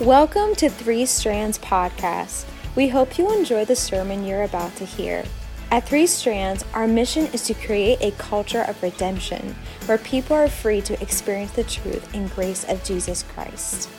Welcome 0.00 0.54
to 0.54 0.68
Three 0.68 1.06
Strands 1.06 1.58
Podcast. 1.58 2.46
We 2.76 2.86
hope 2.86 3.18
you 3.18 3.36
enjoy 3.36 3.64
the 3.64 3.74
sermon 3.74 4.24
you're 4.24 4.44
about 4.44 4.76
to 4.76 4.84
hear. 4.84 5.24
At 5.72 5.88
Three 5.88 6.06
Strands, 6.06 6.64
our 6.72 6.86
mission 6.86 7.26
is 7.32 7.42
to 7.46 7.54
create 7.54 8.00
a 8.00 8.12
culture 8.12 8.62
of 8.62 8.80
redemption 8.80 9.56
where 9.86 9.98
people 9.98 10.36
are 10.36 10.48
free 10.48 10.80
to 10.82 11.02
experience 11.02 11.50
the 11.50 11.64
truth 11.64 12.14
and 12.14 12.30
grace 12.30 12.62
of 12.68 12.84
Jesus 12.84 13.24
Christ. 13.24 13.90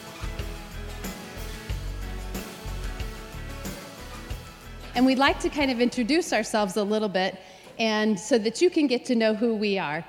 And 4.95 5.05
we'd 5.05 5.19
like 5.19 5.41
to 5.41 5.49
kind 5.49 5.69
of 5.69 5.81
introduce 5.81 6.31
ourselves 6.31 6.77
a 6.77 6.83
little 6.83 7.09
bit 7.09 7.37
and 7.77 8.17
so 8.17 8.37
that 8.37 8.61
you 8.61 8.69
can 8.69 8.87
get 8.87 9.03
to 9.03 9.15
know 9.15 9.33
who 9.33 9.53
we 9.53 9.77
are. 9.77 10.05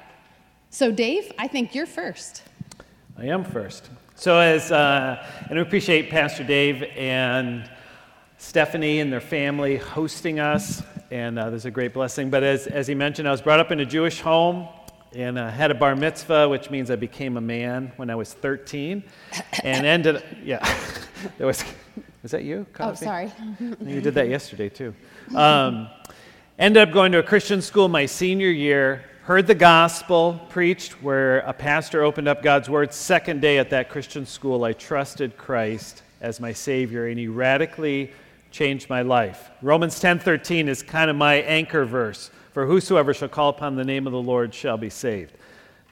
So, 0.70 0.93
Dave, 0.93 1.32
I 1.36 1.48
think 1.48 1.75
you're 1.75 1.84
first. 1.84 2.45
I 3.18 3.25
am 3.25 3.43
first. 3.43 3.91
So, 4.21 4.39
as 4.39 4.71
uh, 4.71 5.27
and 5.48 5.53
we 5.53 5.62
appreciate 5.62 6.11
Pastor 6.11 6.45
Dave 6.45 6.82
and 6.95 7.71
Stephanie 8.36 9.00
and 9.00 9.11
their 9.11 9.18
family 9.18 9.79
hosting 9.79 10.39
us, 10.39 10.82
and 11.11 11.39
uh, 11.39 11.49
there's 11.49 11.64
a 11.64 11.71
great 11.71 11.95
blessing. 11.95 12.29
But 12.29 12.43
as, 12.43 12.67
as 12.67 12.86
he 12.86 12.95
mentioned, 12.95 13.26
I 13.26 13.31
was 13.31 13.40
brought 13.40 13.61
up 13.61 13.72
in 13.72 13.81
a 13.81 13.86
Jewish 13.86 14.21
home 14.21 14.68
and 15.14 15.39
uh, 15.39 15.48
had 15.48 15.71
a 15.71 15.75
bar 15.75 15.96
mitzvah, 15.96 16.50
which 16.50 16.68
means 16.68 16.90
I 16.90 16.96
became 16.96 17.39
a 17.39 17.40
man 17.40 17.93
when 17.96 18.11
I 18.11 18.14
was 18.14 18.35
13, 18.35 19.03
and 19.64 19.86
ended. 19.86 20.23
Yeah, 20.45 20.71
there 21.39 21.46
was. 21.46 21.64
Was 22.23 22.32
that 22.32 22.45
you? 22.45 22.67
Oh, 22.79 22.93
sorry. 22.93 23.32
you 23.81 24.03
did 24.03 24.12
that 24.12 24.29
yesterday 24.29 24.68
too. 24.68 24.95
Um, 25.34 25.89
ended 26.59 26.87
up 26.87 26.93
going 26.93 27.12
to 27.12 27.21
a 27.21 27.23
Christian 27.23 27.62
school 27.62 27.89
my 27.89 28.04
senior 28.04 28.50
year. 28.50 29.03
Heard 29.30 29.46
the 29.46 29.54
gospel 29.54 30.40
preached, 30.48 31.04
where 31.04 31.39
a 31.43 31.52
pastor 31.52 32.02
opened 32.02 32.27
up 32.27 32.42
God's 32.42 32.69
word. 32.69 32.92
Second 32.92 33.41
day 33.41 33.58
at 33.58 33.70
that 33.70 33.89
Christian 33.89 34.27
school, 34.27 34.64
I 34.64 34.72
trusted 34.72 35.36
Christ 35.36 36.03
as 36.20 36.41
my 36.41 36.53
Savior, 36.53 37.06
and 37.06 37.16
He 37.16 37.28
radically 37.28 38.11
changed 38.50 38.91
my 38.91 39.03
life. 39.03 39.53
Romans 39.62 40.00
10:13 40.00 40.67
is 40.67 40.83
kind 40.83 41.09
of 41.09 41.14
my 41.14 41.37
anchor 41.42 41.84
verse. 41.84 42.33
For 42.53 42.67
whosoever 42.67 43.14
shall 43.14 43.28
call 43.28 43.50
upon 43.50 43.77
the 43.77 43.84
name 43.84 44.09
of 44.09 44.12
the 44.12 44.20
Lord 44.20 44.53
shall 44.53 44.77
be 44.77 44.91
saved. 44.91 45.37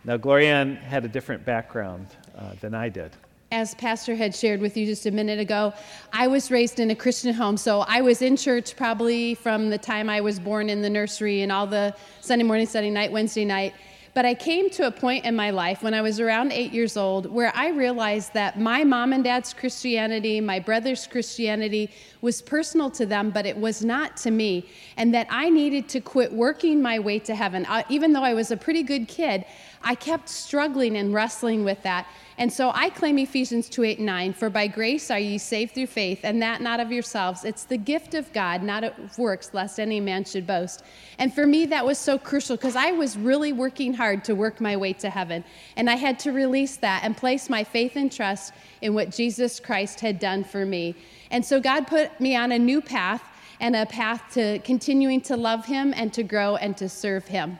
Now, 0.04 0.16
Glorianne 0.16 0.76
had 0.82 1.04
a 1.04 1.08
different 1.08 1.44
background 1.44 2.08
uh, 2.36 2.54
than 2.60 2.74
I 2.74 2.88
did 2.88 3.12
as 3.50 3.74
Pastor 3.74 4.14
had 4.14 4.34
shared 4.34 4.60
with 4.60 4.76
you 4.76 4.84
just 4.84 5.06
a 5.06 5.10
minute 5.10 5.38
ago, 5.38 5.72
I 6.12 6.26
was 6.26 6.50
raised 6.50 6.80
in 6.80 6.90
a 6.90 6.94
Christian 6.94 7.32
home. 7.32 7.56
So 7.56 7.80
I 7.88 8.02
was 8.02 8.20
in 8.20 8.36
church 8.36 8.76
probably 8.76 9.34
from 9.34 9.70
the 9.70 9.78
time 9.78 10.10
I 10.10 10.20
was 10.20 10.38
born 10.38 10.68
in 10.68 10.82
the 10.82 10.90
nursery 10.90 11.42
and 11.42 11.50
all 11.50 11.66
the 11.66 11.94
Sunday 12.20 12.44
morning, 12.44 12.66
Sunday 12.66 12.90
night, 12.90 13.10
Wednesday 13.10 13.46
night. 13.46 13.74
But 14.14 14.26
I 14.26 14.34
came 14.34 14.68
to 14.70 14.86
a 14.86 14.90
point 14.90 15.24
in 15.24 15.36
my 15.36 15.50
life 15.50 15.82
when 15.82 15.94
I 15.94 16.02
was 16.02 16.18
around 16.18 16.50
eight 16.50 16.72
years 16.72 16.96
old 16.96 17.30
where 17.30 17.52
I 17.54 17.68
realized 17.68 18.34
that 18.34 18.58
my 18.58 18.82
mom 18.82 19.12
and 19.12 19.22
dad's 19.22 19.54
Christianity, 19.54 20.40
my 20.40 20.58
brother's 20.58 21.06
Christianity, 21.06 21.90
was 22.20 22.42
personal 22.42 22.90
to 22.92 23.06
them, 23.06 23.30
but 23.30 23.46
it 23.46 23.56
was 23.56 23.84
not 23.84 24.16
to 24.18 24.30
me. 24.30 24.68
And 24.96 25.14
that 25.14 25.28
I 25.30 25.48
needed 25.48 25.88
to 25.90 26.00
quit 26.00 26.32
working 26.32 26.82
my 26.82 26.98
way 26.98 27.18
to 27.20 27.34
heaven. 27.34 27.64
Uh, 27.66 27.84
even 27.88 28.12
though 28.12 28.24
I 28.24 28.34
was 28.34 28.50
a 28.50 28.56
pretty 28.56 28.82
good 28.82 29.08
kid, 29.08 29.44
I 29.82 29.94
kept 29.94 30.28
struggling 30.28 30.96
and 30.96 31.14
wrestling 31.14 31.64
with 31.64 31.80
that. 31.84 32.08
And 32.38 32.52
so 32.52 32.70
I 32.72 32.88
claim 32.90 33.18
Ephesians 33.18 33.68
2 33.68 33.82
8 33.82 34.00
9, 34.00 34.32
For 34.32 34.48
by 34.48 34.68
grace 34.68 35.10
are 35.10 35.18
ye 35.18 35.38
saved 35.38 35.74
through 35.74 35.88
faith, 35.88 36.20
and 36.22 36.40
that 36.40 36.60
not 36.60 36.78
of 36.78 36.92
yourselves. 36.92 37.44
It's 37.44 37.64
the 37.64 37.76
gift 37.76 38.14
of 38.14 38.32
God, 38.32 38.62
not 38.62 38.84
of 38.84 39.18
works, 39.18 39.50
lest 39.52 39.80
any 39.80 39.98
man 39.98 40.24
should 40.24 40.46
boast. 40.46 40.84
And 41.18 41.34
for 41.34 41.48
me, 41.48 41.66
that 41.66 41.84
was 41.84 41.98
so 41.98 42.16
crucial 42.16 42.56
because 42.56 42.76
I 42.76 42.92
was 42.92 43.18
really 43.18 43.52
working 43.52 43.92
hard 43.92 44.22
to 44.24 44.36
work 44.36 44.60
my 44.60 44.76
way 44.76 44.92
to 44.94 45.10
heaven. 45.10 45.44
And 45.76 45.90
I 45.90 45.96
had 45.96 46.20
to 46.20 46.32
release 46.32 46.76
that 46.76 47.02
and 47.02 47.16
place 47.16 47.50
my 47.50 47.64
faith 47.64 47.96
and 47.96 48.10
trust 48.10 48.52
in 48.82 48.94
what 48.94 49.10
Jesus 49.10 49.58
Christ 49.58 49.98
had 49.98 50.20
done 50.20 50.44
for 50.44 50.64
me. 50.64 50.94
And 51.32 51.44
so 51.44 51.60
God 51.60 51.88
put 51.88 52.20
me 52.20 52.36
on 52.36 52.52
a 52.52 52.58
new 52.58 52.80
path 52.80 53.22
and 53.58 53.74
a 53.74 53.86
path 53.86 54.22
to 54.34 54.60
continuing 54.60 55.20
to 55.22 55.36
love 55.36 55.66
Him 55.66 55.92
and 55.96 56.12
to 56.12 56.22
grow 56.22 56.54
and 56.54 56.76
to 56.76 56.88
serve 56.88 57.26
Him. 57.26 57.58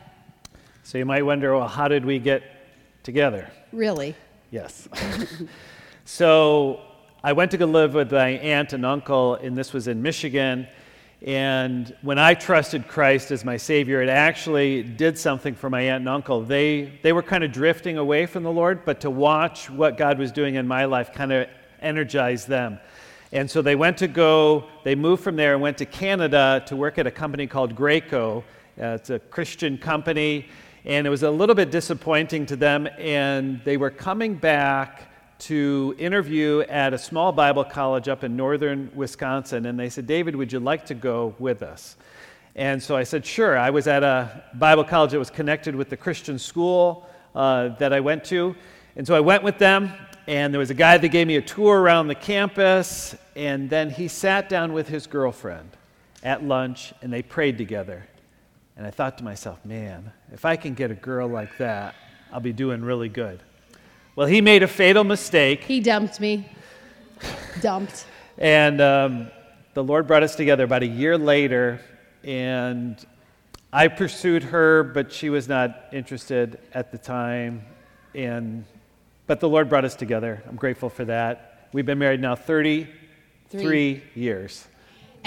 So 0.84 0.98
you 0.98 1.04
might 1.04 1.22
wonder, 1.22 1.56
well, 1.56 1.66
how 1.66 1.88
did 1.88 2.04
we 2.04 2.20
get 2.20 2.44
together? 3.03 3.50
Really? 3.72 4.14
Yes. 4.50 4.88
so 6.06 6.81
I 7.22 7.34
went 7.34 7.50
to 7.50 7.59
go 7.59 7.66
live 7.66 7.92
with 7.92 8.12
my 8.12 8.31
aunt 8.31 8.72
and 8.72 8.86
uncle, 8.86 9.34
and 9.34 9.56
this 9.56 9.75
was 9.75 9.88
in 9.88 10.00
Michigan. 10.00 10.66
And 11.20 11.94
when 12.00 12.19
I 12.19 12.32
trusted 12.32 12.88
Christ 12.88 13.31
as 13.31 13.44
my 13.44 13.59
Savior, 13.59 14.00
it 14.00 14.09
actually 14.09 14.82
did 14.82 15.19
something 15.19 15.54
for 15.54 15.69
my 15.69 15.82
aunt 15.82 16.00
and 16.00 16.09
uncle. 16.09 16.41
They, 16.42 16.98
they 17.03 17.12
were 17.12 17.22
kind 17.22 17.44
of 17.44 17.53
drifting 17.53 17.98
away 17.98 18.25
from 18.25 18.42
the 18.42 18.50
Lord, 18.50 18.86
but 18.86 19.03
to 19.03 19.10
watch 19.10 19.69
what 19.69 19.98
God 19.98 20.19
was 20.19 20.32
doing 20.32 20.54
in 20.54 20.66
my 20.66 20.86
life 20.86 21.12
kind 21.12 21.32
of 21.32 21.48
energized 21.82 22.48
them. 22.48 22.78
And 23.32 23.50
so 23.50 23.60
they 23.60 23.76
went 23.76 23.98
to 23.98 24.09
go, 24.09 24.65
they 24.82 24.94
moved 24.94 25.22
from 25.22 25.36
there 25.36 25.53
and 25.53 25.60
went 25.60 25.76
to 25.78 25.84
Canada 25.84 26.62
to 26.69 26.76
work 26.76 26.97
at 26.97 27.06
a 27.06 27.10
company 27.10 27.47
called 27.47 27.75
Graco. 27.75 28.38
Uh, 28.80 28.97
it's 28.97 29.10
a 29.10 29.19
Christian 29.19 29.76
company 29.76 30.47
and 30.88 31.06
it 31.06 31.10
was 31.10 31.22
a 31.22 31.31
little 31.31 31.54
bit 31.54 31.71
disappointing 31.71 32.47
to 32.47 32.56
them. 32.56 32.88
And 32.99 33.60
they 33.62 33.76
were 33.76 33.91
coming 33.91 34.34
back 34.34 35.03
to 35.41 35.94
interview 35.99 36.60
at 36.62 36.94
a 36.94 36.99
small 36.99 37.31
Bible 37.31 37.62
college 37.62 38.09
up 38.09 38.25
in 38.25 38.37
northern 38.37 38.91
Wisconsin. 38.94 39.66
And 39.66 39.78
they 39.78 39.91
said, 39.91 40.06
David, 40.06 40.34
would 40.34 40.50
you 40.50 40.60
like 40.60 40.87
to 40.87 40.94
go 40.94 41.34
with 41.38 41.62
us? 41.62 41.97
And 42.56 42.82
so 42.82 42.97
I 42.97 43.04
said, 43.04 43.25
sure. 43.25 43.56
I 43.59 43.69
was 43.69 43.87
at 43.87 44.03
a 44.03 44.43
Bible 44.54 44.82
college 44.82 45.10
that 45.12 45.19
was 45.19 45.31
connected 45.31 45.77
with 45.77 45.91
the 45.91 45.97
Christian 45.97 46.38
school 46.38 47.06
uh, 47.34 47.69
that 47.77 47.93
I 47.93 48.00
went 48.00 48.25
to. 48.25 48.56
And 48.97 49.06
so 49.06 49.15
I 49.15 49.21
went 49.21 49.43
with 49.43 49.59
them, 49.59 49.93
and 50.27 50.53
there 50.53 50.59
was 50.59 50.71
a 50.71 50.75
guy 50.75 50.97
that 50.97 51.09
gave 51.09 51.27
me 51.27 51.37
a 51.37 51.43
tour 51.43 51.81
around 51.81 52.09
the 52.09 52.16
campus, 52.16 53.15
and 53.37 53.71
then 53.71 53.91
he 53.91 54.09
sat 54.09 54.48
down 54.48 54.72
with 54.72 54.88
his 54.88 55.06
girlfriend 55.06 55.71
at 56.22 56.43
lunch, 56.43 56.94
and 57.03 57.12
they 57.12 57.22
prayed 57.22 57.59
together. 57.59 58.09
And 58.78 58.87
I 58.87 58.91
thought 58.91 59.19
to 59.19 59.25
myself, 59.25 59.65
man, 59.65 60.12
if 60.33 60.44
I 60.44 60.55
can 60.55 60.75
get 60.75 60.93
a 60.93 60.94
girl 60.94 61.28
like 61.28 61.59
that, 61.59 61.97
I'll 62.33 62.39
be 62.39 62.53
doing 62.53 62.81
really 62.83 63.09
good. 63.09 63.43
Well, 64.15 64.28
he 64.28 64.41
made 64.41 64.62
a 64.62 64.69
fatal 64.69 65.03
mistake. 65.03 65.65
He 65.65 65.81
dumped 65.81 66.21
me. 66.21 66.49
dumped. 67.61 68.06
And 68.39 68.81
um, 68.81 69.31
the 69.75 69.83
Lord 69.83 70.06
brought 70.06 70.22
us 70.22 70.37
together 70.37 70.62
about 70.62 70.84
a 70.84 70.87
year 70.87 71.19
later, 71.19 71.81
and 72.22 73.05
I 73.72 73.89
pursued 73.89 74.44
her, 74.44 74.84
but 74.84 75.12
she 75.12 75.28
was 75.28 75.49
not 75.49 75.87
interested 75.93 76.60
at 76.72 76.93
the 76.93 76.99
time. 76.99 77.65
And 78.15 78.65
but 79.27 79.41
the 79.41 79.49
Lord 79.49 79.69
brought 79.69 79.84
us 79.84 79.97
together. 79.97 80.41
I'm 80.49 80.56
grateful 80.56 80.89
for 80.89 81.05
that. 81.06 81.69
We've 81.72 81.84
been 81.84 81.99
married 81.99 82.21
now 82.21 82.37
33 82.37 82.89
Three. 83.50 84.03
years. 84.15 84.69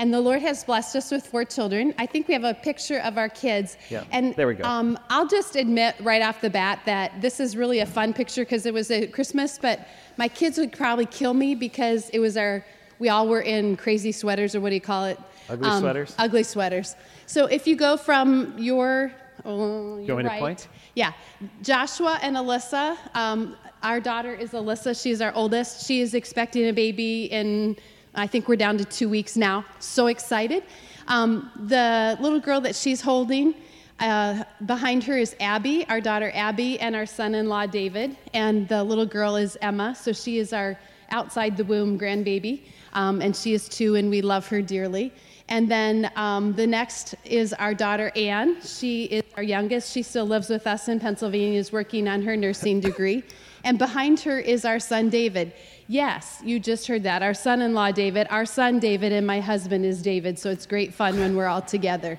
And 0.01 0.11
the 0.11 0.19
Lord 0.19 0.41
has 0.41 0.63
blessed 0.63 0.95
us 0.95 1.11
with 1.11 1.27
four 1.27 1.45
children. 1.45 1.93
I 1.99 2.07
think 2.07 2.27
we 2.27 2.33
have 2.33 2.43
a 2.43 2.55
picture 2.55 2.97
of 3.01 3.19
our 3.19 3.29
kids. 3.29 3.77
Yeah, 3.91 4.03
and 4.09 4.35
there 4.35 4.47
we 4.47 4.55
go. 4.55 4.63
Um, 4.63 4.97
I'll 5.11 5.27
just 5.27 5.55
admit 5.55 5.93
right 6.01 6.23
off 6.23 6.41
the 6.41 6.49
bat 6.49 6.79
that 6.85 7.21
this 7.21 7.39
is 7.39 7.55
really 7.55 7.81
a 7.81 7.85
fun 7.85 8.11
picture 8.11 8.41
because 8.41 8.65
it 8.65 8.73
was 8.73 8.89
a 8.89 9.05
Christmas, 9.05 9.59
but 9.61 9.87
my 10.17 10.27
kids 10.27 10.57
would 10.57 10.71
probably 10.71 11.05
kill 11.05 11.35
me 11.35 11.53
because 11.53 12.09
it 12.09 12.17
was 12.17 12.35
our, 12.35 12.65
we 12.97 13.09
all 13.09 13.27
were 13.27 13.41
in 13.41 13.77
crazy 13.77 14.11
sweaters, 14.11 14.55
or 14.55 14.59
what 14.59 14.69
do 14.69 14.75
you 14.75 14.81
call 14.81 15.05
it? 15.05 15.19
Ugly 15.49 15.69
um, 15.69 15.81
sweaters? 15.81 16.15
Ugly 16.17 16.43
sweaters. 16.45 16.95
So 17.27 17.45
if 17.45 17.67
you 17.67 17.75
go 17.75 17.95
from 17.95 18.57
your, 18.57 19.11
oh, 19.45 19.97
your 19.97 20.07
Going 20.07 20.25
right, 20.25 20.37
to 20.37 20.41
point? 20.41 20.67
Yeah. 20.95 21.13
Joshua 21.61 22.17
and 22.23 22.37
Alyssa, 22.37 22.97
um, 23.13 23.55
our 23.83 23.99
daughter 23.99 24.33
is 24.33 24.53
Alyssa. 24.53 24.99
She's 24.99 25.21
our 25.21 25.33
oldest. 25.35 25.85
She 25.85 26.01
is 26.01 26.15
expecting 26.15 26.69
a 26.69 26.73
baby 26.73 27.25
in 27.25 27.77
I 28.13 28.27
think 28.27 28.49
we're 28.49 28.57
down 28.57 28.77
to 28.77 28.85
two 28.85 29.07
weeks 29.07 29.37
now. 29.37 29.63
So 29.79 30.07
excited. 30.07 30.63
Um, 31.07 31.49
the 31.55 32.17
little 32.19 32.39
girl 32.39 32.59
that 32.61 32.75
she's 32.75 32.99
holding, 32.99 33.55
uh, 34.01 34.43
behind 34.65 35.03
her 35.05 35.17
is 35.17 35.35
Abby, 35.39 35.87
our 35.87 36.01
daughter 36.01 36.31
Abby, 36.33 36.79
and 36.79 36.95
our 36.95 37.05
son 37.05 37.35
in 37.35 37.47
law 37.47 37.65
David. 37.65 38.17
And 38.33 38.67
the 38.67 38.83
little 38.83 39.05
girl 39.05 39.37
is 39.37 39.57
Emma, 39.61 39.95
so 39.95 40.11
she 40.11 40.39
is 40.39 40.51
our 40.51 40.77
outside 41.09 41.55
the 41.55 41.63
womb 41.63 41.97
grandbaby. 41.97 42.63
Um, 42.93 43.21
and 43.21 43.35
she 43.35 43.53
is 43.53 43.69
two, 43.69 43.95
and 43.95 44.09
we 44.09 44.21
love 44.21 44.47
her 44.47 44.61
dearly. 44.61 45.13
And 45.47 45.69
then 45.69 46.11
um, 46.15 46.53
the 46.53 46.67
next 46.67 47.15
is 47.23 47.53
our 47.53 47.73
daughter 47.73 48.11
Anne. 48.15 48.61
She 48.61 49.05
is 49.05 49.23
our 49.35 49.43
youngest. 49.43 49.91
She 49.93 50.03
still 50.03 50.25
lives 50.25 50.49
with 50.49 50.67
us 50.67 50.87
in 50.89 50.99
Pennsylvania, 50.99 51.59
is 51.59 51.71
working 51.71 52.07
on 52.07 52.21
her 52.23 52.35
nursing 52.35 52.79
degree. 52.79 53.23
And 53.63 53.77
behind 53.77 54.19
her 54.21 54.39
is 54.39 54.65
our 54.65 54.79
son 54.79 55.09
David. 55.09 55.53
Yes, 55.91 56.39
you 56.41 56.57
just 56.57 56.87
heard 56.87 57.03
that. 57.03 57.21
Our 57.21 57.33
son 57.33 57.61
in 57.61 57.73
law, 57.73 57.91
David. 57.91 58.25
Our 58.29 58.45
son, 58.45 58.79
David, 58.79 59.11
and 59.11 59.27
my 59.27 59.41
husband 59.41 59.83
is 59.83 60.01
David, 60.01 60.39
so 60.39 60.49
it's 60.49 60.65
great 60.65 60.93
fun 60.93 61.19
when 61.19 61.35
we're 61.35 61.47
all 61.47 61.61
together. 61.61 62.17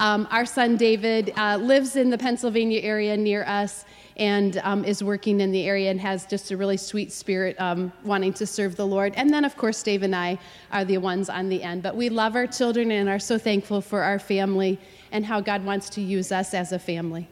Um, 0.00 0.26
our 0.32 0.44
son, 0.44 0.76
David, 0.76 1.32
uh, 1.36 1.56
lives 1.58 1.94
in 1.94 2.10
the 2.10 2.18
Pennsylvania 2.18 2.80
area 2.80 3.16
near 3.16 3.44
us 3.44 3.84
and 4.16 4.56
um, 4.64 4.84
is 4.84 5.04
working 5.04 5.40
in 5.40 5.52
the 5.52 5.68
area 5.68 5.88
and 5.88 6.00
has 6.00 6.26
just 6.26 6.50
a 6.50 6.56
really 6.56 6.76
sweet 6.76 7.12
spirit 7.12 7.54
um, 7.60 7.92
wanting 8.02 8.32
to 8.32 8.44
serve 8.44 8.74
the 8.74 8.88
Lord. 8.88 9.14
And 9.14 9.32
then, 9.32 9.44
of 9.44 9.56
course, 9.56 9.80
Dave 9.84 10.02
and 10.02 10.16
I 10.16 10.36
are 10.72 10.84
the 10.84 10.98
ones 10.98 11.28
on 11.28 11.48
the 11.48 11.62
end. 11.62 11.84
But 11.84 11.94
we 11.94 12.08
love 12.08 12.34
our 12.34 12.48
children 12.48 12.90
and 12.90 13.08
are 13.08 13.20
so 13.20 13.38
thankful 13.38 13.82
for 13.82 14.02
our 14.02 14.18
family 14.18 14.80
and 15.12 15.24
how 15.24 15.40
God 15.40 15.64
wants 15.64 15.88
to 15.90 16.00
use 16.00 16.32
us 16.32 16.54
as 16.54 16.72
a 16.72 16.78
family. 16.80 17.28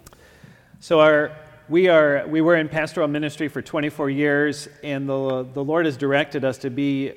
So, 0.78 1.00
our 1.00 1.32
we, 1.70 1.86
are, 1.86 2.26
we 2.26 2.40
were 2.40 2.56
in 2.56 2.68
pastoral 2.68 3.06
ministry 3.06 3.46
for 3.46 3.62
24 3.62 4.10
years, 4.10 4.68
and 4.82 5.08
the, 5.08 5.46
the 5.54 5.62
Lord 5.62 5.86
has 5.86 5.96
directed 5.96 6.44
us 6.44 6.58
to 6.58 6.70
be 6.70 7.12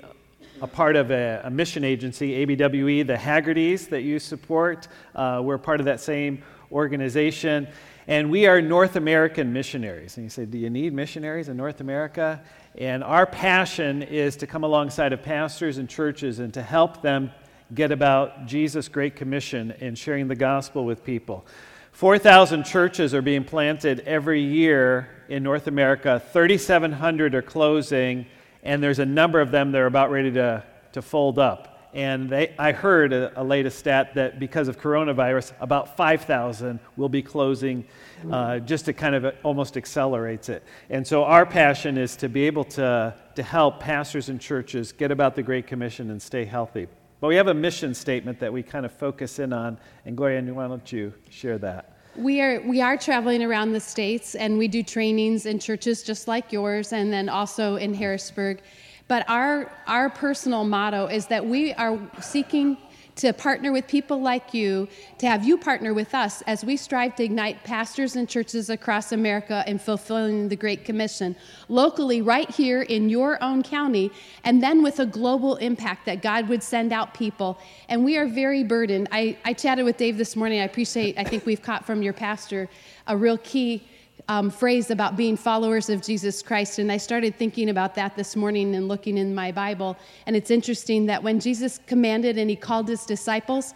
a 0.61 0.67
part 0.67 0.95
of 0.95 1.09
a, 1.09 1.41
a 1.43 1.49
mission 1.49 1.83
agency, 1.83 2.45
ABWE, 2.45 3.07
the 3.07 3.15
Haggertys 3.15 3.89
that 3.89 4.03
you 4.03 4.19
support. 4.19 4.87
Uh, 5.15 5.41
we're 5.43 5.57
part 5.57 5.79
of 5.79 5.87
that 5.87 5.99
same 5.99 6.43
organization. 6.71 7.67
And 8.05 8.29
we 8.29 8.45
are 8.45 8.61
North 8.61 8.95
American 8.95 9.51
missionaries. 9.53 10.17
And 10.17 10.25
you 10.25 10.29
say, 10.29 10.45
Do 10.45 10.59
you 10.59 10.69
need 10.69 10.93
missionaries 10.93 11.49
in 11.49 11.57
North 11.57 11.81
America? 11.81 12.39
And 12.77 13.03
our 13.03 13.25
passion 13.25 14.03
is 14.03 14.35
to 14.37 14.45
come 14.45 14.63
alongside 14.63 15.13
of 15.13 15.23
pastors 15.23 15.79
and 15.79 15.89
churches 15.89 16.37
and 16.37 16.53
to 16.53 16.61
help 16.61 17.01
them 17.01 17.31
get 17.73 17.91
about 17.91 18.45
Jesus' 18.45 18.87
Great 18.87 19.15
Commission 19.15 19.73
and 19.81 19.97
sharing 19.97 20.27
the 20.27 20.35
gospel 20.35 20.85
with 20.85 21.03
people. 21.03 21.43
4,000 21.93 22.63
churches 22.63 23.13
are 23.13 23.21
being 23.21 23.43
planted 23.43 23.99
every 24.01 24.41
year 24.41 25.07
in 25.29 25.43
North 25.43 25.67
America. 25.67 26.21
3,700 26.33 27.35
are 27.35 27.41
closing, 27.43 28.25
and 28.63 28.81
there's 28.81 28.97
a 28.97 29.05
number 29.05 29.39
of 29.39 29.51
them 29.51 29.71
that 29.71 29.79
are 29.79 29.85
about 29.85 30.09
ready 30.09 30.31
to, 30.31 30.63
to 30.93 31.01
fold 31.03 31.37
up. 31.37 31.91
And 31.93 32.31
they, 32.31 32.55
I 32.57 32.71
heard 32.71 33.13
a, 33.13 33.39
a, 33.39 33.43
latest 33.43 33.77
stat 33.77 34.15
that 34.15 34.39
because 34.39 34.67
of 34.67 34.81
coronavirus, 34.81 35.53
about 35.59 35.95
5,000 35.95 36.79
will 36.97 37.09
be 37.09 37.21
closing 37.21 37.85
uh, 38.31 38.57
just 38.57 38.85
to 38.85 38.93
kind 38.93 39.13
of 39.13 39.35
almost 39.43 39.77
accelerates 39.77 40.49
it. 40.49 40.63
And 40.89 41.05
so 41.05 41.23
our 41.23 41.45
passion 41.45 41.99
is 41.99 42.15
to 42.17 42.27
be 42.27 42.47
able 42.47 42.63
to, 42.63 43.13
to 43.35 43.43
help 43.43 43.79
pastors 43.79 44.29
and 44.29 44.41
churches 44.41 44.91
get 44.91 45.11
about 45.11 45.35
the 45.35 45.43
Great 45.43 45.67
Commission 45.67 46.09
and 46.09 46.19
stay 46.19 46.45
healthy. 46.45 46.87
But 47.23 47.29
we 47.29 47.37
have 47.37 47.47
a 47.47 47.53
mission 47.53 47.93
statement 47.93 48.37
that 48.39 48.51
we 48.51 48.61
kind 48.61 48.85
of 48.85 48.91
focus 48.91 49.39
in 49.39 49.53
on. 49.53 49.77
And 50.05 50.17
Gloria, 50.17 50.41
why 50.53 50.67
don't 50.67 50.91
you 50.91 51.13
share 51.29 51.57
that? 51.59 51.95
We 52.17 52.41
are, 52.41 52.59
we 52.67 52.81
are 52.81 52.97
traveling 52.97 53.41
around 53.41 53.71
the 53.71 53.79
states 53.79 54.35
and 54.35 54.57
we 54.57 54.67
do 54.67 54.83
trainings 54.83 55.45
in 55.45 55.57
churches 55.57 56.03
just 56.03 56.27
like 56.27 56.51
yours 56.51 56.91
and 56.91 57.13
then 57.13 57.29
also 57.29 57.77
in 57.77 57.93
Harrisburg. 57.93 58.59
But 59.07 59.23
our, 59.29 59.71
our 59.87 60.09
personal 60.09 60.65
motto 60.65 61.07
is 61.07 61.25
that 61.27 61.45
we 61.45 61.71
are 61.75 61.97
seeking 62.19 62.77
to 63.15 63.31
partner 63.31 63.71
with 63.71 63.87
people 63.87 64.19
like 64.21 64.53
you, 64.53 64.87
to 65.19 65.27
have 65.27 65.43
you 65.45 65.57
partner 65.57 65.93
with 65.93 66.15
us 66.15 66.41
as 66.43 66.65
we 66.65 66.75
strive 66.75 67.15
to 67.15 67.23
ignite 67.23 67.63
pastors 67.63 68.15
and 68.15 68.27
churches 68.27 68.69
across 68.69 69.11
America 69.11 69.63
in 69.67 69.77
fulfilling 69.77 70.49
the 70.49 70.55
Great 70.55 70.83
Commission, 70.83 71.35
locally, 71.69 72.21
right 72.21 72.49
here 72.49 72.81
in 72.81 73.09
your 73.09 73.41
own 73.43 73.61
county, 73.61 74.11
and 74.43 74.63
then 74.63 74.81
with 74.81 74.99
a 74.99 75.05
global 75.05 75.55
impact 75.57 76.05
that 76.05 76.21
God 76.21 76.49
would 76.49 76.63
send 76.63 76.91
out 76.91 77.13
people. 77.13 77.59
And 77.87 78.03
we 78.03 78.17
are 78.17 78.25
very 78.25 78.63
burdened. 78.63 79.09
I, 79.11 79.37
I 79.45 79.53
chatted 79.53 79.85
with 79.85 79.97
Dave 79.97 80.17
this 80.17 80.35
morning. 80.35 80.59
I 80.59 80.63
appreciate, 80.63 81.17
I 81.17 81.23
think 81.23 81.45
we've 81.45 81.61
caught 81.61 81.85
from 81.85 82.01
your 82.01 82.13
pastor 82.13 82.69
a 83.07 83.15
real 83.15 83.37
key 83.37 83.87
um, 84.29 84.49
phrase 84.49 84.89
about 84.89 85.17
being 85.17 85.35
followers 85.35 85.89
of 85.89 86.01
Jesus 86.01 86.41
Christ. 86.41 86.79
And 86.79 86.91
I 86.91 86.97
started 86.97 87.35
thinking 87.35 87.69
about 87.69 87.95
that 87.95 88.15
this 88.15 88.35
morning 88.35 88.75
and 88.75 88.87
looking 88.87 89.17
in 89.17 89.35
my 89.35 89.51
Bible. 89.51 89.97
And 90.25 90.35
it's 90.35 90.51
interesting 90.51 91.05
that 91.07 91.21
when 91.21 91.39
Jesus 91.39 91.79
commanded 91.87 92.37
and 92.37 92.49
he 92.49 92.55
called 92.55 92.87
his 92.87 93.05
disciples, 93.05 93.73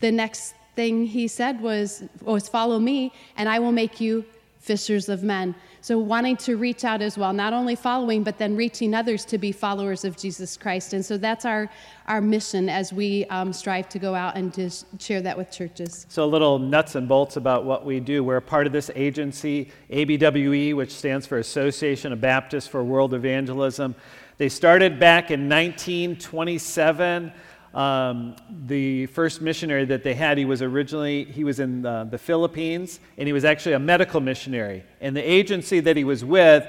the 0.00 0.10
next 0.10 0.54
thing 0.74 1.06
he 1.06 1.28
said 1.28 1.60
was, 1.60 2.04
was 2.22 2.48
Follow 2.48 2.78
me, 2.78 3.12
and 3.36 3.48
I 3.48 3.58
will 3.58 3.72
make 3.72 4.00
you 4.00 4.24
fishers 4.58 5.08
of 5.08 5.22
men. 5.22 5.54
So, 5.82 5.98
wanting 5.98 6.36
to 6.36 6.56
reach 6.56 6.84
out 6.84 7.02
as 7.02 7.18
well, 7.18 7.32
not 7.32 7.52
only 7.52 7.74
following, 7.74 8.22
but 8.22 8.38
then 8.38 8.54
reaching 8.54 8.94
others 8.94 9.24
to 9.24 9.36
be 9.36 9.50
followers 9.50 10.04
of 10.04 10.16
Jesus 10.16 10.56
Christ. 10.56 10.92
And 10.92 11.04
so 11.04 11.18
that's 11.18 11.44
our, 11.44 11.68
our 12.06 12.20
mission 12.20 12.68
as 12.68 12.92
we 12.92 13.24
um, 13.24 13.52
strive 13.52 13.88
to 13.88 13.98
go 13.98 14.14
out 14.14 14.36
and 14.36 14.54
to 14.54 14.70
share 15.00 15.20
that 15.22 15.36
with 15.36 15.50
churches. 15.50 16.06
So, 16.08 16.22
a 16.22 16.30
little 16.30 16.60
nuts 16.60 16.94
and 16.94 17.08
bolts 17.08 17.34
about 17.36 17.64
what 17.64 17.84
we 17.84 17.98
do. 17.98 18.22
We're 18.22 18.36
a 18.36 18.40
part 18.40 18.68
of 18.68 18.72
this 18.72 18.92
agency, 18.94 19.72
ABWE, 19.90 20.76
which 20.76 20.94
stands 20.94 21.26
for 21.26 21.38
Association 21.38 22.12
of 22.12 22.20
Baptists 22.20 22.68
for 22.68 22.84
World 22.84 23.12
Evangelism. 23.12 23.96
They 24.38 24.48
started 24.48 25.00
back 25.00 25.32
in 25.32 25.48
1927. 25.48 27.32
Um, 27.74 28.36
the 28.66 29.06
first 29.06 29.40
missionary 29.40 29.86
that 29.86 30.02
they 30.02 30.12
had, 30.12 30.36
he 30.36 30.44
was 30.44 30.60
originally, 30.60 31.24
he 31.24 31.42
was 31.42 31.58
in 31.58 31.82
the, 31.82 32.06
the, 32.10 32.18
Philippines, 32.18 33.00
and 33.16 33.26
he 33.26 33.32
was 33.32 33.46
actually 33.46 33.72
a 33.72 33.78
medical 33.78 34.20
missionary. 34.20 34.84
And 35.00 35.16
the 35.16 35.22
agency 35.22 35.80
that 35.80 35.96
he 35.96 36.04
was 36.04 36.22
with 36.22 36.66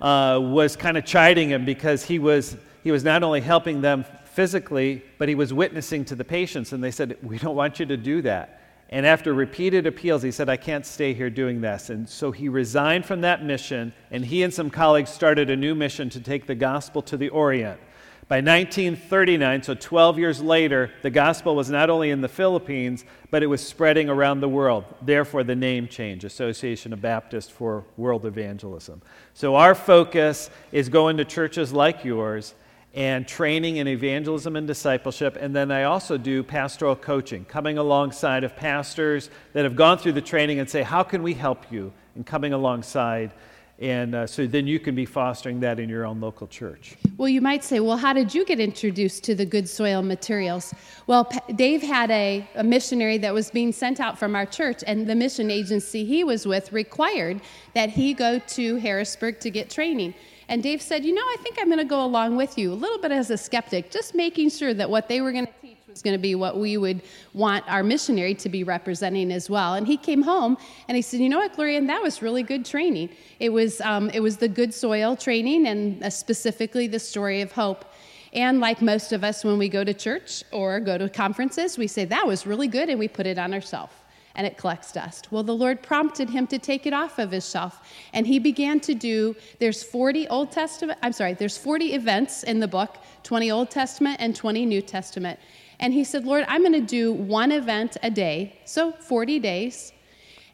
uh, 0.00 0.38
was 0.40 0.76
kind 0.76 0.96
of 0.96 1.04
chiding 1.04 1.50
him 1.50 1.64
because 1.64 2.04
he 2.04 2.20
was, 2.20 2.56
he 2.84 2.92
was 2.92 3.02
not 3.02 3.24
only 3.24 3.40
helping 3.40 3.80
them 3.80 4.04
physically, 4.26 5.02
but 5.18 5.28
he 5.28 5.34
was 5.34 5.52
witnessing 5.52 6.04
to 6.04 6.14
the 6.14 6.24
patients. 6.24 6.72
And 6.72 6.84
they 6.84 6.92
said, 6.92 7.16
We 7.20 7.38
don't 7.38 7.56
want 7.56 7.80
you 7.80 7.86
to 7.86 7.96
do 7.96 8.22
that. 8.22 8.60
And 8.90 9.04
after 9.06 9.34
repeated 9.34 9.88
appeals, 9.88 10.22
he 10.22 10.30
said, 10.30 10.48
I 10.48 10.56
can't 10.56 10.86
stay 10.86 11.14
here 11.14 11.30
doing 11.30 11.60
this. 11.60 11.90
And 11.90 12.08
so 12.08 12.30
he 12.30 12.48
resigned 12.48 13.04
from 13.04 13.22
that 13.22 13.42
mission, 13.42 13.92
and 14.12 14.24
he 14.24 14.44
and 14.44 14.54
some 14.54 14.70
colleagues 14.70 15.10
started 15.10 15.50
a 15.50 15.56
new 15.56 15.74
mission 15.74 16.10
to 16.10 16.20
take 16.20 16.46
the 16.46 16.54
gospel 16.54 17.02
to 17.02 17.16
the 17.16 17.30
Orient. 17.30 17.80
By 18.26 18.36
1939, 18.36 19.64
so 19.64 19.74
12 19.74 20.18
years 20.18 20.40
later, 20.40 20.90
the 21.02 21.10
gospel 21.10 21.54
was 21.54 21.68
not 21.68 21.90
only 21.90 22.10
in 22.10 22.22
the 22.22 22.28
Philippines, 22.28 23.04
but 23.30 23.42
it 23.42 23.46
was 23.46 23.66
spreading 23.66 24.08
around 24.08 24.40
the 24.40 24.48
world. 24.48 24.84
Therefore, 25.02 25.44
the 25.44 25.54
name 25.54 25.88
change 25.88 26.24
Association 26.24 26.94
of 26.94 27.02
Baptists 27.02 27.50
for 27.50 27.84
World 27.98 28.24
Evangelism. 28.24 29.02
So, 29.34 29.56
our 29.56 29.74
focus 29.74 30.48
is 30.72 30.88
going 30.88 31.18
to 31.18 31.26
churches 31.26 31.70
like 31.70 32.02
yours 32.02 32.54
and 32.94 33.28
training 33.28 33.76
in 33.76 33.88
evangelism 33.88 34.56
and 34.56 34.66
discipleship. 34.66 35.36
And 35.38 35.54
then 35.54 35.70
I 35.70 35.82
also 35.82 36.16
do 36.16 36.42
pastoral 36.42 36.96
coaching, 36.96 37.44
coming 37.44 37.76
alongside 37.76 38.42
of 38.42 38.56
pastors 38.56 39.28
that 39.52 39.64
have 39.64 39.76
gone 39.76 39.98
through 39.98 40.12
the 40.12 40.22
training 40.22 40.60
and 40.60 40.70
say, 40.70 40.82
How 40.82 41.02
can 41.02 41.22
we 41.22 41.34
help 41.34 41.70
you? 41.70 41.92
And 42.14 42.24
coming 42.24 42.54
alongside 42.54 43.32
and 43.78 44.14
uh, 44.14 44.26
so 44.26 44.46
then 44.46 44.66
you 44.66 44.78
can 44.78 44.94
be 44.94 45.04
fostering 45.04 45.60
that 45.60 45.80
in 45.80 45.88
your 45.88 46.06
own 46.06 46.20
local 46.20 46.46
church. 46.46 46.96
Well, 47.16 47.28
you 47.28 47.40
might 47.40 47.64
say, 47.64 47.80
well, 47.80 47.96
how 47.96 48.12
did 48.12 48.32
you 48.32 48.44
get 48.44 48.60
introduced 48.60 49.24
to 49.24 49.34
the 49.34 49.44
good 49.44 49.68
soil 49.68 50.00
materials? 50.02 50.72
Well, 51.06 51.24
P- 51.24 51.52
Dave 51.54 51.82
had 51.82 52.10
a, 52.10 52.48
a 52.54 52.62
missionary 52.62 53.18
that 53.18 53.34
was 53.34 53.50
being 53.50 53.72
sent 53.72 53.98
out 53.98 54.18
from 54.18 54.36
our 54.36 54.46
church, 54.46 54.84
and 54.86 55.08
the 55.08 55.14
mission 55.14 55.50
agency 55.50 56.04
he 56.04 56.22
was 56.22 56.46
with 56.46 56.72
required 56.72 57.40
that 57.74 57.90
he 57.90 58.14
go 58.14 58.38
to 58.38 58.76
Harrisburg 58.76 59.40
to 59.40 59.50
get 59.50 59.70
training. 59.70 60.14
And 60.48 60.62
Dave 60.62 60.80
said, 60.80 61.04
You 61.04 61.14
know, 61.14 61.22
I 61.22 61.36
think 61.42 61.58
I'm 61.58 61.66
going 61.66 61.78
to 61.78 61.84
go 61.84 62.04
along 62.04 62.36
with 62.36 62.56
you, 62.56 62.72
a 62.72 62.74
little 62.74 62.98
bit 62.98 63.10
as 63.10 63.30
a 63.30 63.38
skeptic, 63.38 63.90
just 63.90 64.14
making 64.14 64.50
sure 64.50 64.74
that 64.74 64.88
what 64.88 65.08
they 65.08 65.20
were 65.20 65.32
going 65.32 65.46
to 65.46 65.52
was 65.94 66.02
going 66.02 66.14
to 66.14 66.22
be 66.22 66.34
what 66.34 66.58
we 66.58 66.76
would 66.76 67.02
want 67.32 67.64
our 67.68 67.82
missionary 67.82 68.34
to 68.34 68.48
be 68.48 68.64
representing 68.64 69.30
as 69.30 69.48
well. 69.48 69.74
And 69.74 69.86
he 69.86 69.96
came 69.96 70.22
home 70.22 70.58
and 70.88 70.96
he 70.96 71.02
said, 71.02 71.20
"You 71.20 71.28
know 71.28 71.38
what, 71.38 71.54
Gloria, 71.54 71.78
and 71.78 71.88
that 71.88 72.02
was 72.02 72.20
really 72.20 72.42
good 72.42 72.64
training. 72.64 73.10
It 73.38 73.50
was 73.50 73.80
um, 73.80 74.10
it 74.10 74.20
was 74.20 74.36
the 74.36 74.48
good 74.48 74.74
soil 74.74 75.16
training 75.16 75.66
and 75.66 76.02
uh, 76.02 76.10
specifically 76.10 76.86
the 76.86 76.98
story 76.98 77.40
of 77.40 77.52
hope." 77.52 77.84
And 78.32 78.58
like 78.58 78.82
most 78.82 79.12
of 79.12 79.22
us, 79.22 79.44
when 79.44 79.58
we 79.58 79.68
go 79.68 79.84
to 79.84 79.94
church 79.94 80.42
or 80.50 80.80
go 80.80 80.98
to 80.98 81.08
conferences, 81.08 81.78
we 81.78 81.86
say 81.86 82.04
that 82.06 82.26
was 82.26 82.46
really 82.46 82.66
good, 82.66 82.90
and 82.90 82.98
we 82.98 83.06
put 83.06 83.26
it 83.26 83.38
on 83.38 83.54
ourselves 83.54 83.94
and 84.34 84.46
it 84.46 84.56
collects 84.56 84.92
dust. 84.92 85.30
Well, 85.30 85.42
the 85.42 85.54
Lord 85.54 85.82
prompted 85.82 86.28
him 86.28 86.46
to 86.48 86.58
take 86.58 86.86
it 86.86 86.92
off 86.92 87.18
of 87.18 87.30
his 87.30 87.48
shelf, 87.48 87.80
and 88.12 88.26
he 88.26 88.38
began 88.38 88.80
to 88.80 88.94
do. 88.94 89.36
There's 89.60 89.82
40 89.82 90.28
Old 90.28 90.50
Testament. 90.50 90.98
I'm 91.02 91.12
sorry. 91.12 91.34
There's 91.34 91.56
40 91.56 91.94
events 91.94 92.42
in 92.42 92.58
the 92.58 92.68
book, 92.68 92.98
20 93.22 93.50
Old 93.50 93.70
Testament 93.70 94.16
and 94.20 94.34
20 94.34 94.66
New 94.66 94.82
Testament. 94.82 95.38
And 95.80 95.92
he 95.92 96.04
said, 96.04 96.24
Lord, 96.24 96.44
I'm 96.48 96.62
going 96.62 96.72
to 96.72 96.80
do 96.80 97.12
one 97.12 97.52
event 97.52 97.96
a 98.02 98.10
day, 98.10 98.60
so 98.64 98.92
40 98.92 99.38
days. 99.40 99.92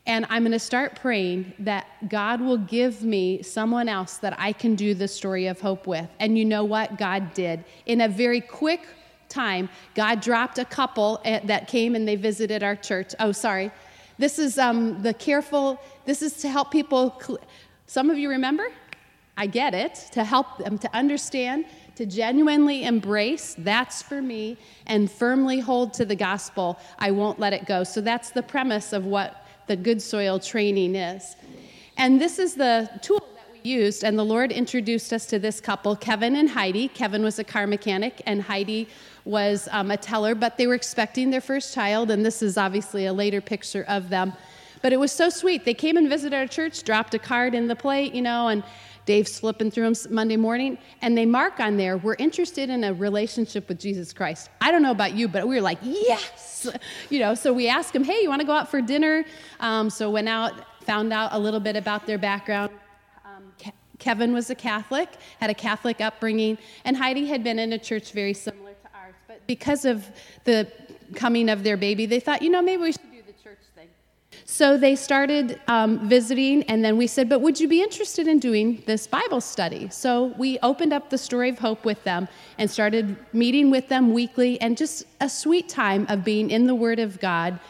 And 0.06 0.26
I'm 0.30 0.42
going 0.42 0.52
to 0.52 0.58
start 0.58 0.98
praying 0.98 1.52
that 1.60 2.08
God 2.08 2.40
will 2.40 2.56
give 2.56 3.02
me 3.02 3.42
someone 3.42 3.88
else 3.88 4.16
that 4.18 4.34
I 4.38 4.52
can 4.52 4.74
do 4.74 4.94
the 4.94 5.06
story 5.06 5.46
of 5.46 5.60
hope 5.60 5.86
with. 5.86 6.08
And 6.18 6.38
you 6.38 6.44
know 6.44 6.64
what? 6.64 6.98
God 6.98 7.34
did. 7.34 7.64
In 7.86 8.00
a 8.00 8.08
very 8.08 8.40
quick 8.40 8.86
time, 9.28 9.68
God 9.94 10.20
dropped 10.20 10.58
a 10.58 10.64
couple 10.64 11.20
eh, 11.24 11.40
that 11.44 11.68
came 11.68 11.94
and 11.94 12.08
they 12.08 12.16
visited 12.16 12.62
our 12.62 12.76
church. 12.76 13.14
Oh, 13.20 13.32
sorry. 13.32 13.70
This 14.18 14.38
is 14.38 14.58
um, 14.58 15.00
the 15.02 15.14
careful, 15.14 15.80
this 16.04 16.22
is 16.22 16.34
to 16.38 16.48
help 16.48 16.70
people. 16.70 17.14
Cl- 17.20 17.38
Some 17.86 18.10
of 18.10 18.18
you 18.18 18.30
remember? 18.30 18.68
I 19.36 19.46
get 19.46 19.74
it, 19.74 19.94
to 20.12 20.24
help 20.24 20.58
them 20.58 20.76
to 20.78 20.94
understand 20.94 21.64
to 22.00 22.06
genuinely 22.06 22.84
embrace, 22.84 23.54
that's 23.58 24.00
for 24.00 24.22
me, 24.22 24.56
and 24.86 25.10
firmly 25.10 25.60
hold 25.60 25.92
to 25.92 26.06
the 26.06 26.16
gospel, 26.16 26.78
I 26.98 27.10
won't 27.10 27.38
let 27.38 27.52
it 27.52 27.66
go. 27.66 27.84
So 27.84 28.00
that's 28.00 28.30
the 28.30 28.42
premise 28.42 28.94
of 28.94 29.04
what 29.04 29.44
the 29.66 29.76
good 29.76 30.00
soil 30.00 30.38
training 30.38 30.94
is. 30.94 31.36
And 31.98 32.18
this 32.18 32.38
is 32.38 32.54
the 32.54 32.88
tool 33.02 33.18
that 33.18 33.52
we 33.52 33.70
used, 33.70 34.02
and 34.02 34.18
the 34.18 34.24
Lord 34.24 34.50
introduced 34.50 35.12
us 35.12 35.26
to 35.26 35.38
this 35.38 35.60
couple, 35.60 35.94
Kevin 35.94 36.36
and 36.36 36.48
Heidi. 36.48 36.88
Kevin 36.88 37.22
was 37.22 37.38
a 37.38 37.44
car 37.44 37.66
mechanic, 37.66 38.22
and 38.24 38.40
Heidi 38.40 38.88
was 39.26 39.68
um, 39.70 39.90
a 39.90 39.98
teller, 39.98 40.34
but 40.34 40.56
they 40.56 40.66
were 40.66 40.74
expecting 40.74 41.28
their 41.28 41.42
first 41.42 41.74
child, 41.74 42.10
and 42.10 42.24
this 42.24 42.40
is 42.40 42.56
obviously 42.56 43.04
a 43.04 43.12
later 43.12 43.42
picture 43.42 43.84
of 43.88 44.08
them. 44.08 44.32
But 44.80 44.94
it 44.94 44.98
was 44.98 45.12
so 45.12 45.28
sweet. 45.28 45.66
They 45.66 45.74
came 45.74 45.98
and 45.98 46.08
visited 46.08 46.34
our 46.34 46.46
church, 46.46 46.82
dropped 46.82 47.12
a 47.12 47.18
card 47.18 47.54
in 47.54 47.68
the 47.68 47.76
plate, 47.76 48.14
you 48.14 48.22
know, 48.22 48.48
and 48.48 48.64
Dave's 49.06 49.38
flipping 49.40 49.70
through 49.70 49.92
them 49.92 50.14
Monday 50.14 50.36
morning, 50.36 50.78
and 51.02 51.16
they 51.16 51.26
mark 51.26 51.60
on 51.60 51.76
there, 51.76 51.96
we're 51.96 52.16
interested 52.18 52.70
in 52.70 52.84
a 52.84 52.94
relationship 52.94 53.68
with 53.68 53.78
Jesus 53.78 54.12
Christ. 54.12 54.50
I 54.60 54.70
don't 54.70 54.82
know 54.82 54.90
about 54.90 55.14
you, 55.14 55.28
but 55.28 55.46
we 55.48 55.56
were 55.56 55.60
like, 55.62 55.78
yes! 55.82 56.68
You 57.08 57.20
know, 57.20 57.34
so 57.34 57.54
we 57.54 57.68
asked 57.68 57.96
him, 57.96 58.04
hey, 58.04 58.20
you 58.20 58.28
want 58.28 58.40
to 58.40 58.46
go 58.46 58.52
out 58.52 58.70
for 58.70 58.82
dinner? 58.82 59.24
Um, 59.60 59.88
so 59.88 60.10
went 60.10 60.28
out, 60.28 60.52
found 60.84 61.10
out 61.10 61.30
a 61.32 61.38
little 61.38 61.58
bit 61.58 61.74
about 61.74 62.06
their 62.06 62.18
background. 62.18 62.70
Um, 63.24 63.44
Ke- 63.58 63.72
Kevin 63.98 64.34
was 64.34 64.50
a 64.50 64.54
Catholic, 64.54 65.08
had 65.40 65.48
a 65.48 65.54
Catholic 65.54 66.02
upbringing, 66.02 66.58
and 66.84 66.96
Heidi 66.96 67.26
had 67.26 67.42
been 67.42 67.58
in 67.58 67.72
a 67.72 67.78
church 67.78 68.12
very 68.12 68.34
similar 68.34 68.72
to 68.72 68.88
ours. 68.94 69.14
But 69.26 69.46
because 69.46 69.86
of 69.86 70.06
the 70.44 70.70
coming 71.14 71.48
of 71.48 71.62
their 71.62 71.78
baby, 71.78 72.04
they 72.04 72.20
thought, 72.20 72.42
you 72.42 72.50
know, 72.50 72.60
maybe 72.60 72.82
we 72.82 72.92
should 72.92 73.10
do 73.10 73.22
the 73.26 73.42
church 73.42 73.58
thing. 73.74 73.88
So 74.50 74.76
they 74.76 74.96
started 74.96 75.60
um, 75.68 76.08
visiting, 76.08 76.64
and 76.64 76.84
then 76.84 76.96
we 76.96 77.06
said, 77.06 77.28
But 77.28 77.40
would 77.40 77.60
you 77.60 77.68
be 77.68 77.80
interested 77.80 78.26
in 78.26 78.40
doing 78.40 78.82
this 78.84 79.06
Bible 79.06 79.40
study? 79.40 79.88
So 79.90 80.34
we 80.36 80.58
opened 80.58 80.92
up 80.92 81.08
the 81.08 81.18
story 81.18 81.50
of 81.50 81.60
hope 81.60 81.84
with 81.84 82.02
them 82.02 82.26
and 82.58 82.68
started 82.68 83.16
meeting 83.32 83.70
with 83.70 83.86
them 83.88 84.12
weekly, 84.12 84.60
and 84.60 84.76
just 84.76 85.04
a 85.20 85.28
sweet 85.28 85.68
time 85.68 86.04
of 86.08 86.24
being 86.24 86.50
in 86.50 86.66
the 86.66 86.74
Word 86.74 86.98
of 86.98 87.20
God. 87.20 87.60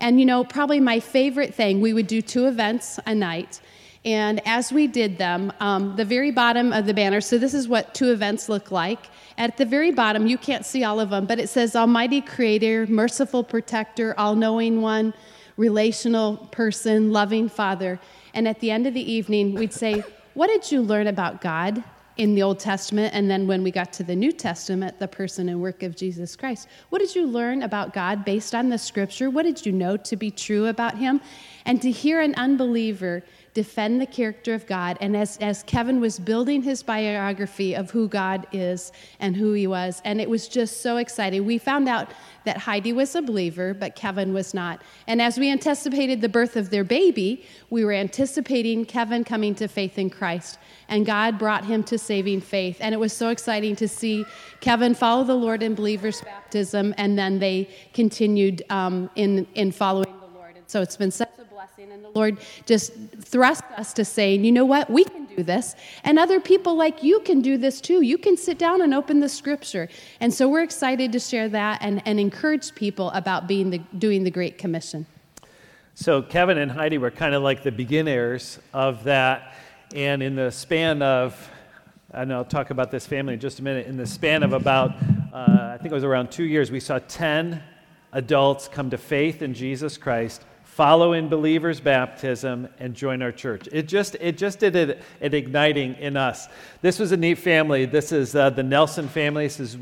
And 0.00 0.18
you 0.18 0.26
know, 0.26 0.42
probably 0.42 0.80
my 0.80 0.98
favorite 0.98 1.54
thing, 1.54 1.80
we 1.80 1.92
would 1.92 2.08
do 2.08 2.20
two 2.20 2.46
events 2.48 2.98
a 3.06 3.14
night. 3.14 3.60
And 4.04 4.44
as 4.44 4.72
we 4.72 4.88
did 4.88 5.16
them, 5.18 5.52
um, 5.60 5.94
the 5.94 6.04
very 6.04 6.32
bottom 6.32 6.72
of 6.72 6.86
the 6.86 6.94
banner, 6.94 7.20
so 7.20 7.38
this 7.38 7.54
is 7.54 7.68
what 7.68 7.94
two 7.94 8.10
events 8.10 8.48
look 8.48 8.72
like. 8.72 8.98
At 9.38 9.56
the 9.56 9.64
very 9.64 9.92
bottom, 9.92 10.26
you 10.26 10.36
can't 10.36 10.66
see 10.66 10.82
all 10.82 10.98
of 10.98 11.10
them, 11.10 11.26
but 11.26 11.38
it 11.38 11.48
says 11.48 11.76
Almighty 11.76 12.20
Creator, 12.20 12.88
Merciful 12.88 13.44
Protector, 13.44 14.16
All 14.18 14.34
Knowing 14.34 14.82
One, 14.82 15.14
Relational 15.56 16.36
Person, 16.36 17.12
Loving 17.12 17.48
Father. 17.48 18.00
And 18.32 18.48
at 18.48 18.60
the 18.60 18.70
end 18.70 18.86
of 18.86 18.94
the 18.94 19.12
evening, 19.12 19.54
we'd 19.54 19.72
say, 19.72 20.02
What 20.34 20.48
did 20.48 20.70
you 20.70 20.82
learn 20.82 21.06
about 21.06 21.40
God 21.40 21.82
in 22.16 22.34
the 22.34 22.42
Old 22.42 22.58
Testament? 22.58 23.14
And 23.14 23.30
then 23.30 23.46
when 23.46 23.62
we 23.62 23.70
got 23.70 23.92
to 23.94 24.02
the 24.02 24.16
New 24.16 24.32
Testament, 24.32 24.98
the 24.98 25.08
person 25.08 25.48
and 25.48 25.60
work 25.60 25.82
of 25.82 25.96
Jesus 25.96 26.34
Christ, 26.34 26.68
what 26.90 26.98
did 26.98 27.14
you 27.14 27.26
learn 27.26 27.62
about 27.62 27.92
God 27.92 28.24
based 28.24 28.54
on 28.54 28.68
the 28.68 28.78
scripture? 28.78 29.30
What 29.30 29.44
did 29.44 29.64
you 29.64 29.72
know 29.72 29.96
to 29.96 30.16
be 30.16 30.30
true 30.30 30.66
about 30.66 30.98
Him? 30.98 31.20
And 31.64 31.80
to 31.82 31.90
hear 31.90 32.20
an 32.20 32.34
unbeliever 32.36 33.22
defend 33.54 34.00
the 34.00 34.06
character 34.06 34.52
of 34.52 34.66
God. 34.66 34.98
And 35.00 35.16
as, 35.16 35.38
as 35.38 35.62
Kevin 35.62 36.00
was 36.00 36.18
building 36.18 36.62
his 36.62 36.82
biography 36.82 37.74
of 37.74 37.90
who 37.90 38.08
God 38.08 38.46
is 38.52 38.92
and 39.20 39.36
who 39.36 39.52
he 39.52 39.68
was, 39.68 40.02
and 40.04 40.20
it 40.20 40.28
was 40.28 40.48
just 40.48 40.80
so 40.80 40.96
exciting. 40.96 41.46
We 41.46 41.58
found 41.58 41.88
out 41.88 42.10
that 42.44 42.58
Heidi 42.58 42.92
was 42.92 43.14
a 43.14 43.22
believer, 43.22 43.72
but 43.72 43.94
Kevin 43.94 44.34
was 44.34 44.52
not. 44.52 44.82
And 45.06 45.22
as 45.22 45.38
we 45.38 45.50
anticipated 45.50 46.20
the 46.20 46.28
birth 46.28 46.56
of 46.56 46.70
their 46.70 46.84
baby, 46.84 47.46
we 47.70 47.84
were 47.84 47.92
anticipating 47.92 48.84
Kevin 48.84 49.24
coming 49.24 49.54
to 49.54 49.68
faith 49.68 49.98
in 49.98 50.10
Christ. 50.10 50.58
And 50.88 51.06
God 51.06 51.38
brought 51.38 51.64
him 51.64 51.84
to 51.84 51.96
saving 51.96 52.40
faith. 52.40 52.76
And 52.80 52.92
it 52.92 52.98
was 52.98 53.12
so 53.12 53.30
exciting 53.30 53.76
to 53.76 53.88
see 53.88 54.26
Kevin 54.60 54.94
follow 54.94 55.24
the 55.24 55.36
Lord 55.36 55.62
in 55.62 55.74
believer's 55.74 56.20
baptism, 56.20 56.92
and 56.98 57.16
then 57.16 57.38
they 57.38 57.68
continued 57.94 58.62
um, 58.68 59.08
in, 59.14 59.46
in 59.54 59.70
following 59.70 60.12
the 60.20 60.38
Lord. 60.38 60.56
And 60.56 60.64
so 60.66 60.82
it's 60.82 60.96
been 60.96 61.12
such 61.12 61.30
a 61.38 61.43
blessing. 61.64 61.92
And 61.92 62.04
the 62.04 62.10
Lord 62.10 62.38
just 62.66 62.92
thrust 63.20 63.64
us 63.76 63.94
to 63.94 64.04
saying, 64.04 64.44
you 64.44 64.52
know 64.52 64.66
what, 64.66 64.90
we 64.90 65.04
can 65.04 65.24
do 65.24 65.42
this. 65.42 65.74
And 66.02 66.18
other 66.18 66.38
people 66.38 66.76
like 66.76 67.02
you 67.02 67.20
can 67.20 67.40
do 67.40 67.56
this 67.56 67.80
too. 67.80 68.02
You 68.02 68.18
can 68.18 68.36
sit 68.36 68.58
down 68.58 68.82
and 68.82 68.92
open 68.92 69.20
the 69.20 69.30
scripture. 69.30 69.88
And 70.20 70.32
so 70.32 70.46
we're 70.46 70.62
excited 70.62 71.10
to 71.12 71.18
share 71.18 71.48
that 71.48 71.78
and, 71.80 72.02
and 72.06 72.20
encourage 72.20 72.74
people 72.74 73.10
about 73.10 73.46
being 73.46 73.70
the, 73.70 73.78
doing 73.96 74.24
the 74.24 74.30
Great 74.30 74.58
Commission. 74.58 75.06
So 75.94 76.20
Kevin 76.20 76.58
and 76.58 76.70
Heidi 76.70 76.98
were 76.98 77.10
kind 77.10 77.34
of 77.34 77.42
like 77.42 77.62
the 77.62 77.72
beginners 77.72 78.58
of 78.74 79.04
that. 79.04 79.54
And 79.94 80.22
in 80.22 80.34
the 80.34 80.50
span 80.50 81.00
of, 81.00 81.50
and 82.10 82.30
I'll 82.30 82.44
talk 82.44 82.70
about 82.70 82.90
this 82.90 83.06
family 83.06 83.34
in 83.34 83.40
just 83.40 83.58
a 83.58 83.62
minute, 83.62 83.86
in 83.86 83.96
the 83.96 84.06
span 84.06 84.42
of 84.42 84.52
about, 84.52 84.90
uh, 85.32 85.72
I 85.72 85.78
think 85.80 85.92
it 85.92 85.94
was 85.94 86.04
around 86.04 86.30
two 86.30 86.44
years, 86.44 86.70
we 86.70 86.80
saw 86.80 86.98
10 86.98 87.62
adults 88.12 88.68
come 88.68 88.90
to 88.90 88.98
faith 88.98 89.40
in 89.40 89.54
Jesus 89.54 89.96
Christ, 89.96 90.44
follow 90.74 91.12
in 91.12 91.28
believers' 91.28 91.78
baptism, 91.80 92.68
and 92.80 92.94
join 92.96 93.22
our 93.22 93.30
church. 93.30 93.68
It 93.70 93.86
just, 93.86 94.16
it 94.16 94.36
just 94.36 94.58
did 94.58 94.74
it, 94.74 95.00
it 95.20 95.32
igniting 95.32 95.94
in 96.00 96.16
us. 96.16 96.48
This 96.82 96.98
was 96.98 97.12
a 97.12 97.16
neat 97.16 97.38
family. 97.38 97.84
This 97.84 98.10
is 98.10 98.34
uh, 98.34 98.50
the 98.50 98.64
Nelson 98.64 99.06
family. 99.06 99.44
This 99.44 99.60
is, 99.60 99.78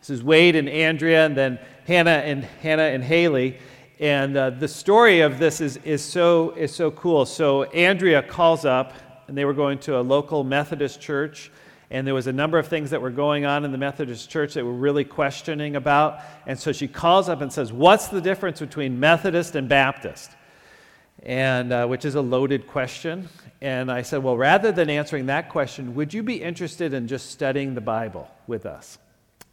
this 0.00 0.08
is 0.08 0.22
Wade 0.22 0.56
and 0.56 0.70
Andrea, 0.70 1.26
and 1.26 1.36
then 1.36 1.58
Hannah 1.86 2.22
and 2.24 2.44
Hannah 2.62 2.84
and 2.84 3.04
Haley. 3.04 3.58
And 4.00 4.34
uh, 4.34 4.48
the 4.48 4.68
story 4.68 5.20
of 5.20 5.38
this 5.38 5.60
is, 5.60 5.76
is, 5.84 6.02
so, 6.02 6.52
is 6.52 6.74
so 6.74 6.90
cool. 6.92 7.26
So 7.26 7.64
Andrea 7.64 8.22
calls 8.22 8.64
up, 8.64 8.94
and 9.28 9.36
they 9.36 9.44
were 9.44 9.52
going 9.52 9.80
to 9.80 9.98
a 9.98 10.00
local 10.00 10.44
Methodist 10.44 10.98
church 10.98 11.52
and 11.92 12.06
there 12.06 12.14
was 12.14 12.26
a 12.26 12.32
number 12.32 12.58
of 12.58 12.68
things 12.68 12.88
that 12.90 13.02
were 13.02 13.10
going 13.10 13.44
on 13.44 13.66
in 13.66 13.70
the 13.70 13.76
Methodist 13.76 14.30
church 14.30 14.54
that 14.54 14.64
were 14.64 14.72
really 14.72 15.04
questioning 15.04 15.76
about. 15.76 16.20
And 16.46 16.58
so 16.58 16.72
she 16.72 16.88
calls 16.88 17.28
up 17.28 17.42
and 17.42 17.52
says, 17.52 17.70
What's 17.70 18.08
the 18.08 18.22
difference 18.22 18.60
between 18.60 18.98
Methodist 18.98 19.56
and 19.56 19.68
Baptist? 19.68 20.30
And 21.22 21.70
uh, 21.70 21.86
which 21.86 22.06
is 22.06 22.14
a 22.14 22.22
loaded 22.22 22.66
question. 22.66 23.28
And 23.60 23.92
I 23.92 24.00
said, 24.00 24.22
Well, 24.22 24.38
rather 24.38 24.72
than 24.72 24.88
answering 24.88 25.26
that 25.26 25.50
question, 25.50 25.94
would 25.94 26.14
you 26.14 26.22
be 26.22 26.42
interested 26.42 26.94
in 26.94 27.08
just 27.08 27.30
studying 27.30 27.74
the 27.74 27.82
Bible 27.82 28.26
with 28.46 28.64
us? 28.64 28.96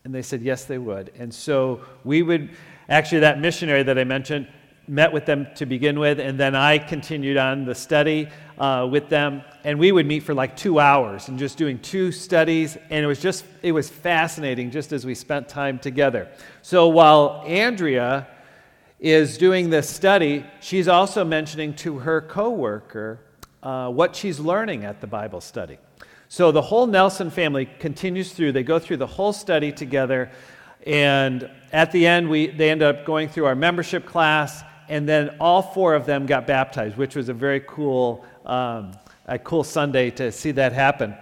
And 0.05 0.15
they 0.15 0.21
said, 0.21 0.41
Yes, 0.41 0.63
they 0.63 0.77
would. 0.77 1.11
And 1.19 1.33
so 1.33 1.81
we 2.05 2.21
would, 2.23 2.51
actually, 2.87 3.19
that 3.19 3.41
missionary 3.41 3.83
that 3.83 3.99
I 3.99 4.05
mentioned, 4.05 4.47
met 4.89 5.13
with 5.13 5.25
them 5.25 5.47
to 5.55 5.67
begin 5.67 5.99
with, 5.99 6.19
and 6.19 6.39
then 6.39 6.55
I 6.55 6.79
continued 6.79 7.37
on 7.37 7.63
the 7.63 7.75
study 7.75 8.27
uh, 8.57 8.87
with 8.89 9.07
them, 9.07 9.43
and 9.63 9.77
we 9.77 9.91
would 9.91 10.07
meet 10.07 10.23
for 10.23 10.33
like 10.33 10.57
two 10.57 10.79
hours 10.79 11.27
and 11.27 11.37
just 11.37 11.57
doing 11.57 11.77
two 11.79 12.11
studies, 12.11 12.75
and 12.89 13.03
it 13.03 13.07
was 13.07 13.21
just 13.21 13.45
it 13.61 13.71
was 13.71 13.87
fascinating 13.89 14.71
just 14.71 14.91
as 14.91 15.05
we 15.05 15.13
spent 15.13 15.47
time 15.47 15.77
together. 15.77 16.27
So 16.63 16.87
while 16.87 17.43
Andrea 17.45 18.27
is 18.99 19.37
doing 19.37 19.69
this 19.69 19.87
study, 19.87 20.43
she's 20.59 20.87
also 20.87 21.23
mentioning 21.23 21.75
to 21.75 21.99
her 21.99 22.21
coworker 22.21 23.19
uh, 23.61 23.89
what 23.89 24.15
she's 24.15 24.39
learning 24.39 24.85
at 24.85 25.01
the 25.01 25.07
Bible 25.07 25.39
study. 25.39 25.77
So 26.27 26.51
the 26.51 26.61
whole 26.61 26.87
Nelson 26.87 27.29
family 27.29 27.67
continues 27.79 28.33
through. 28.33 28.51
They 28.51 28.63
go 28.63 28.79
through 28.79 28.97
the 28.97 29.07
whole 29.07 29.33
study 29.33 29.71
together. 29.71 30.31
And 30.85 31.49
at 31.71 31.91
the 31.91 32.05
end, 32.05 32.29
we, 32.29 32.47
they 32.47 32.69
end 32.69 32.83
up 32.83 33.05
going 33.05 33.29
through 33.29 33.45
our 33.45 33.55
membership 33.55 34.05
class, 34.05 34.63
and 34.89 35.07
then 35.07 35.35
all 35.39 35.61
four 35.61 35.93
of 35.93 36.05
them 36.05 36.25
got 36.25 36.45
baptized, 36.45 36.97
which 36.97 37.15
was 37.15 37.29
a 37.29 37.33
very 37.33 37.61
cool, 37.61 38.25
um, 38.45 38.91
a 39.27 39.39
cool 39.39 39.63
Sunday 39.63 40.09
to 40.11 40.31
see 40.31 40.51
that 40.51 40.73
happen. 40.73 41.15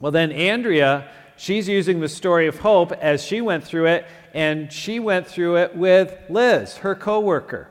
Well, 0.00 0.10
then 0.10 0.32
Andrea, 0.32 1.08
she's 1.36 1.68
using 1.68 2.00
the 2.00 2.08
story 2.08 2.46
of 2.46 2.58
hope 2.58 2.92
as 2.92 3.22
she 3.22 3.40
went 3.40 3.62
through 3.62 3.86
it, 3.86 4.06
and 4.32 4.72
she 4.72 4.98
went 4.98 5.26
through 5.26 5.58
it 5.58 5.76
with 5.76 6.16
Liz, 6.28 6.78
her 6.78 6.94
coworker. 6.94 7.68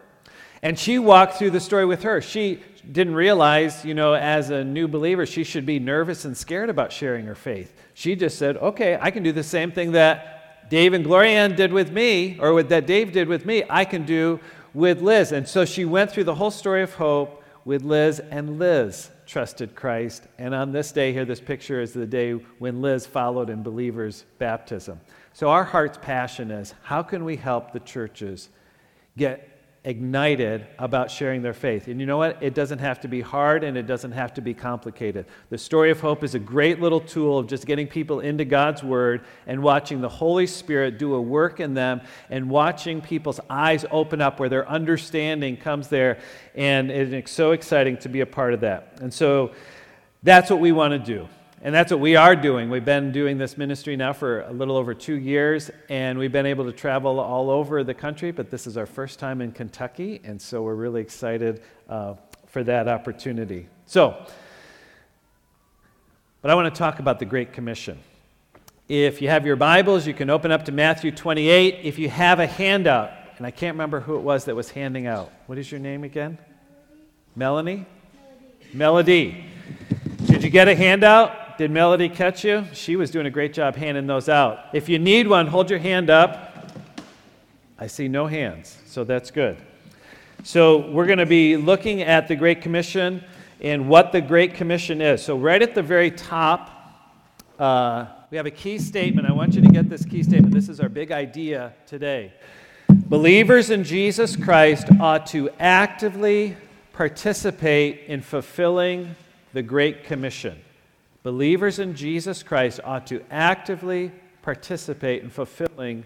And 0.61 0.79
she 0.79 0.99
walked 0.99 1.33
through 1.33 1.51
the 1.51 1.59
story 1.59 1.85
with 1.85 2.03
her. 2.03 2.21
She 2.21 2.63
didn't 2.89 3.15
realize, 3.15 3.83
you 3.83 3.93
know, 3.93 4.13
as 4.13 4.49
a 4.49 4.63
new 4.63 4.87
believer, 4.87 5.25
she 5.25 5.43
should 5.43 5.65
be 5.65 5.79
nervous 5.79 6.25
and 6.25 6.37
scared 6.37 6.69
about 6.69 6.91
sharing 6.91 7.25
her 7.25 7.35
faith. 7.35 7.73
She 7.93 8.15
just 8.15 8.37
said, 8.37 8.57
okay, 8.57 8.97
I 9.01 9.11
can 9.11 9.23
do 9.23 9.31
the 9.31 9.43
same 9.43 9.71
thing 9.71 9.93
that 9.93 10.69
Dave 10.69 10.93
and 10.93 11.03
Gloria 11.03 11.31
Ann 11.31 11.55
did 11.55 11.73
with 11.73 11.91
me, 11.91 12.37
or 12.39 12.63
that 12.63 12.87
Dave 12.87 13.11
did 13.11 13.27
with 13.27 13.45
me, 13.45 13.63
I 13.69 13.83
can 13.85 14.05
do 14.05 14.39
with 14.73 15.01
Liz. 15.01 15.31
And 15.31 15.47
so 15.47 15.65
she 15.65 15.85
went 15.85 16.11
through 16.11 16.23
the 16.25 16.35
whole 16.35 16.51
story 16.51 16.83
of 16.83 16.93
hope 16.93 17.43
with 17.65 17.83
Liz, 17.83 18.19
and 18.19 18.59
Liz 18.59 19.09
trusted 19.25 19.73
Christ. 19.75 20.23
And 20.37 20.53
on 20.53 20.71
this 20.71 20.91
day 20.91 21.13
here, 21.13 21.25
this 21.25 21.39
picture 21.39 21.81
is 21.81 21.93
the 21.93 22.05
day 22.05 22.33
when 22.33 22.81
Liz 22.81 23.05
followed 23.05 23.49
in 23.49 23.63
believers' 23.63 24.25
baptism. 24.37 24.99
So 25.31 25.49
our 25.49 25.63
heart's 25.63 25.97
passion 25.97 26.51
is 26.51 26.73
how 26.83 27.03
can 27.03 27.23
we 27.23 27.37
help 27.37 27.71
the 27.71 27.79
churches 27.79 28.49
get 29.17 29.52
ignited 29.85 30.65
about 30.79 31.11
sharing 31.11 31.41
their 31.41 31.53
faith. 31.53 31.89
And 31.89 31.99
you 31.99 32.05
know 32.05 32.17
what? 32.17 32.37
It 32.41 32.53
doesn't 32.53 32.79
have 32.79 33.01
to 33.01 33.09
be 33.09 33.19
hard 33.19 33.65
and 33.65 33.77
it 33.77 33.85
doesn't 33.85 34.13
have 34.13 34.33
to 34.35 34.41
be 34.41 34.53
complicated. 34.53 35.25
The 35.49 35.57
story 35.57 35.91
of 35.91 35.99
hope 35.99 36.23
is 36.23 36.35
a 36.35 36.39
great 36.39 36.79
little 36.79 37.01
tool 37.01 37.37
of 37.37 37.47
just 37.47 37.65
getting 37.65 37.87
people 37.87 38.21
into 38.21 38.45
God's 38.45 38.81
Word 38.81 39.25
and 39.45 39.61
watching 39.61 39.99
the 39.99 40.07
Holy 40.07 40.47
Spirit 40.47 40.97
do 40.97 41.15
a 41.15 41.21
work 41.21 41.59
in 41.59 41.73
them 41.73 41.99
and 42.29 42.49
watching 42.49 43.01
people's 43.01 43.41
eyes 43.49 43.85
open 43.91 44.21
up 44.21 44.39
where 44.39 44.47
their 44.47 44.67
understanding 44.69 45.57
comes 45.57 45.89
there. 45.89 46.19
And 46.55 46.89
it's 46.89 47.31
so 47.31 47.51
exciting 47.51 47.97
to 47.97 48.09
be 48.09 48.21
a 48.21 48.25
part 48.25 48.53
of 48.53 48.61
that. 48.61 48.99
And 49.01 49.13
so 49.13 49.51
that's 50.23 50.49
what 50.49 50.61
we 50.61 50.71
want 50.71 50.91
to 50.93 50.99
do. 50.99 51.27
And 51.65 51.73
that's 51.73 51.93
what 51.93 52.01
we 52.01 52.17
are 52.17 52.35
doing. 52.35 52.69
We've 52.69 52.83
been 52.83 53.13
doing 53.13 53.37
this 53.37 53.57
ministry 53.57 53.95
now 53.95 54.11
for 54.11 54.41
a 54.41 54.51
little 54.51 54.75
over 54.75 54.93
two 54.93 55.15
years, 55.15 55.71
and 55.87 56.19
we've 56.19 56.29
been 56.29 56.45
able 56.45 56.65
to 56.65 56.73
travel 56.73 57.21
all 57.21 57.49
over 57.49 57.85
the 57.85 57.93
country, 57.93 58.31
but 58.31 58.51
this 58.51 58.67
is 58.67 58.75
our 58.75 58.85
first 58.85 59.17
time 59.17 59.39
in 59.39 59.53
Kentucky, 59.53 60.19
and 60.25 60.41
so 60.41 60.61
we're 60.61 60.75
really 60.75 60.99
excited 60.99 61.63
uh, 61.87 62.15
for 62.47 62.65
that 62.65 62.89
opportunity. 62.89 63.69
So, 63.85 64.13
but 66.41 66.51
I 66.51 66.55
want 66.55 66.73
to 66.73 66.77
talk 66.77 66.99
about 66.99 67.19
the 67.19 67.25
Great 67.25 67.53
Commission. 67.53 67.97
If 68.89 69.21
you 69.21 69.29
have 69.29 69.45
your 69.45 69.55
Bibles, 69.55 70.05
you 70.05 70.13
can 70.13 70.29
open 70.29 70.51
up 70.51 70.65
to 70.65 70.73
Matthew 70.73 71.11
28. 71.11 71.79
If 71.81 71.97
you 71.97 72.09
have 72.09 72.41
a 72.41 72.47
handout, 72.47 73.11
and 73.37 73.47
I 73.47 73.51
can't 73.51 73.75
remember 73.75 74.01
who 74.01 74.17
it 74.17 74.21
was 74.21 74.43
that 74.45 74.55
was 74.57 74.69
handing 74.71 75.07
out. 75.07 75.31
What 75.45 75.57
is 75.57 75.71
your 75.71 75.79
name 75.79 76.03
again? 76.03 76.39
Melanie? 77.37 77.85
Melody. 78.73 79.39
Melody. 79.39 79.45
Did 80.25 80.43
you 80.43 80.49
get 80.49 80.67
a 80.67 80.75
handout? 80.75 81.42
Did 81.57 81.71
Melody 81.71 82.09
catch 82.09 82.43
you? 82.43 82.65
She 82.73 82.95
was 82.95 83.11
doing 83.11 83.25
a 83.25 83.29
great 83.29 83.53
job 83.53 83.75
handing 83.75 84.07
those 84.07 84.27
out. 84.27 84.65
If 84.73 84.89
you 84.89 84.97
need 84.97 85.27
one, 85.27 85.47
hold 85.47 85.69
your 85.69 85.79
hand 85.79 86.09
up. 86.09 86.71
I 87.77 87.87
see 87.87 88.07
no 88.07 88.27
hands, 88.27 88.77
so 88.85 89.03
that's 89.03 89.29
good. 89.29 89.57
So, 90.43 90.89
we're 90.89 91.05
going 91.05 91.19
to 91.19 91.25
be 91.25 91.55
looking 91.55 92.01
at 92.01 92.27
the 92.27 92.35
Great 92.35 92.61
Commission 92.61 93.23
and 93.61 93.87
what 93.87 94.11
the 94.11 94.19
Great 94.19 94.55
Commission 94.55 95.01
is. 95.01 95.23
So, 95.23 95.37
right 95.37 95.61
at 95.61 95.75
the 95.75 95.83
very 95.83 96.11
top, 96.11 96.69
uh, 97.59 98.07
we 98.29 98.37
have 98.37 98.45
a 98.45 98.51
key 98.51 98.79
statement. 98.79 99.27
I 99.27 99.31
want 99.31 99.53
you 99.53 99.61
to 99.61 99.69
get 99.69 99.89
this 99.89 100.03
key 100.05 100.23
statement. 100.23 100.53
This 100.53 100.69
is 100.69 100.79
our 100.79 100.89
big 100.89 101.11
idea 101.11 101.73
today. 101.85 102.33
Believers 102.89 103.69
in 103.69 103.83
Jesus 103.83 104.35
Christ 104.35 104.87
ought 104.99 105.27
to 105.27 105.49
actively 105.59 106.57
participate 106.93 108.01
in 108.07 108.21
fulfilling 108.21 109.15
the 109.53 109.61
Great 109.61 110.03
Commission. 110.03 110.59
Believers 111.23 111.79
in 111.79 111.95
Jesus 111.95 112.43
Christ 112.43 112.81
ought 112.83 113.07
to 113.07 113.23
actively 113.31 114.11
participate 114.41 115.23
in 115.23 115.29
fulfilling 115.29 116.03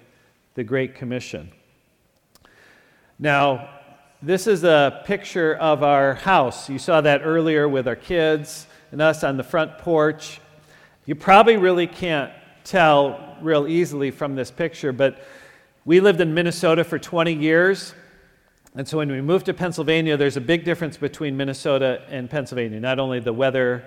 the 0.53 0.63
Great 0.63 0.93
Commission. 0.93 1.51
Now, 3.17 3.67
this 4.21 4.45
is 4.45 4.63
a 4.63 5.01
picture 5.05 5.55
of 5.55 5.81
our 5.81 6.13
house. 6.13 6.69
You 6.69 6.77
saw 6.77 7.01
that 7.01 7.21
earlier 7.23 7.67
with 7.67 7.87
our 7.87 7.95
kids 7.95 8.67
and 8.91 9.01
us 9.01 9.23
on 9.23 9.37
the 9.37 9.43
front 9.43 9.79
porch. 9.79 10.39
You 11.07 11.15
probably 11.15 11.57
really 11.57 11.87
can't 11.87 12.31
tell 12.63 13.37
real 13.41 13.67
easily 13.67 14.11
from 14.11 14.35
this 14.35 14.51
picture, 14.51 14.91
but 14.91 15.19
we 15.83 15.99
lived 15.99 16.21
in 16.21 16.35
Minnesota 16.35 16.83
for 16.83 16.99
20 16.99 17.33
years. 17.33 17.95
And 18.75 18.87
so 18.87 18.97
when 18.97 19.11
we 19.11 19.21
moved 19.21 19.47
to 19.47 19.53
Pennsylvania, 19.55 20.15
there's 20.15 20.37
a 20.37 20.41
big 20.41 20.63
difference 20.63 20.95
between 20.95 21.35
Minnesota 21.35 22.03
and 22.07 22.29
Pennsylvania. 22.29 22.79
Not 22.79 22.99
only 22.99 23.19
the 23.19 23.33
weather, 23.33 23.83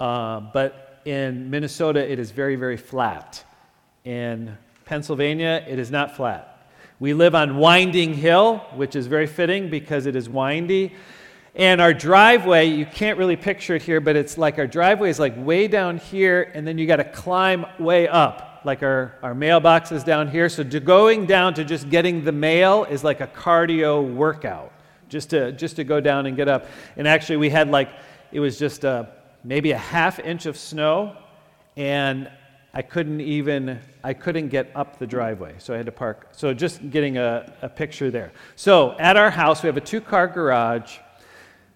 uh, 0.00 0.40
but 0.40 1.00
in 1.04 1.50
Minnesota, 1.50 2.10
it 2.10 2.18
is 2.18 2.30
very, 2.30 2.56
very 2.56 2.76
flat. 2.76 3.44
In 4.04 4.56
Pennsylvania, 4.86 5.64
it 5.68 5.78
is 5.78 5.90
not 5.90 6.16
flat. 6.16 6.68
We 6.98 7.14
live 7.14 7.34
on 7.34 7.56
Winding 7.56 8.14
Hill, 8.14 8.58
which 8.74 8.96
is 8.96 9.06
very 9.06 9.26
fitting 9.26 9.70
because 9.70 10.06
it 10.06 10.16
is 10.16 10.28
windy. 10.28 10.94
And 11.54 11.80
our 11.80 11.92
driveway, 11.92 12.66
you 12.68 12.86
can't 12.86 13.18
really 13.18 13.36
picture 13.36 13.74
it 13.74 13.82
here, 13.82 14.00
but 14.00 14.16
it's 14.16 14.38
like 14.38 14.58
our 14.58 14.66
driveway 14.66 15.10
is 15.10 15.18
like 15.18 15.34
way 15.36 15.68
down 15.68 15.98
here, 15.98 16.50
and 16.54 16.66
then 16.66 16.78
you 16.78 16.86
got 16.86 16.96
to 16.96 17.04
climb 17.04 17.66
way 17.78 18.08
up. 18.08 18.62
Like 18.64 18.82
our, 18.82 19.14
our 19.22 19.34
mailbox 19.34 19.92
is 19.92 20.04
down 20.04 20.28
here. 20.28 20.48
So 20.48 20.62
going 20.62 21.26
down 21.26 21.54
to 21.54 21.64
just 21.64 21.88
getting 21.88 22.24
the 22.24 22.32
mail 22.32 22.84
is 22.84 23.02
like 23.02 23.20
a 23.20 23.26
cardio 23.26 24.14
workout, 24.14 24.72
just 25.08 25.30
to, 25.30 25.52
just 25.52 25.76
to 25.76 25.84
go 25.84 26.00
down 26.00 26.26
and 26.26 26.36
get 26.36 26.48
up. 26.48 26.66
And 26.96 27.08
actually, 27.08 27.38
we 27.38 27.50
had 27.50 27.70
like, 27.70 27.90
it 28.32 28.40
was 28.40 28.58
just 28.58 28.84
a, 28.84 29.08
maybe 29.44 29.72
a 29.72 29.78
half 29.78 30.18
inch 30.18 30.46
of 30.46 30.56
snow, 30.56 31.16
and 31.76 32.30
I 32.72 32.82
couldn't 32.82 33.20
even 33.20 33.80
I 34.04 34.14
couldn't 34.14 34.48
get 34.48 34.70
up 34.74 34.98
the 34.98 35.06
driveway, 35.06 35.54
so 35.58 35.74
I 35.74 35.76
had 35.76 35.86
to 35.86 35.92
park. 35.92 36.28
So 36.32 36.54
just 36.54 36.90
getting 36.90 37.18
a, 37.18 37.52
a 37.62 37.68
picture 37.68 38.10
there. 38.10 38.32
So 38.56 38.96
at 38.98 39.16
our 39.16 39.30
house, 39.30 39.62
we 39.62 39.66
have 39.66 39.76
a 39.76 39.82
two-car 39.82 40.28
garage. 40.28 40.98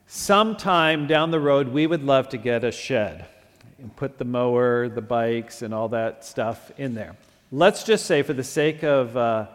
Sometime 0.06 1.06
down 1.06 1.30
the 1.30 1.40
road, 1.40 1.68
we 1.68 1.86
would 1.86 2.02
love 2.02 2.28
to 2.30 2.38
get 2.38 2.64
a 2.64 2.70
shed 2.70 3.26
and 3.78 3.94
put 3.96 4.18
the 4.18 4.24
mower, 4.24 4.88
the 4.88 5.02
bikes, 5.02 5.62
and 5.62 5.74
all 5.74 5.88
that 5.88 6.24
stuff 6.24 6.70
in 6.78 6.94
there. 6.94 7.16
Let's 7.50 7.84
just 7.84 8.06
say, 8.06 8.22
for 8.22 8.32
the 8.32 8.44
sake 8.44 8.82
of 8.84 9.16
uh, 9.16 9.48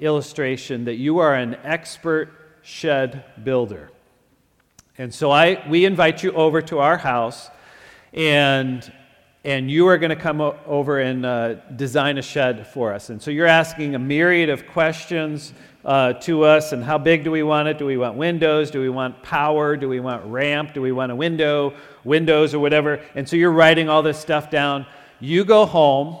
illustration, 0.00 0.84
that 0.86 0.96
you 0.96 1.18
are 1.18 1.34
an 1.34 1.56
expert 1.62 2.32
shed 2.62 3.24
builder. 3.44 3.90
And 5.00 5.14
so 5.14 5.30
I, 5.30 5.64
we 5.68 5.84
invite 5.84 6.24
you 6.24 6.32
over 6.32 6.60
to 6.62 6.80
our 6.80 6.96
house, 6.96 7.50
and 8.12 8.92
and 9.44 9.70
you 9.70 9.86
are 9.86 9.96
going 9.96 10.10
to 10.10 10.16
come 10.16 10.40
over 10.40 10.98
and 10.98 11.24
uh, 11.24 11.54
design 11.76 12.18
a 12.18 12.22
shed 12.22 12.66
for 12.66 12.92
us. 12.92 13.08
And 13.08 13.22
so 13.22 13.30
you're 13.30 13.46
asking 13.46 13.94
a 13.94 13.98
myriad 13.98 14.50
of 14.50 14.66
questions 14.66 15.54
uh, 15.84 16.14
to 16.14 16.42
us 16.42 16.72
and 16.72 16.82
how 16.82 16.98
big 16.98 17.22
do 17.22 17.30
we 17.30 17.44
want 17.44 17.68
it? 17.68 17.78
Do 17.78 17.86
we 17.86 17.96
want 17.96 18.16
windows? 18.16 18.72
Do 18.72 18.80
we 18.80 18.88
want 18.88 19.22
power? 19.22 19.76
Do 19.76 19.88
we 19.88 20.00
want 20.00 20.24
ramp? 20.26 20.74
Do 20.74 20.82
we 20.82 20.90
want 20.90 21.12
a 21.12 21.16
window, 21.16 21.74
windows, 22.02 22.52
or 22.52 22.58
whatever? 22.58 23.00
And 23.14 23.26
so 23.26 23.36
you're 23.36 23.52
writing 23.52 23.88
all 23.88 24.02
this 24.02 24.18
stuff 24.18 24.50
down. 24.50 24.84
You 25.20 25.44
go 25.44 25.64
home 25.64 26.18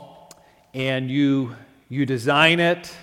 and 0.72 1.10
you, 1.10 1.56
you 1.88 2.06
design 2.06 2.60
it 2.60 2.94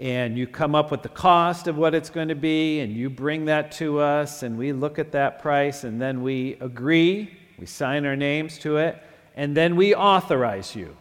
and 0.00 0.38
you 0.38 0.46
come 0.46 0.74
up 0.74 0.90
with 0.90 1.02
the 1.02 1.10
cost 1.10 1.66
of 1.66 1.76
what 1.76 1.94
it's 1.94 2.08
going 2.08 2.28
to 2.28 2.34
be 2.34 2.80
and 2.80 2.90
you 2.90 3.10
bring 3.10 3.44
that 3.44 3.70
to 3.70 3.98
us 3.98 4.42
and 4.42 4.56
we 4.56 4.72
look 4.72 4.98
at 4.98 5.12
that 5.12 5.40
price 5.40 5.84
and 5.84 6.00
then 6.00 6.22
we 6.22 6.56
agree, 6.60 7.36
we 7.58 7.66
sign 7.66 8.06
our 8.06 8.16
names 8.16 8.58
to 8.58 8.78
it 8.78 9.00
and 9.36 9.54
then 9.54 9.76
we 9.76 9.94
authorize 9.94 10.74
you, 10.74 10.96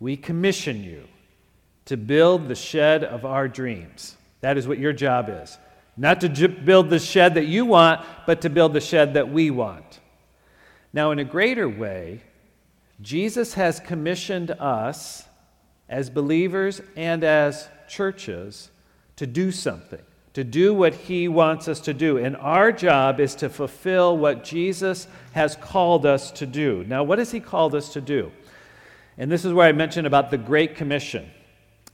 we 0.00 0.16
commission 0.16 0.82
you 0.82 1.04
to 1.84 1.98
build 1.98 2.48
the 2.48 2.54
shed 2.54 3.04
of 3.04 3.26
our 3.26 3.48
dreams. 3.48 4.16
That 4.40 4.56
is 4.56 4.66
what 4.66 4.78
your 4.78 4.94
job 4.94 5.28
is. 5.28 5.58
Not 5.98 6.22
to 6.22 6.30
j- 6.30 6.46
build 6.46 6.88
the 6.88 6.98
shed 6.98 7.34
that 7.34 7.46
you 7.46 7.66
want, 7.66 8.04
but 8.26 8.40
to 8.40 8.48
build 8.48 8.72
the 8.72 8.80
shed 8.80 9.12
that 9.14 9.30
we 9.30 9.50
want. 9.50 10.00
Now, 10.92 11.10
in 11.10 11.18
a 11.18 11.24
greater 11.24 11.68
way, 11.68 12.22
Jesus 13.02 13.54
has 13.54 13.78
commissioned 13.78 14.52
us 14.52 15.24
as 15.88 16.08
believers 16.08 16.80
and 16.96 17.22
as 17.22 17.68
churches 17.88 18.70
to 19.16 19.26
do 19.26 19.50
something 19.50 20.02
to 20.36 20.44
do 20.44 20.74
what 20.74 20.92
He 20.92 21.28
wants 21.28 21.66
us 21.66 21.80
to 21.80 21.94
do. 21.94 22.18
And 22.18 22.36
our 22.36 22.70
job 22.70 23.20
is 23.20 23.34
to 23.36 23.48
fulfill 23.48 24.18
what 24.18 24.44
Jesus 24.44 25.08
has 25.32 25.56
called 25.56 26.04
us 26.04 26.30
to 26.32 26.44
do. 26.44 26.84
Now, 26.86 27.04
what 27.04 27.18
has 27.18 27.30
He 27.30 27.40
called 27.40 27.74
us 27.74 27.94
to 27.94 28.02
do? 28.02 28.30
And 29.16 29.32
this 29.32 29.46
is 29.46 29.54
where 29.54 29.66
I 29.66 29.72
mentioned 29.72 30.06
about 30.06 30.30
the 30.30 30.36
Great 30.36 30.76
Commission. 30.76 31.30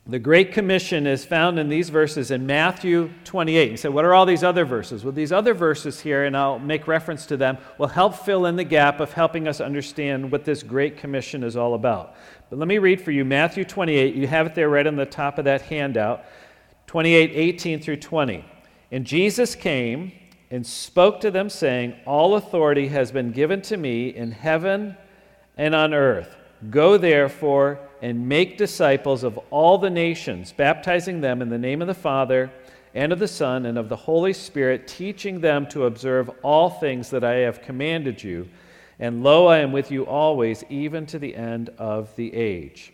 The 0.04 0.18
Great 0.18 0.50
Commission 0.50 1.06
is 1.06 1.24
found 1.24 1.60
in 1.60 1.68
these 1.68 1.88
verses 1.88 2.32
in 2.32 2.44
Matthew 2.44 3.12
28. 3.22 3.70
You 3.70 3.76
say, 3.76 3.88
what 3.88 4.04
are 4.04 4.12
all 4.14 4.26
these 4.26 4.42
other 4.42 4.64
verses? 4.64 5.04
Well, 5.04 5.12
these 5.12 5.30
other 5.30 5.54
verses 5.54 6.00
here, 6.00 6.24
and 6.24 6.36
I'll 6.36 6.58
make 6.58 6.88
reference 6.88 7.24
to 7.26 7.36
them, 7.36 7.56
will 7.78 7.86
help 7.86 8.16
fill 8.16 8.46
in 8.46 8.56
the 8.56 8.64
gap 8.64 8.98
of 8.98 9.12
helping 9.12 9.46
us 9.46 9.60
understand 9.60 10.32
what 10.32 10.44
this 10.44 10.64
Great 10.64 10.96
Commission 10.96 11.44
is 11.44 11.56
all 11.56 11.74
about. 11.74 12.16
But 12.50 12.58
let 12.58 12.66
me 12.66 12.78
read 12.78 13.00
for 13.00 13.12
you 13.12 13.24
Matthew 13.24 13.64
28. 13.64 14.16
You 14.16 14.26
have 14.26 14.46
it 14.46 14.56
there 14.56 14.68
right 14.68 14.88
on 14.88 14.96
the 14.96 15.06
top 15.06 15.38
of 15.38 15.44
that 15.44 15.62
handout. 15.62 16.24
28, 16.88 17.30
18 17.32 17.80
through 17.80 17.96
20. 17.98 18.44
And 18.90 19.04
Jesus 19.04 19.54
came 19.54 20.10
and 20.50 20.66
spoke 20.66 21.20
to 21.20 21.30
them, 21.30 21.48
saying, 21.48 21.94
All 22.06 22.34
authority 22.34 22.88
has 22.88 23.12
been 23.12 23.30
given 23.30 23.62
to 23.62 23.76
me 23.76 24.08
in 24.08 24.32
heaven 24.32 24.96
and 25.56 25.76
on 25.76 25.94
earth. 25.94 26.34
Go 26.70 26.98
therefore 26.98 27.78
and 28.02 28.28
make 28.28 28.58
disciples 28.58 29.22
of 29.22 29.38
all 29.50 29.78
the 29.78 29.88
nations, 29.88 30.52
baptizing 30.52 31.20
them 31.20 31.40
in 31.40 31.48
the 31.48 31.56
name 31.56 31.80
of 31.80 31.86
the 31.86 31.94
Father 31.94 32.50
and 32.94 33.12
of 33.12 33.20
the 33.20 33.28
Son 33.28 33.64
and 33.64 33.78
of 33.78 33.88
the 33.88 33.96
Holy 33.96 34.32
Spirit, 34.32 34.88
teaching 34.88 35.40
them 35.40 35.66
to 35.68 35.86
observe 35.86 36.28
all 36.42 36.68
things 36.68 37.10
that 37.10 37.22
I 37.22 37.36
have 37.36 37.62
commanded 37.62 38.22
you. 38.22 38.48
And 38.98 39.22
lo, 39.22 39.46
I 39.46 39.58
am 39.58 39.70
with 39.70 39.90
you 39.92 40.04
always, 40.04 40.64
even 40.68 41.06
to 41.06 41.18
the 41.18 41.34
end 41.34 41.70
of 41.78 42.14
the 42.16 42.34
age. 42.34 42.92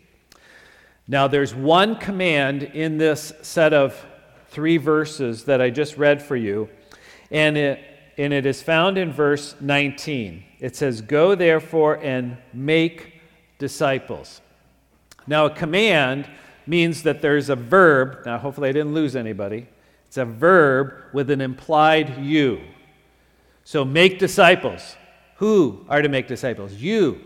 Now, 1.07 1.27
there's 1.27 1.55
one 1.55 1.95
command 1.95 2.61
in 2.61 2.99
this 2.99 3.33
set 3.41 3.73
of 3.73 4.05
three 4.49 4.77
verses 4.77 5.45
that 5.45 5.59
I 5.59 5.71
just 5.71 5.97
read 5.97 6.21
for 6.21 6.35
you, 6.35 6.69
and 7.31 7.57
it, 7.57 7.79
and 8.17 8.31
it 8.31 8.45
is 8.45 8.61
found 8.61 8.99
in 8.99 9.11
verse 9.11 9.55
19. 9.59 10.43
It 10.59 10.75
says, 10.75 11.01
Go 11.01 11.33
therefore 11.33 11.95
and 11.95 12.37
make 12.53 13.21
disciples. 13.57 14.41
Now, 15.27 15.45
a 15.45 15.49
command 15.49 16.27
means 16.65 17.03
that 17.03 17.21
there's 17.21 17.49
a 17.49 17.55
verb. 17.55 18.25
Now, 18.25 18.37
hopefully, 18.37 18.69
I 18.69 18.71
didn't 18.71 18.93
lose 18.93 19.15
anybody. 19.15 19.67
It's 20.07 20.17
a 20.17 20.25
verb 20.25 20.93
with 21.13 21.29
an 21.29 21.41
implied 21.41 22.17
you. 22.23 22.61
So, 23.63 23.85
make 23.85 24.19
disciples. 24.19 24.95
Who 25.35 25.85
are 25.87 26.01
to 26.01 26.09
make 26.09 26.27
disciples? 26.27 26.73
You. 26.73 27.21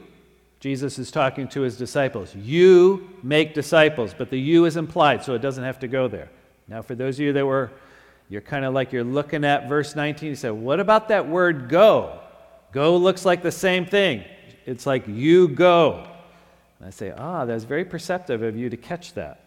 Jesus 0.59 0.97
is 0.97 1.11
talking 1.11 1.47
to 1.49 1.61
his 1.61 1.77
disciples. 1.77 2.33
You 2.35 3.09
make 3.21 3.53
disciples, 3.53 4.13
but 4.17 4.29
the 4.29 4.39
you 4.39 4.63
is 4.65 4.77
implied, 4.77 5.23
so 5.23 5.33
it 5.33 5.41
doesn't 5.41 5.63
have 5.63 5.79
to 5.79 5.87
go 5.87 6.07
there. 6.07 6.29
Now, 6.69 6.81
for 6.81 6.95
those 6.95 7.15
of 7.15 7.25
you 7.25 7.33
that 7.33 7.45
were, 7.45 7.71
you're 8.29 8.39
kind 8.41 8.63
of 8.63 8.73
like 8.73 8.93
you're 8.93 9.03
looking 9.03 9.43
at 9.43 9.67
verse 9.67 9.95
19, 9.95 10.29
you 10.29 10.35
say, 10.35 10.51
what 10.51 10.79
about 10.79 11.09
that 11.09 11.27
word 11.27 11.67
go? 11.67 12.19
Go 12.71 12.95
looks 12.95 13.25
like 13.25 13.43
the 13.43 13.51
same 13.51 13.85
thing. 13.85 14.23
It's 14.65 14.85
like 14.85 15.05
you 15.07 15.49
go. 15.49 16.07
And 16.79 16.87
I 16.87 16.91
say, 16.91 17.13
ah, 17.15 17.45
that's 17.45 17.63
very 17.63 17.85
perceptive 17.85 18.41
of 18.43 18.55
you 18.55 18.69
to 18.69 18.77
catch 18.77 19.13
that. 19.13 19.39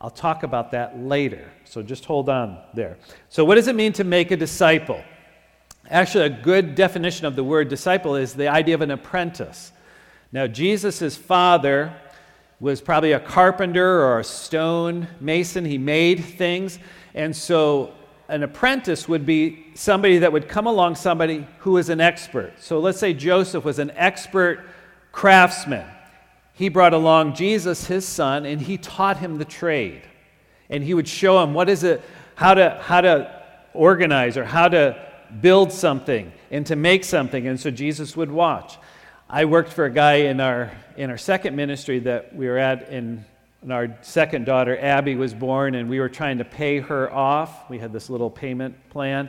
I'll 0.00 0.10
talk 0.10 0.42
about 0.42 0.72
that 0.72 0.98
later, 0.98 1.50
so 1.64 1.82
just 1.82 2.04
hold 2.04 2.28
on 2.28 2.58
there. 2.74 2.98
So, 3.30 3.44
what 3.44 3.54
does 3.54 3.66
it 3.66 3.74
mean 3.74 3.94
to 3.94 4.04
make 4.04 4.30
a 4.30 4.36
disciple? 4.36 5.02
Actually, 5.88 6.26
a 6.26 6.30
good 6.30 6.74
definition 6.74 7.26
of 7.26 7.34
the 7.34 7.44
word 7.44 7.68
disciple 7.68 8.16
is 8.16 8.34
the 8.34 8.48
idea 8.48 8.74
of 8.74 8.82
an 8.82 8.90
apprentice. 8.90 9.72
Now, 10.32 10.46
Jesus' 10.46 11.16
father 11.16 11.94
was 12.58 12.80
probably 12.80 13.12
a 13.12 13.20
carpenter 13.20 14.02
or 14.02 14.20
a 14.20 14.24
stone 14.24 15.08
mason. 15.20 15.64
He 15.64 15.78
made 15.78 16.24
things. 16.24 16.78
And 17.14 17.34
so 17.34 17.94
an 18.28 18.42
apprentice 18.42 19.08
would 19.08 19.24
be 19.24 19.66
somebody 19.74 20.18
that 20.18 20.32
would 20.32 20.48
come 20.48 20.66
along 20.66 20.96
somebody 20.96 21.46
who 21.58 21.76
is 21.76 21.88
an 21.88 22.00
expert. 22.00 22.54
So 22.58 22.80
let's 22.80 22.98
say 22.98 23.14
Joseph 23.14 23.64
was 23.64 23.78
an 23.78 23.92
expert 23.92 24.64
craftsman. 25.12 25.86
He 26.56 26.68
brought 26.68 26.94
along 26.94 27.34
Jesus, 27.34 27.86
his 27.86 28.04
son, 28.04 28.46
and 28.46 28.60
he 28.60 28.78
taught 28.78 29.18
him 29.18 29.38
the 29.38 29.44
trade. 29.44 30.02
And 30.68 30.82
he 30.82 30.94
would 30.94 31.06
show 31.06 31.42
him 31.42 31.54
what 31.54 31.68
is 31.68 31.84
it, 31.84 32.02
how 32.34 32.54
to, 32.54 32.80
how 32.82 33.02
to 33.02 33.44
organize 33.74 34.36
or 34.36 34.44
how 34.44 34.68
to 34.68 35.00
build 35.40 35.70
something 35.70 36.32
and 36.50 36.66
to 36.66 36.74
make 36.74 37.04
something. 37.04 37.46
And 37.46 37.60
so 37.60 37.70
Jesus 37.70 38.16
would 38.16 38.30
watch. 38.30 38.78
I 39.28 39.44
worked 39.44 39.72
for 39.72 39.84
a 39.84 39.90
guy 39.90 40.14
in 40.14 40.40
our, 40.40 40.72
in 40.96 41.10
our 41.10 41.18
second 41.18 41.54
ministry 41.54 42.00
that 42.00 42.34
we 42.34 42.46
were 42.46 42.58
at 42.58 42.88
in 42.88 43.24
and 43.66 43.72
our 43.72 43.98
second 44.02 44.46
daughter, 44.46 44.78
Abby, 44.78 45.16
was 45.16 45.34
born, 45.34 45.74
and 45.74 45.90
we 45.90 45.98
were 45.98 46.08
trying 46.08 46.38
to 46.38 46.44
pay 46.44 46.78
her 46.78 47.12
off. 47.12 47.68
We 47.68 47.80
had 47.80 47.92
this 47.92 48.08
little 48.08 48.30
payment 48.30 48.76
plan. 48.90 49.28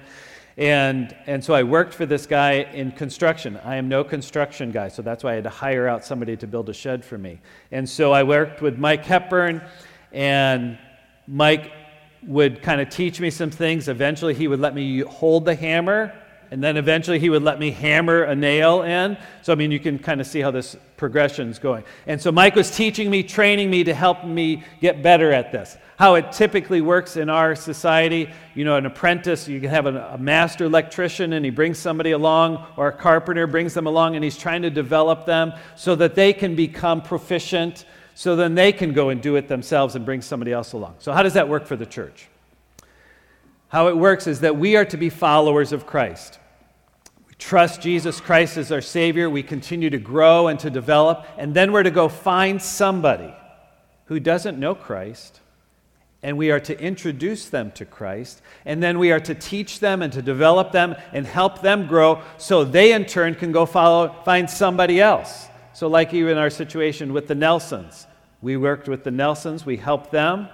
And, 0.57 1.15
and 1.27 1.43
so 1.43 1.53
I 1.53 1.61
worked 1.61 1.93
for 1.93 2.07
this 2.07 2.25
guy 2.25 2.53
in 2.73 2.91
construction. 2.91 3.59
I 3.63 3.75
am 3.75 3.87
no 3.87 4.03
construction 4.03 4.71
guy, 4.71 4.87
so 4.87 5.03
that's 5.03 5.23
why 5.23 5.33
I 5.33 5.35
had 5.35 5.43
to 5.43 5.51
hire 5.51 5.87
out 5.87 6.03
somebody 6.03 6.35
to 6.37 6.47
build 6.47 6.67
a 6.69 6.73
shed 6.73 7.05
for 7.05 7.17
me. 7.17 7.39
And 7.71 7.87
so 7.87 8.11
I 8.11 8.23
worked 8.23 8.61
with 8.61 8.79
Mike 8.79 9.05
Hepburn, 9.05 9.61
and 10.11 10.79
Mike 11.27 11.71
would 12.23 12.63
kind 12.63 12.81
of 12.81 12.89
teach 12.89 13.19
me 13.19 13.29
some 13.29 13.51
things. 13.51 13.87
Eventually, 13.87 14.33
he 14.33 14.47
would 14.47 14.59
let 14.59 14.73
me 14.73 15.01
hold 15.01 15.45
the 15.45 15.53
hammer 15.53 16.11
and 16.51 16.63
then 16.63 16.77
eventually 16.77 17.19
he 17.19 17.29
would 17.29 17.43
let 17.43 17.59
me 17.59 17.71
hammer 17.71 18.23
a 18.23 18.35
nail 18.35 18.83
in. 18.83 19.17
So, 19.41 19.53
I 19.53 19.55
mean, 19.55 19.71
you 19.71 19.79
can 19.79 19.99
kind 19.99 20.21
of 20.21 20.27
see 20.27 20.39
how 20.39 20.51
this 20.51 20.75
progression 20.95 21.49
is 21.49 21.59
going. 21.59 21.83
And 22.05 22.21
so, 22.21 22.31
Mike 22.31 22.55
was 22.55 22.69
teaching 22.75 23.09
me, 23.09 23.23
training 23.23 23.69
me 23.69 23.83
to 23.83 23.93
help 23.93 24.25
me 24.25 24.63
get 24.81 25.03
better 25.03 25.31
at 25.31 25.51
this. 25.51 25.77
How 25.97 26.15
it 26.15 26.31
typically 26.31 26.81
works 26.81 27.17
in 27.17 27.29
our 27.29 27.55
society 27.55 28.29
you 28.57 28.65
know, 28.65 28.75
an 28.75 28.87
apprentice, 28.87 29.47
you 29.47 29.61
can 29.61 29.69
have 29.69 29.85
a, 29.85 30.13
a 30.13 30.17
master 30.17 30.65
electrician 30.65 31.33
and 31.33 31.45
he 31.45 31.51
brings 31.51 31.77
somebody 31.77 32.11
along, 32.11 32.65
or 32.75 32.87
a 32.87 32.91
carpenter 32.91 33.45
brings 33.45 33.75
them 33.75 33.85
along, 33.85 34.15
and 34.15 34.23
he's 34.23 34.35
trying 34.35 34.63
to 34.63 34.71
develop 34.71 35.27
them 35.27 35.53
so 35.75 35.95
that 35.95 36.15
they 36.15 36.33
can 36.33 36.55
become 36.55 37.03
proficient, 37.03 37.85
so 38.15 38.35
then 38.35 38.55
they 38.55 38.71
can 38.71 38.93
go 38.93 39.09
and 39.09 39.21
do 39.21 39.35
it 39.35 39.47
themselves 39.47 39.95
and 39.95 40.05
bring 40.05 40.23
somebody 40.23 40.51
else 40.51 40.73
along. 40.73 40.95
So, 40.97 41.13
how 41.13 41.21
does 41.21 41.33
that 41.33 41.47
work 41.47 41.67
for 41.67 41.75
the 41.75 41.85
church? 41.85 42.27
How 43.69 43.89
it 43.89 43.97
works 43.97 44.27
is 44.27 44.39
that 44.41 44.57
we 44.57 44.77
are 44.77 44.85
to 44.85 44.97
be 44.97 45.09
followers 45.09 45.73
of 45.73 45.85
Christ. 45.85 46.39
We 47.27 47.33
trust 47.37 47.81
Jesus 47.81 48.21
Christ 48.21 48.55
as 48.57 48.71
our 48.71 48.81
Savior. 48.81 49.29
We 49.29 49.43
continue 49.43 49.89
to 49.89 49.97
grow 49.97 50.47
and 50.47 50.57
to 50.61 50.69
develop. 50.69 51.25
And 51.37 51.53
then 51.53 51.73
we're 51.73 51.83
to 51.83 51.91
go 51.91 52.07
find 52.07 52.61
somebody 52.61 53.33
who 54.05 54.21
doesn't 54.21 54.57
know 54.57 54.73
Christ. 54.73 55.41
And 56.23 56.37
we 56.37 56.49
are 56.49 56.61
to 56.61 56.79
introduce 56.79 57.49
them 57.49 57.71
to 57.71 57.83
Christ. 57.83 58.41
And 58.65 58.81
then 58.81 58.99
we 58.99 59.11
are 59.11 59.19
to 59.19 59.35
teach 59.35 59.81
them 59.81 60.01
and 60.01 60.13
to 60.13 60.21
develop 60.21 60.71
them 60.71 60.95
and 61.11 61.27
help 61.27 61.61
them 61.61 61.87
grow 61.87 62.21
so 62.37 62.63
they 62.63 62.93
in 62.93 63.05
turn 63.05 63.35
can 63.35 63.51
go 63.51 63.65
follow, 63.65 64.15
find 64.23 64.49
somebody 64.49 65.01
else. 65.01 65.47
So, 65.73 65.87
like 65.87 66.13
even 66.13 66.37
our 66.37 66.49
situation 66.49 67.13
with 67.13 67.27
the 67.27 67.35
Nelsons, 67.35 68.07
we 68.41 68.57
worked 68.57 68.87
with 68.87 69.03
the 69.03 69.11
Nelsons, 69.11 69.63
we 69.63 69.77
helped 69.77 70.11
them, 70.11 70.47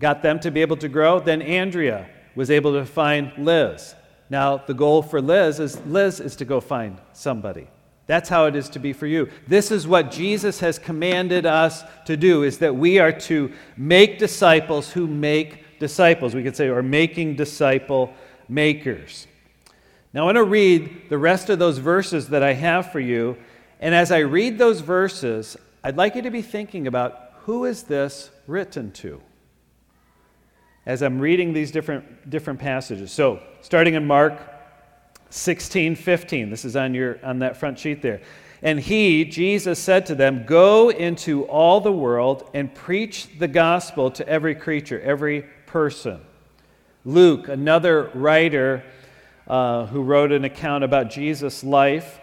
got 0.00 0.22
them 0.22 0.40
to 0.40 0.50
be 0.50 0.60
able 0.60 0.76
to 0.78 0.88
grow. 0.88 1.20
Then 1.20 1.40
Andrea 1.40 2.08
was 2.34 2.50
able 2.50 2.72
to 2.72 2.84
find 2.84 3.32
Liz. 3.38 3.94
Now, 4.28 4.58
the 4.58 4.74
goal 4.74 5.02
for 5.02 5.20
Liz 5.20 5.58
is 5.58 5.80
Liz 5.86 6.20
is 6.20 6.36
to 6.36 6.44
go 6.44 6.60
find 6.60 6.98
somebody. 7.12 7.66
That's 8.06 8.28
how 8.28 8.46
it 8.46 8.56
is 8.56 8.68
to 8.70 8.78
be 8.78 8.92
for 8.92 9.06
you. 9.06 9.28
This 9.46 9.70
is 9.70 9.86
what 9.86 10.10
Jesus 10.10 10.58
has 10.60 10.78
commanded 10.78 11.46
us 11.46 11.84
to 12.06 12.16
do 12.16 12.42
is 12.42 12.58
that 12.58 12.74
we 12.74 12.98
are 12.98 13.12
to 13.12 13.52
make 13.76 14.18
disciples 14.18 14.90
who 14.90 15.06
make 15.06 15.78
disciples. 15.78 16.34
We 16.34 16.42
could 16.42 16.56
say 16.56 16.68
or 16.68 16.82
making 16.82 17.36
disciple 17.36 18.12
makers. 18.48 19.28
Now 20.12 20.22
I 20.22 20.24
want 20.24 20.36
to 20.36 20.44
read 20.44 21.08
the 21.08 21.18
rest 21.18 21.50
of 21.50 21.60
those 21.60 21.78
verses 21.78 22.28
that 22.30 22.42
I 22.42 22.52
have 22.54 22.90
for 22.90 22.98
you, 22.98 23.36
and 23.78 23.94
as 23.94 24.10
I 24.10 24.18
read 24.18 24.58
those 24.58 24.80
verses, 24.80 25.56
I'd 25.84 25.96
like 25.96 26.16
you 26.16 26.22
to 26.22 26.30
be 26.30 26.42
thinking 26.42 26.88
about 26.88 27.32
who 27.42 27.64
is 27.64 27.84
this 27.84 28.30
written 28.48 28.90
to? 28.92 29.20
As 30.86 31.02
I'm 31.02 31.18
reading 31.18 31.52
these 31.52 31.70
different, 31.70 32.30
different 32.30 32.58
passages. 32.58 33.12
So, 33.12 33.40
starting 33.60 33.94
in 33.94 34.06
Mark 34.06 34.40
16, 35.30 35.94
15, 35.96 36.50
this 36.50 36.64
is 36.64 36.76
on, 36.76 36.94
your, 36.94 37.18
on 37.24 37.40
that 37.40 37.56
front 37.56 37.78
sheet 37.78 38.02
there. 38.02 38.20
And 38.62 38.78
he, 38.78 39.24
Jesus, 39.24 39.78
said 39.78 40.06
to 40.06 40.14
them, 40.14 40.44
Go 40.44 40.90
into 40.90 41.44
all 41.44 41.80
the 41.80 41.92
world 41.92 42.48
and 42.52 42.74
preach 42.74 43.38
the 43.38 43.48
gospel 43.48 44.10
to 44.12 44.28
every 44.28 44.54
creature, 44.54 45.00
every 45.00 45.46
person. 45.66 46.20
Luke, 47.04 47.48
another 47.48 48.10
writer 48.12 48.84
uh, 49.46 49.86
who 49.86 50.02
wrote 50.02 50.32
an 50.32 50.44
account 50.44 50.84
about 50.84 51.10
Jesus' 51.10 51.64
life, 51.64 52.19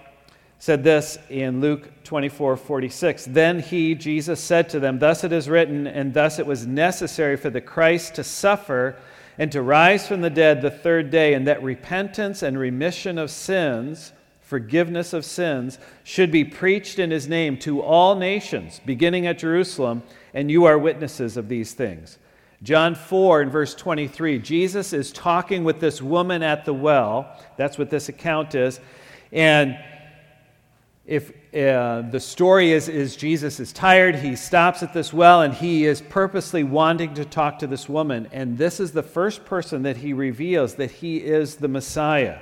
said 0.59 0.83
this 0.83 1.19
in 1.29 1.61
Luke 1.61 2.03
24 2.03 2.57
46. 2.57 3.25
Then 3.25 3.59
he, 3.59 3.95
Jesus, 3.95 4.39
said 4.39 4.69
to 4.69 4.79
them, 4.79 4.99
Thus 4.99 5.23
it 5.23 5.31
is 5.31 5.49
written, 5.49 5.85
and 5.85 6.13
thus 6.13 6.39
it 6.39 6.45
was 6.45 6.65
necessary 6.65 7.37
for 7.37 7.49
the 7.49 7.61
Christ 7.61 8.15
to 8.15 8.23
suffer 8.23 8.95
and 9.37 9.51
to 9.51 9.61
rise 9.61 10.07
from 10.07 10.21
the 10.21 10.29
dead 10.29 10.61
the 10.61 10.71
third 10.71 11.11
day, 11.11 11.35
and 11.35 11.47
that 11.47 11.61
repentance 11.61 12.41
and 12.41 12.57
remission 12.57 13.19
of 13.19 13.29
sins, 13.29 14.11
forgiveness 14.41 15.13
of 15.13 15.23
sins, 15.23 15.77
should 16.03 16.31
be 16.31 16.43
preached 16.43 16.97
in 16.97 17.11
his 17.11 17.27
name 17.27 17.57
to 17.59 17.81
all 17.81 18.15
nations, 18.15 18.81
beginning 18.83 19.27
at 19.27 19.37
Jerusalem, 19.37 20.01
and 20.33 20.49
you 20.49 20.65
are 20.65 20.77
witnesses 20.77 21.37
of 21.37 21.49
these 21.49 21.73
things. 21.73 22.17
John 22.63 22.95
4 22.95 23.41
and 23.41 23.51
verse 23.51 23.75
23, 23.75 24.39
Jesus 24.39 24.91
is 24.91 25.11
talking 25.11 25.63
with 25.63 25.79
this 25.79 26.01
woman 26.01 26.41
at 26.41 26.65
the 26.65 26.73
well. 26.73 27.39
That's 27.57 27.77
what 27.77 27.91
this 27.91 28.09
account 28.09 28.55
is. 28.55 28.79
And 29.31 29.77
if 31.07 31.31
uh, 31.55 32.01
the 32.01 32.19
story 32.19 32.73
is, 32.73 32.89
is 32.89 33.15
Jesus 33.15 33.61
is 33.61 33.71
tired, 33.71 34.17
he 34.17 34.35
stops 34.35 34.83
at 34.83 34.93
this 34.93 35.13
well 35.13 35.41
and 35.41 35.53
he 35.53 35.85
is 35.85 36.01
purposely 36.01 36.65
wanting 36.65 37.13
to 37.13 37.23
talk 37.23 37.59
to 37.59 37.67
this 37.67 37.87
woman. 37.87 38.27
And 38.33 38.57
this 38.57 38.81
is 38.81 38.91
the 38.91 39.01
first 39.01 39.45
person 39.45 39.83
that 39.83 39.97
he 39.97 40.11
reveals 40.11 40.75
that 40.75 40.91
he 40.91 41.17
is 41.17 41.55
the 41.55 41.69
Messiah. 41.69 42.39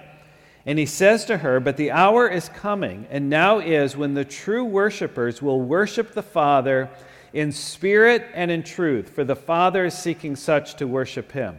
And 0.65 0.79
he 0.79 0.87
says 0.87 1.25
to 1.25 1.37
her, 1.37 1.59
But 1.59 1.77
the 1.77 1.91
hour 1.91 2.27
is 2.27 2.49
coming, 2.49 3.05
and 3.11 3.29
now 3.29 3.59
is 3.59 3.95
when 3.95 4.15
the 4.15 4.25
true 4.25 4.65
worshipers 4.65 5.43
will 5.43 5.61
worship 5.61 6.13
the 6.13 6.23
Father 6.23 6.89
in 7.33 7.51
spirit 7.51 8.25
and 8.33 8.49
in 8.49 8.63
truth, 8.63 9.09
for 9.09 9.23
the 9.23 9.35
Father 9.35 9.85
is 9.85 9.95
seeking 9.95 10.35
such 10.35 10.73
to 10.77 10.87
worship 10.87 11.33
him. 11.33 11.57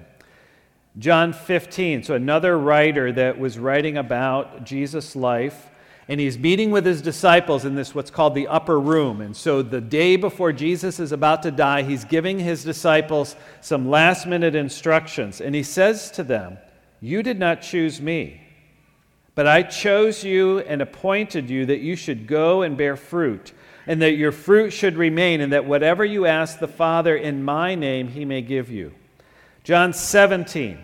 John 0.99 1.33
15, 1.33 2.03
so 2.03 2.14
another 2.14 2.59
writer 2.59 3.12
that 3.12 3.38
was 3.38 3.61
writing 3.61 3.97
about 3.97 4.64
Jesus' 4.64 5.14
life 5.14 5.69
and 6.09 6.21
he's 6.21 6.38
meeting 6.38 6.71
with 6.71 6.87
his 6.87 7.03
disciples 7.03 7.64
in 7.64 7.75
this 7.75 7.95
what's 7.95 8.12
called 8.12 8.35
the 8.35 8.47
upper 8.47 8.79
room. 8.79 9.21
And 9.21 9.37
so 9.37 9.61
the 9.61 9.81
day 9.81 10.14
before 10.14 10.53
Jesus 10.53 11.01
is 11.01 11.11
about 11.11 11.42
to 11.42 11.51
die, 11.51 11.83
he's 11.83 12.05
giving 12.05 12.38
his 12.38 12.62
disciples 12.62 13.35
some 13.61 13.90
last 13.90 14.27
minute 14.27 14.55
instructions. 14.55 15.40
And 15.40 15.55
he 15.55 15.64
says 15.64 16.12
to 16.12 16.23
them, 16.23 16.59
You 17.01 17.25
did 17.25 17.40
not 17.40 17.61
choose 17.61 18.01
me, 18.01 18.40
but 19.35 19.49
I 19.49 19.64
chose 19.64 20.23
you 20.23 20.61
and 20.61 20.81
appointed 20.81 21.51
you 21.51 21.66
that 21.66 21.81
you 21.81 21.97
should 21.97 22.29
go 22.29 22.62
and 22.62 22.77
bear 22.77 22.97
fruit, 22.97 23.53
and 23.88 24.01
that 24.01 24.12
your 24.12 24.33
fruit 24.33 24.71
should 24.71 24.97
remain, 24.97 25.40
and 25.40 25.53
that 25.53 25.66
whatever 25.66 26.05
you 26.05 26.25
ask 26.25 26.61
the 26.61 26.69
Father 26.69 27.16
in 27.16 27.42
my 27.42 27.75
name, 27.75 28.09
he 28.09 28.25
may 28.25 28.42
give 28.42 28.71
you. 28.71 28.92
John 29.64 29.92
17. 29.92 30.79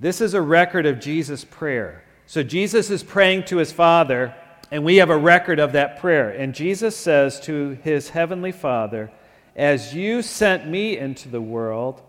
This 0.00 0.20
is 0.20 0.34
a 0.34 0.42
record 0.42 0.86
of 0.86 0.98
Jesus' 0.98 1.44
prayer. 1.44 2.02
So 2.30 2.44
Jesus 2.44 2.90
is 2.90 3.02
praying 3.02 3.46
to 3.46 3.56
his 3.56 3.72
Father, 3.72 4.32
and 4.70 4.84
we 4.84 4.98
have 4.98 5.10
a 5.10 5.18
record 5.18 5.58
of 5.58 5.72
that 5.72 5.98
prayer. 5.98 6.30
And 6.30 6.54
Jesus 6.54 6.96
says 6.96 7.40
to 7.40 7.70
his 7.82 8.10
heavenly 8.10 8.52
Father, 8.52 9.10
As 9.56 9.96
you 9.96 10.22
sent 10.22 10.64
me 10.64 10.96
into 10.96 11.28
the 11.28 11.40
world, 11.40 12.00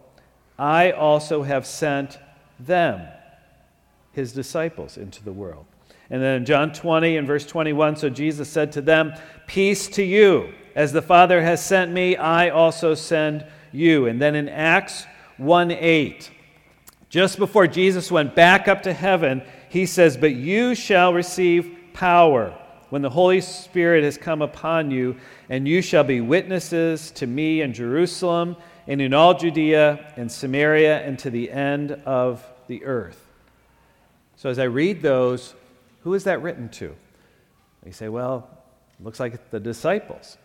I 0.60 0.92
also 0.92 1.42
have 1.42 1.66
sent 1.66 2.20
them, 2.60 3.08
his 4.12 4.32
disciples, 4.32 4.96
into 4.96 5.24
the 5.24 5.32
world. 5.34 5.66
And 6.12 6.22
then 6.22 6.36
in 6.36 6.46
John 6.46 6.72
20 6.72 7.18
and 7.18 7.26
verse 7.26 7.48
21, 7.48 7.96
so 7.96 8.08
Jesus 8.08 8.48
said 8.48 8.72
to 8.74 8.82
them, 8.82 9.16
Peace 9.48 9.88
to 9.88 10.04
you. 10.04 10.54
As 10.76 10.94
the 10.94 11.02
Father 11.02 11.42
has 11.42 11.66
sent 11.66 11.92
me, 11.92 12.16
I 12.16 12.50
also 12.50 12.94
send 12.94 13.44
you. 13.72 14.06
And 14.06 14.22
then 14.22 14.36
in 14.36 14.50
Acts 14.50 15.08
1 15.38 15.72
8, 15.72 16.30
just 17.10 17.40
before 17.40 17.66
Jesus 17.66 18.12
went 18.12 18.36
back 18.36 18.68
up 18.68 18.84
to 18.84 18.94
heaven, 18.94 19.42
he 19.72 19.86
says, 19.86 20.18
But 20.18 20.36
you 20.36 20.76
shall 20.76 21.14
receive 21.14 21.78
power 21.94 22.54
when 22.90 23.02
the 23.02 23.10
Holy 23.10 23.40
Spirit 23.40 24.04
has 24.04 24.18
come 24.18 24.42
upon 24.42 24.92
you, 24.92 25.16
and 25.48 25.66
you 25.66 25.82
shall 25.82 26.04
be 26.04 26.20
witnesses 26.20 27.10
to 27.12 27.26
me 27.26 27.62
in 27.62 27.72
Jerusalem 27.72 28.58
and 28.86 29.02
in 29.02 29.14
all 29.14 29.34
Judea 29.34 30.14
and 30.18 30.30
Samaria 30.30 31.00
and 31.04 31.18
to 31.20 31.30
the 31.30 31.50
end 31.50 31.94
of 32.06 32.46
the 32.68 32.84
earth. 32.84 33.26
So 34.36 34.50
as 34.50 34.60
I 34.60 34.66
read 34.66 35.02
those, 35.02 35.54
who 36.02 36.16
is 36.16 36.26
that 36.26 36.42
written 36.42 36.68
to? 36.72 36.94
You 37.86 37.94
say, 37.94 38.10
well, 38.10 38.50
looks 39.00 39.22
like 39.22 39.52
the 39.52 39.60
disciples. 39.62 40.38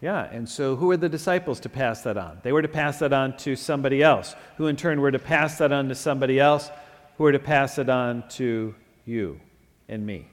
Yeah, 0.00 0.24
and 0.24 0.48
so 0.48 0.74
who 0.74 0.90
are 0.90 0.96
the 0.96 1.10
disciples 1.10 1.60
to 1.60 1.68
pass 1.68 2.00
that 2.04 2.16
on? 2.16 2.38
They 2.42 2.52
were 2.52 2.62
to 2.62 2.68
pass 2.68 3.00
that 3.00 3.12
on 3.12 3.36
to 3.38 3.56
somebody 3.56 4.02
else, 4.02 4.34
who 4.56 4.68
in 4.68 4.76
turn 4.76 5.02
were 5.02 5.10
to 5.10 5.18
pass 5.18 5.58
that 5.58 5.70
on 5.70 5.90
to 5.90 5.94
somebody 5.94 6.40
else, 6.40 6.70
who 7.18 7.26
are 7.26 7.32
to 7.32 7.38
pass 7.38 7.78
it 7.78 7.90
on 7.90 8.26
to 8.28 8.74
you 9.04 9.40
and 9.88 10.06
me. 10.06 10.26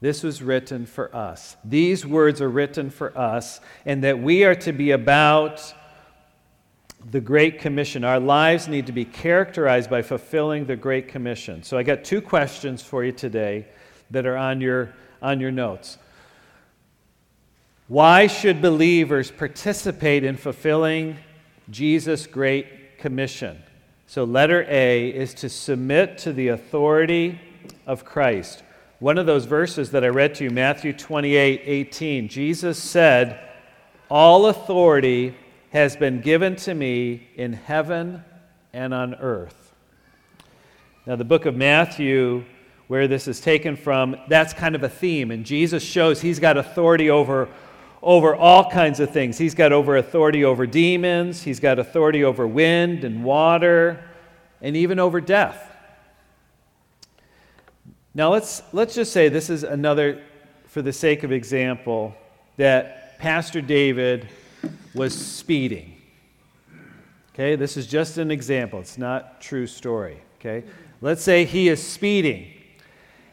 This 0.00 0.22
was 0.22 0.42
written 0.42 0.84
for 0.84 1.14
us. 1.14 1.56
These 1.64 2.04
words 2.04 2.42
are 2.42 2.50
written 2.50 2.90
for 2.90 3.16
us, 3.16 3.60
and 3.86 4.04
that 4.04 4.18
we 4.18 4.44
are 4.44 4.56
to 4.56 4.72
be 4.72 4.90
about 4.90 5.72
the 7.10 7.20
Great 7.20 7.60
Commission. 7.60 8.02
Our 8.02 8.18
lives 8.18 8.66
need 8.66 8.86
to 8.86 8.92
be 8.92 9.04
characterized 9.04 9.88
by 9.88 10.02
fulfilling 10.02 10.66
the 10.66 10.76
Great 10.76 11.06
Commission. 11.06 11.62
So 11.62 11.78
I 11.78 11.84
got 11.84 12.02
two 12.02 12.20
questions 12.20 12.82
for 12.82 13.04
you 13.04 13.12
today 13.12 13.66
that 14.10 14.26
are 14.26 14.36
on 14.36 14.60
your, 14.60 14.92
on 15.22 15.40
your 15.40 15.52
notes. 15.52 15.98
Why 17.86 18.26
should 18.26 18.60
believers 18.60 19.30
participate 19.30 20.24
in 20.24 20.36
fulfilling 20.36 21.18
Jesus' 21.70 22.26
Great 22.26 22.98
Commission? 22.98 23.62
So, 24.06 24.24
letter 24.24 24.66
A 24.68 25.08
is 25.08 25.34
to 25.34 25.48
submit 25.48 26.18
to 26.18 26.32
the 26.32 26.48
authority 26.48 27.40
of 27.86 28.04
Christ. 28.04 28.62
One 28.98 29.18
of 29.18 29.26
those 29.26 29.44
verses 29.44 29.90
that 29.90 30.04
I 30.04 30.08
read 30.08 30.34
to 30.36 30.44
you, 30.44 30.50
Matthew 30.50 30.92
28 30.92 31.62
18, 31.64 32.28
Jesus 32.28 32.80
said, 32.80 33.40
All 34.10 34.46
authority 34.46 35.34
has 35.70 35.96
been 35.96 36.20
given 36.20 36.54
to 36.56 36.74
me 36.74 37.28
in 37.34 37.52
heaven 37.54 38.22
and 38.72 38.92
on 38.94 39.14
earth. 39.16 39.72
Now, 41.06 41.16
the 41.16 41.24
book 41.24 41.46
of 41.46 41.56
Matthew, 41.56 42.44
where 42.88 43.08
this 43.08 43.26
is 43.26 43.40
taken 43.40 43.76
from, 43.76 44.16
that's 44.28 44.52
kind 44.52 44.74
of 44.74 44.82
a 44.82 44.88
theme. 44.88 45.30
And 45.30 45.44
Jesus 45.44 45.82
shows 45.82 46.20
he's 46.20 46.38
got 46.38 46.56
authority 46.56 47.10
over, 47.10 47.48
over 48.04 48.36
all 48.36 48.70
kinds 48.70 49.00
of 49.00 49.10
things. 49.10 49.38
He's 49.38 49.54
got 49.54 49.72
over 49.72 49.96
authority 49.96 50.44
over 50.44 50.66
demons, 50.66 51.42
he's 51.42 51.58
got 51.58 51.78
authority 51.78 52.22
over 52.22 52.46
wind 52.46 53.02
and 53.02 53.24
water, 53.24 54.04
and 54.60 54.76
even 54.76 54.98
over 54.98 55.20
death. 55.20 55.70
Now, 58.14 58.30
let's, 58.30 58.62
let's 58.72 58.94
just 58.94 59.12
say 59.12 59.28
this 59.28 59.50
is 59.50 59.64
another, 59.64 60.22
for 60.66 60.82
the 60.82 60.92
sake 60.92 61.24
of 61.24 61.32
example, 61.32 62.14
that 62.58 63.18
Pastor 63.18 63.60
David 63.60 64.28
was 64.94 65.14
speeding. 65.14 65.96
Okay, 67.32 67.56
this 67.56 67.76
is 67.76 67.86
just 67.86 68.18
an 68.18 68.30
example. 68.30 68.78
It's 68.78 68.98
not 68.98 69.40
true 69.40 69.66
story. 69.66 70.22
Okay, 70.38 70.62
let's 71.00 71.22
say 71.22 71.44
he 71.44 71.68
is 71.68 71.84
speeding, 71.84 72.52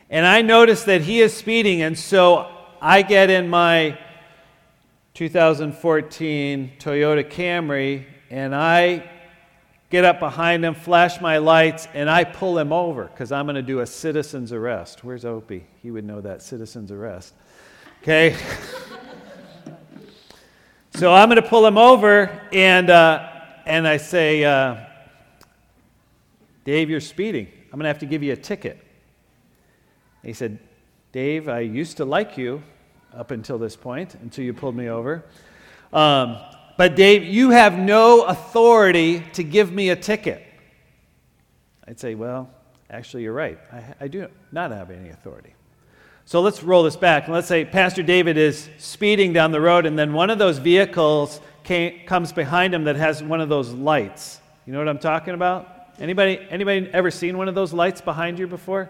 and 0.10 0.26
I 0.26 0.42
notice 0.42 0.86
that 0.86 1.02
he 1.02 1.20
is 1.20 1.36
speeding, 1.36 1.82
and 1.82 2.00
so 2.00 2.50
I 2.82 3.02
get 3.02 3.30
in 3.30 3.50
my 3.50 4.00
2014 5.14 6.72
Toyota 6.80 7.30
Camry 7.30 8.06
and 8.30 8.56
I 8.56 9.10
get 9.90 10.06
up 10.06 10.20
behind 10.20 10.64
him, 10.64 10.74
flash 10.74 11.20
my 11.20 11.38
lights, 11.38 11.88
and 11.94 12.10
I 12.10 12.24
pull 12.24 12.58
him 12.58 12.72
over 12.72 13.06
because 13.06 13.32
I'm 13.32 13.46
going 13.46 13.56
to 13.56 13.62
do 13.62 13.82
a 13.82 13.86
citizen's 13.86 14.54
arrest. 14.54 15.04
Where's 15.04 15.26
Opie? 15.26 15.66
He 15.84 15.92
would 15.92 16.06
know 16.06 16.22
that 16.22 16.42
citizen's 16.42 16.92
arrest. 16.92 17.34
Okay. 18.02 18.36
So 20.96 21.14
I'm 21.14 21.30
going 21.30 21.42
to 21.42 21.48
pull 21.48 21.66
him 21.66 21.78
over, 21.78 22.30
and, 22.52 22.90
uh, 22.90 23.28
and 23.66 23.88
I 23.88 23.96
say, 23.96 24.44
uh, 24.44 24.76
Dave, 26.66 26.90
you're 26.90 27.00
speeding. 27.00 27.48
I'm 27.66 27.80
going 27.80 27.84
to 27.84 27.88
have 27.88 28.00
to 28.00 28.06
give 28.06 28.22
you 28.22 28.34
a 28.34 28.38
ticket. 28.38 28.74
And 30.22 30.30
he 30.30 30.34
said, 30.34 30.60
Dave, 31.14 31.48
I 31.48 31.62
used 31.62 31.98
to 31.98 32.06
like 32.06 32.38
you 32.38 32.62
up 33.16 33.32
until 33.32 33.58
this 33.58 33.76
point, 33.76 34.16
until 34.16 34.44
you 34.44 34.54
pulled 34.54 34.76
me 34.76 34.90
over. 34.90 35.24
Um, 35.94 36.38
but 36.78 36.96
Dave, 36.96 37.24
you 37.24 37.52
have 37.52 37.78
no 37.78 38.24
authority 38.24 39.24
to 39.34 39.44
give 39.44 39.72
me 39.72 39.90
a 39.90 39.96
ticket. 39.96 40.44
I'd 41.88 42.00
say, 42.00 42.16
well, 42.16 42.50
actually, 42.90 43.24
you're 43.24 43.34
right. 43.34 43.60
I, 43.72 43.84
I 44.02 44.08
do 44.08 44.28
not 44.52 44.72
have 44.72 44.90
any 44.90 45.10
authority. 45.10 45.54
So 46.26 46.42
let's 46.42 46.64
roll 46.64 46.84
this 46.84 46.96
back. 46.96 47.26
And 47.26 47.34
Let's 47.34 47.48
say 47.48 47.66
Pastor 47.66 48.04
David 48.04 48.38
is 48.38 48.70
speeding 48.78 49.34
down 49.34 49.52
the 49.52 49.62
road, 49.62 49.86
and 49.86 50.00
then 50.00 50.14
one 50.14 50.30
of 50.30 50.40
those 50.40 50.60
vehicles 50.60 51.42
came, 51.64 52.06
comes 52.06 52.32
behind 52.32 52.74
him 52.74 52.86
that 52.86 52.96
has 52.96 53.22
one 53.22 53.42
of 53.42 53.50
those 53.50 53.72
lights. 53.72 54.40
You 54.66 54.74
know 54.74 54.80
what 54.80 54.88
I'm 54.88 55.00
talking 55.00 55.34
about? 55.34 55.68
Anybody, 56.00 56.40
anybody 56.50 56.90
ever 56.94 57.12
seen 57.12 57.38
one 57.38 57.48
of 57.48 57.56
those 57.56 57.74
lights 57.74 58.00
behind 58.00 58.40
you 58.40 58.48
before? 58.48 58.90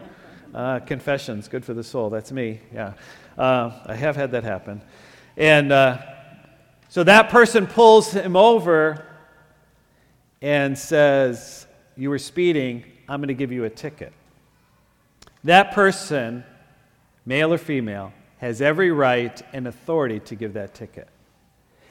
Uh, 0.53 0.79
confessions, 0.79 1.47
good 1.47 1.65
for 1.65 1.73
the 1.73 1.83
soul. 1.83 2.09
That's 2.09 2.31
me. 2.31 2.59
Yeah, 2.73 2.93
uh, 3.41 3.71
I 3.85 3.95
have 3.95 4.15
had 4.15 4.31
that 4.31 4.43
happen. 4.43 4.81
And 5.37 5.71
uh, 5.71 5.97
so 6.89 7.03
that 7.03 7.29
person 7.29 7.67
pulls 7.67 8.11
him 8.11 8.35
over 8.35 9.05
and 10.41 10.77
says, 10.77 11.65
"You 11.95 12.09
were 12.09 12.19
speeding. 12.19 12.83
I'm 13.07 13.19
going 13.19 13.29
to 13.29 13.33
give 13.33 13.51
you 13.51 13.65
a 13.65 13.69
ticket." 13.69 14.13
That 15.43 15.71
person 15.71 16.43
male 17.25 17.53
or 17.53 17.57
female, 17.57 18.13
has 18.39 18.61
every 18.61 18.91
right 18.91 19.41
and 19.53 19.67
authority 19.67 20.19
to 20.19 20.35
give 20.35 20.53
that 20.53 20.73
ticket. 20.73 21.07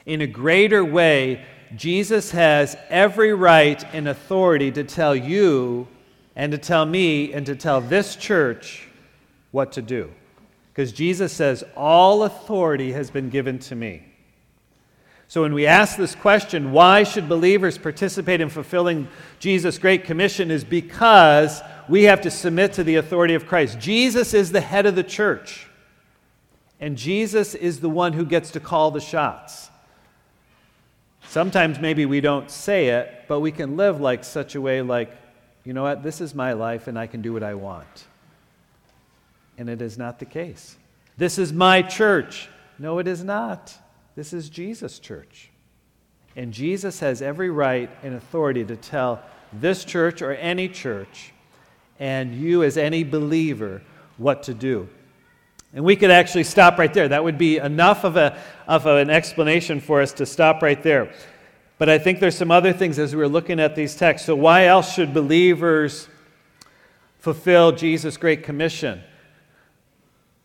In 0.05 0.21
a 0.21 0.27
greater 0.27 0.83
way, 0.83 1.45
Jesus 1.75 2.31
has 2.31 2.75
every 2.89 3.33
right 3.33 3.81
and 3.93 4.07
authority 4.07 4.71
to 4.71 4.83
tell 4.83 5.15
you 5.15 5.87
and 6.35 6.51
to 6.51 6.57
tell 6.57 6.85
me 6.85 7.33
and 7.33 7.45
to 7.45 7.55
tell 7.55 7.79
this 7.79 8.15
church 8.15 8.87
what 9.51 9.71
to 9.73 9.81
do. 9.81 10.11
Because 10.73 10.91
Jesus 10.91 11.33
says, 11.33 11.63
All 11.75 12.23
authority 12.23 12.91
has 12.93 13.11
been 13.11 13.29
given 13.29 13.59
to 13.59 13.75
me. 13.75 14.05
So 15.27 15.43
when 15.43 15.53
we 15.53 15.65
ask 15.65 15.95
this 15.95 16.13
question, 16.13 16.73
why 16.73 17.03
should 17.03 17.29
believers 17.29 17.77
participate 17.77 18.41
in 18.41 18.49
fulfilling 18.49 19.07
Jesus' 19.39 19.77
Great 19.77 20.03
Commission, 20.03 20.51
is 20.51 20.65
because 20.65 21.61
we 21.87 22.03
have 22.03 22.19
to 22.21 22.29
submit 22.29 22.73
to 22.73 22.83
the 22.83 22.95
authority 22.95 23.33
of 23.33 23.47
Christ. 23.47 23.79
Jesus 23.79 24.33
is 24.33 24.51
the 24.51 24.59
head 24.59 24.85
of 24.85 24.95
the 24.95 25.03
church, 25.03 25.67
and 26.81 26.97
Jesus 26.97 27.55
is 27.55 27.79
the 27.79 27.89
one 27.89 28.11
who 28.11 28.25
gets 28.25 28.51
to 28.51 28.59
call 28.59 28.91
the 28.91 28.99
shots. 28.99 29.69
Sometimes 31.27 31.79
maybe 31.79 32.05
we 32.05 32.19
don't 32.19 32.51
say 32.51 32.89
it, 32.89 33.23
but 33.29 33.39
we 33.39 33.53
can 33.53 33.77
live 33.77 34.01
like 34.01 34.25
such 34.25 34.55
a 34.55 34.59
way 34.59 34.81
like, 34.81 35.15
you 35.63 35.71
know 35.71 35.83
what, 35.83 36.03
this 36.03 36.19
is 36.19 36.35
my 36.35 36.51
life 36.51 36.87
and 36.87 36.99
I 36.99 37.07
can 37.07 37.21
do 37.21 37.31
what 37.31 37.41
I 37.41 37.53
want. 37.53 38.05
And 39.61 39.69
it 39.69 39.79
is 39.79 39.95
not 39.95 40.17
the 40.17 40.25
case. 40.25 40.75
This 41.17 41.37
is 41.37 41.53
my 41.53 41.83
church. 41.83 42.49
No, 42.79 42.97
it 42.97 43.07
is 43.07 43.23
not. 43.23 43.71
This 44.15 44.33
is 44.33 44.49
Jesus' 44.49 44.97
church. 44.97 45.51
And 46.35 46.51
Jesus 46.51 46.99
has 47.01 47.21
every 47.21 47.51
right 47.51 47.87
and 48.01 48.15
authority 48.15 48.65
to 48.65 48.75
tell 48.75 49.21
this 49.53 49.85
church 49.85 50.23
or 50.23 50.31
any 50.31 50.67
church 50.67 51.31
and 51.99 52.33
you, 52.33 52.63
as 52.63 52.75
any 52.75 53.03
believer, 53.03 53.83
what 54.17 54.41
to 54.41 54.55
do. 54.55 54.89
And 55.75 55.85
we 55.85 55.95
could 55.95 56.09
actually 56.09 56.45
stop 56.45 56.79
right 56.79 56.91
there. 56.91 57.09
That 57.09 57.23
would 57.23 57.37
be 57.37 57.57
enough 57.57 58.03
of, 58.03 58.17
a, 58.17 58.41
of 58.67 58.87
an 58.87 59.11
explanation 59.11 59.79
for 59.79 60.01
us 60.01 60.11
to 60.13 60.25
stop 60.25 60.63
right 60.63 60.81
there. 60.81 61.13
But 61.77 61.87
I 61.87 61.99
think 61.99 62.19
there's 62.19 62.35
some 62.35 62.49
other 62.49 62.73
things 62.73 62.97
as 62.97 63.15
we're 63.15 63.27
looking 63.27 63.59
at 63.59 63.75
these 63.75 63.95
texts. 63.95 64.25
So, 64.25 64.35
why 64.35 64.65
else 64.65 64.95
should 64.95 65.13
believers 65.13 66.07
fulfill 67.19 67.73
Jesus' 67.73 68.17
Great 68.17 68.41
Commission? 68.41 69.03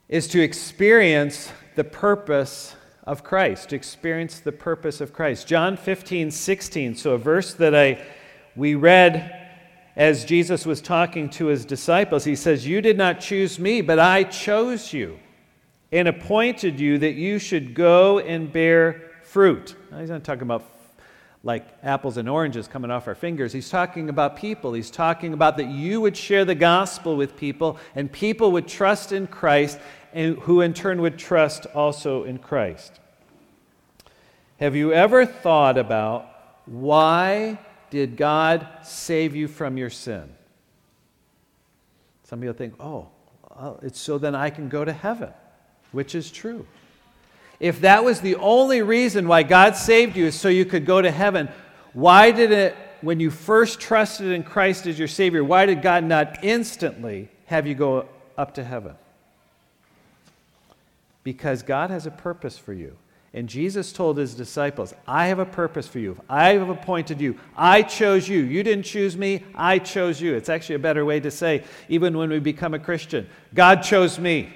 Is 0.09 0.29
to 0.29 0.41
experience 0.41 1.51
the 1.75 1.85
purpose 1.85 2.77
of 3.05 3.25
Christ, 3.25 3.71
to 3.71 3.77
experience 3.77 4.41
the 4.41 4.53
purpose 4.53 5.01
of 5.01 5.13
Christ. 5.13 5.47
John 5.47 5.77
15, 5.77 6.31
16. 6.31 6.95
So, 6.97 7.13
a 7.13 7.19
verse 7.19 7.55
that 7.55 7.75
I 7.75 8.05
we 8.57 8.75
read 8.75 9.33
as 9.97 10.25
Jesus 10.25 10.67
was 10.67 10.81
talking 10.81 11.31
to 11.31 11.47
his 11.47 11.65
disciples, 11.65 12.25
he 12.25 12.37
says, 12.37 12.67
You 12.67 12.81
did 12.81 12.99
not 12.99 13.21
choose 13.21 13.59
me, 13.59 13.81
but 13.81 13.99
I 13.99 14.25
chose 14.25 14.93
you 14.93 15.19
and 15.93 16.09
appointed 16.09 16.79
you 16.79 16.99
that 16.99 17.15
you 17.15 17.39
should 17.39 17.75
go 17.75 18.19
and 18.19 18.53
bear 18.53 19.11
fruit. 19.23 19.75
Now, 19.91 20.01
he's 20.01 20.11
not 20.11 20.25
talking 20.25 20.43
about 20.43 20.65
like 21.47 21.65
apples 21.85 22.17
and 22.17 22.29
oranges 22.29 22.67
coming 22.67 22.91
off 22.91 23.07
our 23.07 23.15
fingers. 23.15 23.53
He's 23.53 23.71
talking 23.71 24.09
about 24.09 24.37
people. 24.37 24.73
He's 24.73 24.91
talking 24.91 25.33
about 25.33 25.57
that 25.59 25.69
you 25.69 26.01
would 26.01 26.17
share 26.17 26.45
the 26.45 26.57
gospel 26.57 27.17
with 27.17 27.37
people 27.37 27.79
and 27.95 28.11
people 28.11 28.51
would 28.51 28.67
trust 28.67 29.13
in 29.13 29.29
Christ 29.29 29.79
and 30.13 30.37
who 30.41 30.61
in 30.61 30.75
turn 30.75 31.01
would 31.03 31.19
trust 31.19 31.67
also 31.67 32.25
in 32.25 32.39
Christ. 32.39 32.99
Have 34.59 34.75
you 34.75 34.93
ever 34.93 35.25
thought 35.25 35.79
about 35.79 36.29
why 36.67 37.61
did 37.91 38.17
God 38.17 38.67
save 38.83 39.37
you 39.37 39.47
from 39.47 39.77
your 39.77 39.91
sin? 39.91 40.29
Some 42.25 42.41
people 42.41 42.55
think, 42.55 42.75
oh, 42.81 43.07
it's 43.83 44.01
so 44.01 44.19
then 44.19 44.35
I 44.35 44.51
can 44.51 44.69
go 44.69 44.85
to 44.85 44.93
heaven, 44.93 45.33
which 45.93 46.17
is 46.17 46.33
true. 46.33 46.67
If 47.59 47.81
that 47.81 48.05
was 48.05 48.21
the 48.21 48.37
only 48.37 48.83
reason 48.83 49.29
why 49.29 49.43
God 49.43 49.77
saved 49.77 50.17
you 50.17 50.27
is 50.27 50.35
so 50.35 50.49
you 50.49 50.65
could 50.65 50.85
go 50.85 51.01
to 51.01 51.11
heaven, 51.11 51.49
why 51.93 52.31
did 52.31 52.53
it, 52.53 52.77
when 53.01 53.21
you 53.21 53.31
first 53.31 53.81
trusted 53.81 54.33
in 54.33 54.43
Christ 54.43 54.87
as 54.87 54.99
your 54.99 55.09
Savior, 55.09 55.43
why 55.43 55.67
did 55.67 55.83
God 55.83 56.05
not 56.05 56.45
instantly 56.45 57.29
have 57.47 57.67
you 57.67 57.75
go 57.75 58.09
up 58.37 58.55
to 58.55 58.65
heaven? 58.65 58.95
Because 61.25 61.63
God 61.63 61.91
has 61.91 62.07
a 62.07 62.11
purpose 62.11 62.59
for 62.59 62.73
you. 62.73 62.97
And 63.33 63.49
Jesus 63.49 63.93
told 63.93 64.17
his 64.17 64.35
disciples, 64.35 64.95
I 65.07 65.27
have 65.27 65.39
a 65.39 65.45
purpose 65.45 65.87
for 65.87 65.99
you. 65.99 66.19
I 66.29 66.55
have 66.55 66.71
appointed 66.71 67.21
you. 67.21 67.39
I 67.55 67.83
chose 67.83 68.27
you. 68.29 68.39
You 68.39 68.63
didn't 68.63 68.85
choose 68.85 69.15
me, 69.15 69.45
I 69.55 69.79
chose 69.79 70.21
you. 70.21 70.35
It's 70.35 70.49
actually 70.49 70.77
a 70.77 70.81
better 70.81 71.05
way 71.05 71.21
to 71.21 71.31
say, 71.31 71.65
even 71.91 72.17
when 72.17 72.31
we 72.31 72.39
become 72.39 72.73
a 72.73 72.79
Christian, 72.79 73.29
God 73.53 73.83
chose 73.83 74.19
me. 74.19 74.55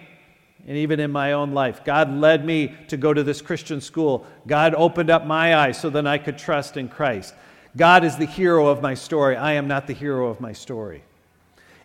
And 0.67 0.77
even 0.77 1.01
in 1.01 1.11
my 1.11 1.33
own 1.33 1.53
life, 1.53 1.85
God 1.85 2.13
led 2.13 2.45
me 2.45 2.75
to 2.89 2.97
go 2.97 3.13
to 3.13 3.23
this 3.23 3.43
Christian 3.43 3.81
school. 3.81 4.27
God 4.47 4.75
opened 4.75 5.11
up 5.11 5.27
my 5.27 5.57
eyes 5.57 5.81
so 5.81 5.91
that 5.91 6.07
I 6.07 6.19
could 6.19 6.39
trust 6.39 6.77
in 6.77 6.89
Christ. 6.89 7.35
God 7.77 8.05
is 8.05 8.17
the 8.17 8.27
hero 8.27 8.67
of 8.67 8.83
my 8.83 8.95
story. 8.95 9.37
I 9.37 9.53
am 9.53 9.69
not 9.69 9.87
the 9.87 9.93
hero 9.93 10.29
of 10.29 10.41
my 10.41 10.53
story. 10.53 11.03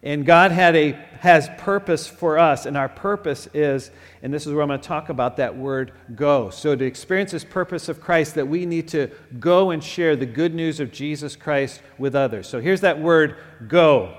And 0.05 0.23
God 0.23 0.51
had 0.51 0.75
a, 0.75 0.91
has 1.19 1.49
purpose 1.57 2.05
for 2.05 2.37
us, 2.37 2.67
and 2.67 2.77
our 2.77 2.87
purpose 2.87 3.47
is, 3.55 3.89
and 4.21 4.31
this 4.31 4.45
is 4.45 4.53
where 4.53 4.61
I'm 4.61 4.67
going 4.67 4.79
to 4.79 4.87
talk 4.87 5.09
about 5.09 5.37
that 5.37 5.57
word 5.57 5.93
go. 6.15 6.51
So, 6.51 6.75
to 6.75 6.85
experience 6.85 7.31
this 7.31 7.43
purpose 7.43 7.89
of 7.89 7.99
Christ, 7.99 8.35
that 8.35 8.47
we 8.47 8.67
need 8.67 8.87
to 8.89 9.09
go 9.39 9.71
and 9.71 9.83
share 9.83 10.15
the 10.15 10.27
good 10.27 10.53
news 10.53 10.79
of 10.79 10.91
Jesus 10.91 11.35
Christ 11.35 11.81
with 11.97 12.13
others. 12.13 12.47
So, 12.47 12.61
here's 12.61 12.81
that 12.81 12.99
word 12.99 13.37
go. 13.67 14.15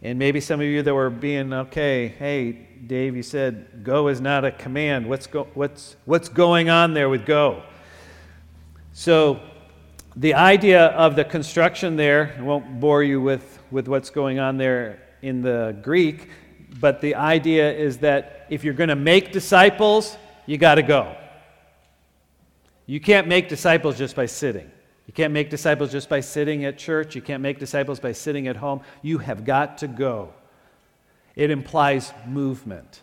And 0.00 0.16
maybe 0.16 0.40
some 0.40 0.60
of 0.60 0.66
you 0.66 0.82
that 0.82 0.94
were 0.94 1.10
being, 1.10 1.52
okay, 1.52 2.08
hey, 2.08 2.68
Dave, 2.86 3.16
you 3.16 3.22
said 3.22 3.82
go 3.82 4.08
is 4.08 4.20
not 4.20 4.44
a 4.44 4.50
command. 4.50 5.08
What's, 5.08 5.26
go, 5.26 5.48
what's, 5.54 5.96
what's 6.04 6.28
going 6.28 6.68
on 6.68 6.94
there 6.94 7.08
with 7.08 7.24
go? 7.24 7.62
So, 8.92 9.40
the 10.16 10.34
idea 10.34 10.86
of 10.88 11.16
the 11.16 11.24
construction 11.24 11.96
there, 11.96 12.36
I 12.38 12.42
won't 12.42 12.78
bore 12.78 13.02
you 13.02 13.20
with, 13.20 13.58
with 13.70 13.88
what's 13.88 14.10
going 14.10 14.38
on 14.38 14.56
there 14.56 15.02
in 15.22 15.42
the 15.42 15.76
Greek, 15.82 16.28
but 16.78 17.00
the 17.00 17.16
idea 17.16 17.72
is 17.72 17.98
that 17.98 18.46
if 18.50 18.62
you're 18.62 18.74
going 18.74 18.90
to 18.90 18.96
make 18.96 19.32
disciples, 19.32 20.16
you 20.46 20.58
got 20.58 20.76
to 20.76 20.82
go. 20.82 21.16
You 22.86 23.00
can't 23.00 23.26
make 23.26 23.48
disciples 23.48 23.98
just 23.98 24.14
by 24.14 24.26
sitting. 24.26 24.70
You 25.06 25.12
can't 25.14 25.32
make 25.32 25.50
disciples 25.50 25.90
just 25.90 26.08
by 26.08 26.20
sitting 26.20 26.64
at 26.64 26.78
church. 26.78 27.14
You 27.14 27.22
can't 27.22 27.42
make 27.42 27.58
disciples 27.58 27.98
by 27.98 28.12
sitting 28.12 28.46
at 28.46 28.56
home. 28.56 28.82
You 29.02 29.18
have 29.18 29.44
got 29.44 29.78
to 29.78 29.88
go. 29.88 30.32
It 31.36 31.50
implies 31.50 32.12
movement. 32.26 33.02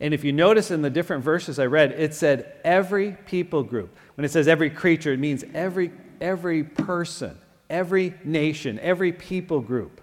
And 0.00 0.12
if 0.12 0.24
you 0.24 0.32
notice 0.32 0.70
in 0.70 0.82
the 0.82 0.90
different 0.90 1.22
verses 1.22 1.58
I 1.58 1.66
read, 1.66 1.92
it 1.92 2.14
said 2.14 2.54
every 2.64 3.12
people 3.26 3.62
group. 3.62 3.96
When 4.16 4.24
it 4.24 4.30
says 4.30 4.48
every 4.48 4.70
creature, 4.70 5.12
it 5.12 5.20
means 5.20 5.44
every 5.54 5.92
every 6.22 6.62
person, 6.62 7.36
every 7.68 8.14
nation, 8.24 8.78
every 8.78 9.12
people 9.12 9.60
group. 9.60 10.00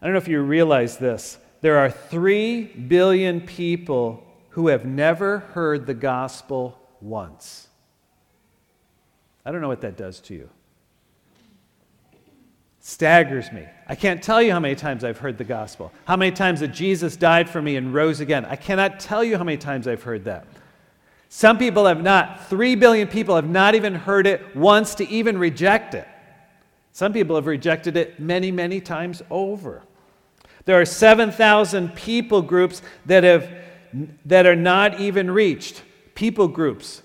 I 0.00 0.06
don't 0.06 0.14
know 0.14 0.18
if 0.18 0.28
you 0.28 0.40
realize 0.40 0.96
this. 0.96 1.36
There 1.60 1.78
are 1.78 1.90
3 1.90 2.64
billion 2.64 3.40
people 3.40 4.24
who 4.50 4.68
have 4.68 4.84
never 4.84 5.38
heard 5.38 5.86
the 5.86 5.94
gospel 5.94 6.78
once. 7.00 7.68
I 9.44 9.52
don't 9.52 9.60
know 9.60 9.68
what 9.68 9.80
that 9.82 9.96
does 9.96 10.20
to 10.20 10.34
you. 10.34 10.48
Staggers 12.84 13.52
me. 13.52 13.64
I 13.86 13.94
can't 13.94 14.20
tell 14.20 14.42
you 14.42 14.50
how 14.50 14.58
many 14.58 14.74
times 14.74 15.04
I've 15.04 15.18
heard 15.18 15.38
the 15.38 15.44
gospel, 15.44 15.92
how 16.04 16.16
many 16.16 16.32
times 16.32 16.58
that 16.60 16.68
Jesus 16.68 17.16
died 17.16 17.48
for 17.48 17.62
me 17.62 17.76
and 17.76 17.94
rose 17.94 18.18
again. 18.18 18.44
I 18.44 18.56
cannot 18.56 18.98
tell 18.98 19.22
you 19.22 19.38
how 19.38 19.44
many 19.44 19.56
times 19.56 19.86
I've 19.86 20.02
heard 20.02 20.24
that. 20.24 20.46
Some 21.28 21.58
people 21.58 21.86
have 21.86 22.02
not. 22.02 22.48
Three 22.48 22.74
billion 22.74 23.06
people 23.06 23.36
have 23.36 23.48
not 23.48 23.76
even 23.76 23.94
heard 23.94 24.26
it 24.26 24.56
once 24.56 24.96
to 24.96 25.08
even 25.08 25.38
reject 25.38 25.94
it. 25.94 26.08
Some 26.90 27.12
people 27.12 27.36
have 27.36 27.46
rejected 27.46 27.96
it 27.96 28.18
many, 28.18 28.50
many 28.50 28.80
times 28.80 29.22
over. 29.30 29.82
There 30.64 30.80
are 30.80 30.84
7,000 30.84 31.94
people 31.94 32.42
groups 32.42 32.82
that, 33.06 33.22
have, 33.22 33.48
that 34.26 34.44
are 34.44 34.56
not 34.56 34.98
even 34.98 35.30
reached. 35.30 35.84
People 36.16 36.48
groups. 36.48 37.02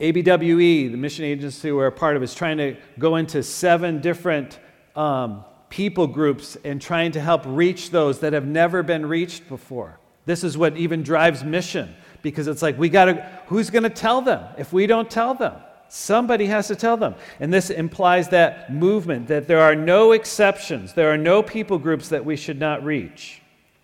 ABWE, 0.00 0.92
the 0.92 0.96
mission 0.96 1.24
agency 1.24 1.72
we're 1.72 1.88
a 1.88 1.92
part 1.92 2.16
of, 2.16 2.22
is 2.22 2.34
trying 2.34 2.58
to 2.58 2.76
go 2.98 3.16
into 3.16 3.42
seven 3.42 4.00
different 4.00 4.58
um, 4.94 5.44
people 5.70 6.06
groups 6.06 6.56
and 6.64 6.80
trying 6.80 7.12
to 7.12 7.20
help 7.20 7.42
reach 7.44 7.90
those 7.90 8.20
that 8.20 8.32
have 8.32 8.46
never 8.46 8.82
been 8.82 9.04
reached 9.06 9.48
before. 9.48 9.98
This 10.24 10.44
is 10.44 10.56
what 10.56 10.76
even 10.76 11.02
drives 11.02 11.42
mission 11.42 11.94
because 12.22 12.46
it's 12.46 12.62
like 12.62 12.78
we 12.78 12.88
got 12.88 13.06
to 13.06 13.14
who's 13.46 13.70
going 13.70 13.82
to 13.82 13.90
tell 13.90 14.20
them? 14.20 14.44
If 14.56 14.72
we 14.72 14.86
don't 14.86 15.10
tell 15.10 15.34
them 15.34 15.54
somebody 15.88 16.46
has 16.46 16.68
to 16.68 16.76
tell 16.76 16.96
them. 16.96 17.14
And 17.40 17.52
this 17.52 17.70
implies 17.70 18.28
that 18.28 18.72
movement 18.72 19.26
that 19.28 19.48
there 19.48 19.60
are 19.60 19.74
no 19.74 20.12
exceptions. 20.12 20.92
There 20.92 21.10
are 21.10 21.16
no 21.16 21.42
people 21.42 21.78
groups 21.78 22.10
that 22.10 22.24
we 22.24 22.36
should 22.36 22.60
not 22.60 22.84
reach. 22.84 23.40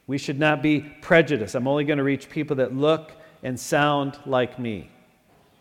We 0.07 0.19
should 0.19 0.39
not 0.39 0.63
be 0.63 0.81
prejudiced. 1.01 1.55
I'm 1.55 1.67
only 1.67 1.85
going 1.85 1.97
to 1.97 2.05
reach 2.05 2.29
people 2.29 2.57
that 2.57 2.77
look 2.77 3.13
and 3.43 3.59
sound 3.59 4.19
like 4.27 4.59
me 4.59 4.91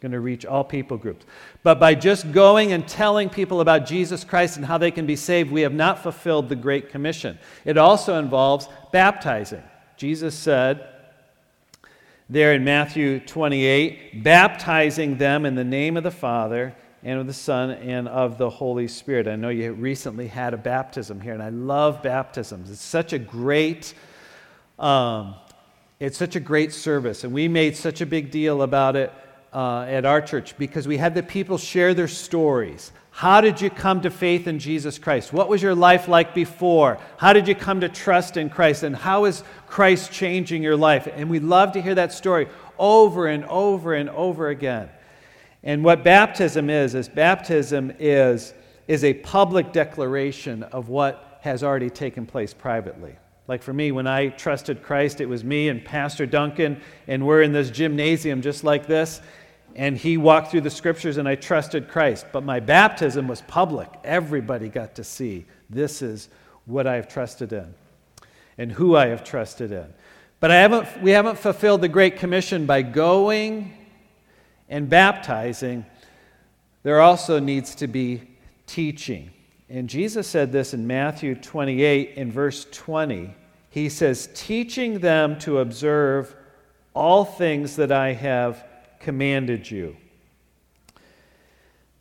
going 0.03 0.11
to 0.11 0.19
reach 0.19 0.45
all 0.45 0.63
people 0.63 0.97
groups 0.97 1.25
but 1.63 1.79
by 1.79 1.95
just 1.95 2.31
going 2.31 2.73
and 2.73 2.87
telling 2.87 3.27
people 3.27 3.61
about 3.61 3.87
jesus 3.87 4.23
christ 4.23 4.57
and 4.57 4.65
how 4.65 4.77
they 4.77 4.91
can 4.91 5.07
be 5.07 5.15
saved 5.15 5.49
we 5.49 5.61
have 5.61 5.73
not 5.73 5.97
fulfilled 6.03 6.47
the 6.47 6.55
great 6.55 6.91
commission 6.91 7.39
it 7.65 7.77
also 7.77 8.19
involves 8.19 8.67
baptizing 8.91 9.63
jesus 9.97 10.35
said 10.35 10.87
there 12.29 12.53
in 12.53 12.63
Matthew 12.63 13.19
28, 13.19 14.23
baptizing 14.23 15.17
them 15.17 15.45
in 15.45 15.55
the 15.55 15.63
name 15.63 15.97
of 15.97 16.03
the 16.03 16.11
Father 16.11 16.73
and 17.03 17.19
of 17.19 17.27
the 17.27 17.33
Son 17.33 17.71
and 17.71 18.07
of 18.07 18.37
the 18.37 18.49
Holy 18.49 18.87
Spirit. 18.87 19.27
I 19.27 19.35
know 19.35 19.49
you 19.49 19.73
recently 19.73 20.27
had 20.27 20.53
a 20.53 20.57
baptism 20.57 21.19
here, 21.19 21.33
and 21.33 21.43
I 21.43 21.49
love 21.49 22.01
baptisms. 22.01 22.71
It's 22.71 22.81
such 22.81 23.11
a 23.13 23.19
great, 23.19 23.93
um, 24.79 25.35
it's 25.99 26.17
such 26.17 26.35
a 26.35 26.39
great 26.39 26.73
service, 26.73 27.23
and 27.23 27.33
we 27.33 27.47
made 27.47 27.75
such 27.75 27.99
a 27.99 28.05
big 28.05 28.31
deal 28.31 28.61
about 28.61 28.95
it 28.95 29.11
uh, 29.53 29.85
at 29.87 30.05
our 30.05 30.21
church 30.21 30.57
because 30.57 30.87
we 30.87 30.97
had 30.97 31.13
the 31.13 31.23
people 31.23 31.57
share 31.57 31.93
their 31.93 32.07
stories. 32.07 32.91
How 33.11 33.41
did 33.41 33.61
you 33.61 33.69
come 33.69 34.01
to 34.01 34.09
faith 34.09 34.47
in 34.47 34.57
Jesus 34.57 34.97
Christ? 34.97 35.31
What 35.31 35.47
was 35.47 35.61
your 35.61 35.75
life 35.75 36.07
like 36.07 36.33
before? 36.33 36.97
How 37.17 37.31
did 37.31 37.47
you 37.47 37.53
come 37.53 37.81
to 37.81 37.89
trust 37.89 38.37
in 38.37 38.49
Christ? 38.49 38.81
And 38.81 38.95
how 38.95 39.25
is 39.25 39.43
Christ 39.67 40.11
changing 40.11 40.63
your 40.63 40.75
life? 40.75 41.07
And 41.07 41.29
we 41.29 41.39
love 41.39 41.73
to 41.73 41.81
hear 41.81 41.93
that 41.93 42.11
story 42.11 42.47
over 42.79 43.27
and 43.27 43.45
over 43.45 43.93
and 43.93 44.09
over 44.09 44.49
again. 44.49 44.89
And 45.61 45.83
what 45.83 46.03
baptism 46.03 46.71
is, 46.71 46.95
is 46.95 47.07
baptism 47.07 47.93
is, 47.99 48.55
is 48.87 49.03
a 49.03 49.13
public 49.13 49.71
declaration 49.71 50.63
of 50.63 50.89
what 50.89 51.39
has 51.41 51.63
already 51.63 51.91
taken 51.91 52.25
place 52.25 52.53
privately. 52.53 53.15
Like 53.47 53.61
for 53.61 53.73
me, 53.73 53.91
when 53.91 54.07
I 54.07 54.29
trusted 54.29 54.81
Christ, 54.81 55.21
it 55.21 55.25
was 55.27 55.43
me 55.43 55.69
and 55.69 55.83
Pastor 55.83 56.25
Duncan, 56.25 56.81
and 57.07 57.25
we're 57.25 57.43
in 57.43 57.51
this 57.53 57.69
gymnasium 57.69 58.41
just 58.41 58.63
like 58.63 58.87
this 58.87 59.21
and 59.75 59.97
he 59.97 60.17
walked 60.17 60.51
through 60.51 60.61
the 60.61 60.69
scriptures 60.69 61.17
and 61.17 61.27
I 61.27 61.35
trusted 61.35 61.87
Christ. 61.87 62.27
But 62.31 62.43
my 62.43 62.59
baptism 62.59 63.27
was 63.27 63.41
public. 63.41 63.89
Everybody 64.03 64.69
got 64.69 64.95
to 64.95 65.03
see 65.03 65.45
this 65.69 66.01
is 66.01 66.29
what 66.65 66.87
I 66.87 66.95
have 66.95 67.07
trusted 67.07 67.53
in 67.53 67.73
and 68.57 68.71
who 68.71 68.95
I 68.95 69.07
have 69.07 69.23
trusted 69.23 69.71
in. 69.71 69.93
But 70.39 70.51
I 70.51 70.55
haven't, 70.55 71.01
we 71.01 71.11
haven't 71.11 71.39
fulfilled 71.39 71.81
the 71.81 71.87
Great 71.87 72.17
Commission 72.17 72.65
by 72.65 72.81
going 72.81 73.73
and 74.69 74.89
baptizing. 74.89 75.85
There 76.83 77.01
also 77.01 77.39
needs 77.39 77.75
to 77.75 77.87
be 77.87 78.21
teaching. 78.67 79.31
And 79.69 79.89
Jesus 79.89 80.27
said 80.27 80.51
this 80.51 80.73
in 80.73 80.85
Matthew 80.85 81.33
28 81.35 82.15
in 82.15 82.31
verse 82.31 82.67
20. 82.71 83.33
He 83.69 83.89
says, 83.89 84.29
teaching 84.35 84.99
them 84.99 85.39
to 85.39 85.59
observe 85.59 86.35
all 86.93 87.25
things 87.25 87.75
that 87.77 87.91
I 87.91 88.13
have 88.13 88.63
commanded 89.03 89.69
you. 89.69 89.97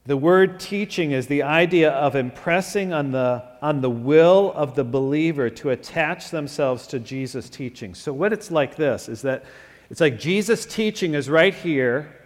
The 0.04 0.16
word 0.16 0.58
teaching 0.58 1.12
is 1.12 1.28
the 1.28 1.42
idea 1.44 1.90
of 1.90 2.16
impressing 2.16 2.92
on 2.92 3.12
the, 3.12 3.44
on 3.60 3.82
the 3.82 3.90
will 3.90 4.52
of 4.56 4.74
the 4.74 4.82
believer 4.82 5.48
to 5.50 5.70
attach 5.70 6.30
themselves 6.30 6.88
to 6.88 6.98
Jesus' 6.98 7.48
teaching. 7.48 7.94
So, 7.94 8.12
what 8.12 8.32
it's 8.32 8.50
like 8.50 8.74
this 8.74 9.08
is 9.08 9.22
that 9.22 9.44
it's 9.90 10.00
like 10.00 10.18
Jesus' 10.18 10.66
teaching 10.66 11.14
is 11.14 11.30
right 11.30 11.54
here, 11.54 12.16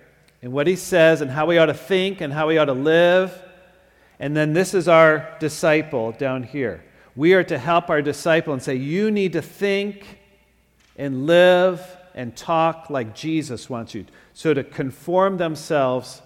and 0.40 0.52
what 0.52 0.66
he 0.66 0.76
says, 0.76 1.20
and 1.20 1.30
how 1.30 1.46
we 1.46 1.58
ought 1.58 1.66
to 1.66 1.74
think, 1.74 2.20
and 2.22 2.32
how 2.32 2.48
we 2.48 2.56
ought 2.56 2.66
to 2.66 2.72
live. 2.72 3.42
And 4.18 4.34
then 4.34 4.54
this 4.54 4.72
is 4.72 4.88
our 4.88 5.36
disciple 5.38 6.12
down 6.12 6.44
here. 6.44 6.82
We 7.14 7.34
are 7.34 7.44
to 7.44 7.58
help 7.58 7.90
our 7.90 8.00
disciple 8.00 8.54
and 8.54 8.62
say, 8.62 8.76
You 8.76 9.10
need 9.10 9.34
to 9.34 9.42
think 9.42 10.18
and 10.96 11.26
live 11.26 11.95
and 12.16 12.34
talk 12.34 12.90
like 12.90 13.14
Jesus 13.14 13.70
wants 13.70 13.94
you. 13.94 14.06
So 14.34 14.54
to 14.54 14.64
conform 14.64 15.36
themselves 15.36 16.22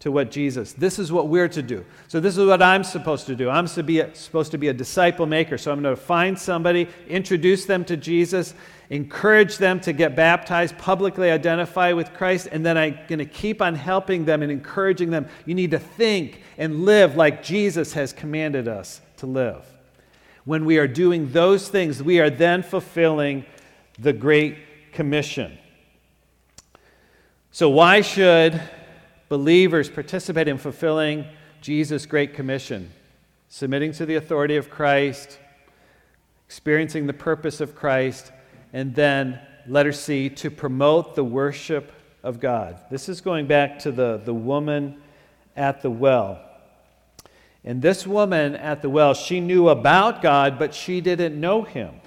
to 0.00 0.12
what 0.12 0.30
Jesus. 0.30 0.72
This 0.74 0.98
is 0.98 1.10
what 1.10 1.28
we're 1.28 1.48
to 1.48 1.62
do. 1.62 1.84
So 2.08 2.20
this 2.20 2.36
is 2.36 2.46
what 2.46 2.60
I'm 2.60 2.84
supposed 2.84 3.26
to 3.26 3.34
do. 3.34 3.48
I'm 3.48 3.66
to 3.66 3.82
be 3.82 4.00
a, 4.00 4.14
supposed 4.14 4.50
to 4.50 4.58
be 4.58 4.68
a 4.68 4.72
disciple 4.72 5.26
maker. 5.26 5.56
So 5.56 5.72
I'm 5.72 5.80
going 5.80 5.94
to 5.94 6.00
find 6.00 6.38
somebody, 6.38 6.88
introduce 7.08 7.64
them 7.64 7.84
to 7.86 7.96
Jesus, 7.96 8.54
encourage 8.90 9.56
them 9.56 9.80
to 9.80 9.92
get 9.92 10.14
baptized, 10.14 10.76
publicly 10.76 11.30
identify 11.30 11.92
with 11.92 12.12
Christ, 12.12 12.48
and 12.52 12.64
then 12.64 12.76
I'm 12.76 12.98
going 13.08 13.20
to 13.20 13.24
keep 13.24 13.62
on 13.62 13.74
helping 13.74 14.26
them 14.26 14.42
and 14.42 14.52
encouraging 14.52 15.10
them. 15.10 15.28
You 15.46 15.54
need 15.54 15.70
to 15.70 15.78
think 15.78 16.42
and 16.58 16.84
live 16.84 17.16
like 17.16 17.42
Jesus 17.42 17.94
has 17.94 18.12
commanded 18.12 18.68
us 18.68 19.00
to 19.18 19.26
live. 19.26 19.64
When 20.44 20.66
we 20.66 20.78
are 20.78 20.86
doing 20.86 21.32
those 21.32 21.68
things, 21.68 22.02
we 22.02 22.20
are 22.20 22.30
then 22.30 22.62
fulfilling 22.62 23.46
the 23.98 24.12
Great 24.12 24.58
Commission. 24.96 25.58
So, 27.50 27.68
why 27.68 28.00
should 28.00 28.58
believers 29.28 29.90
participate 29.90 30.48
in 30.48 30.56
fulfilling 30.56 31.26
Jesus' 31.60 32.06
Great 32.06 32.32
Commission? 32.32 32.90
Submitting 33.50 33.92
to 33.92 34.06
the 34.06 34.14
authority 34.14 34.56
of 34.56 34.70
Christ, 34.70 35.38
experiencing 36.46 37.06
the 37.06 37.12
purpose 37.12 37.60
of 37.60 37.74
Christ, 37.74 38.32
and 38.72 38.94
then, 38.94 39.38
letter 39.66 39.92
C, 39.92 40.30
to 40.30 40.50
promote 40.50 41.14
the 41.14 41.24
worship 41.24 41.92
of 42.22 42.40
God. 42.40 42.80
This 42.90 43.10
is 43.10 43.20
going 43.20 43.46
back 43.46 43.78
to 43.80 43.92
the, 43.92 44.22
the 44.24 44.32
woman 44.32 45.02
at 45.56 45.82
the 45.82 45.90
well. 45.90 46.40
And 47.64 47.82
this 47.82 48.06
woman 48.06 48.56
at 48.56 48.80
the 48.80 48.88
well, 48.88 49.12
she 49.12 49.40
knew 49.40 49.68
about 49.68 50.22
God, 50.22 50.58
but 50.58 50.74
she 50.74 51.02
didn't 51.02 51.38
know 51.38 51.64
him 51.64 52.00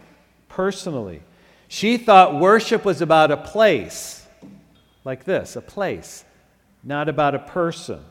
personally. 0.48 1.22
She 1.72 1.98
thought 1.98 2.40
worship 2.40 2.84
was 2.84 3.00
about 3.00 3.30
a 3.30 3.38
place, 3.38 4.26
like 5.06 5.24
this 5.24 5.56
a 5.56 5.62
place, 5.62 6.26
not 6.84 7.08
about 7.08 7.36
a 7.36 7.40
person. 7.40 8.04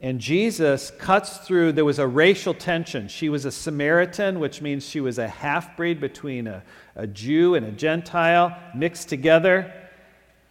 And 0.00 0.18
Jesus 0.18 0.90
cuts 0.90 1.36
through, 1.36 1.72
there 1.72 1.84
was 1.84 1.98
a 1.98 2.06
racial 2.06 2.54
tension. 2.54 3.08
She 3.08 3.28
was 3.28 3.44
a 3.44 3.50
Samaritan, 3.50 4.40
which 4.40 4.62
means 4.62 4.88
she 4.88 5.02
was 5.02 5.18
a 5.18 5.28
half 5.28 5.76
breed 5.76 6.00
between 6.00 6.46
a, 6.46 6.62
a 6.96 7.06
Jew 7.06 7.54
and 7.54 7.66
a 7.66 7.72
Gentile 7.72 8.56
mixed 8.74 9.10
together. 9.10 9.70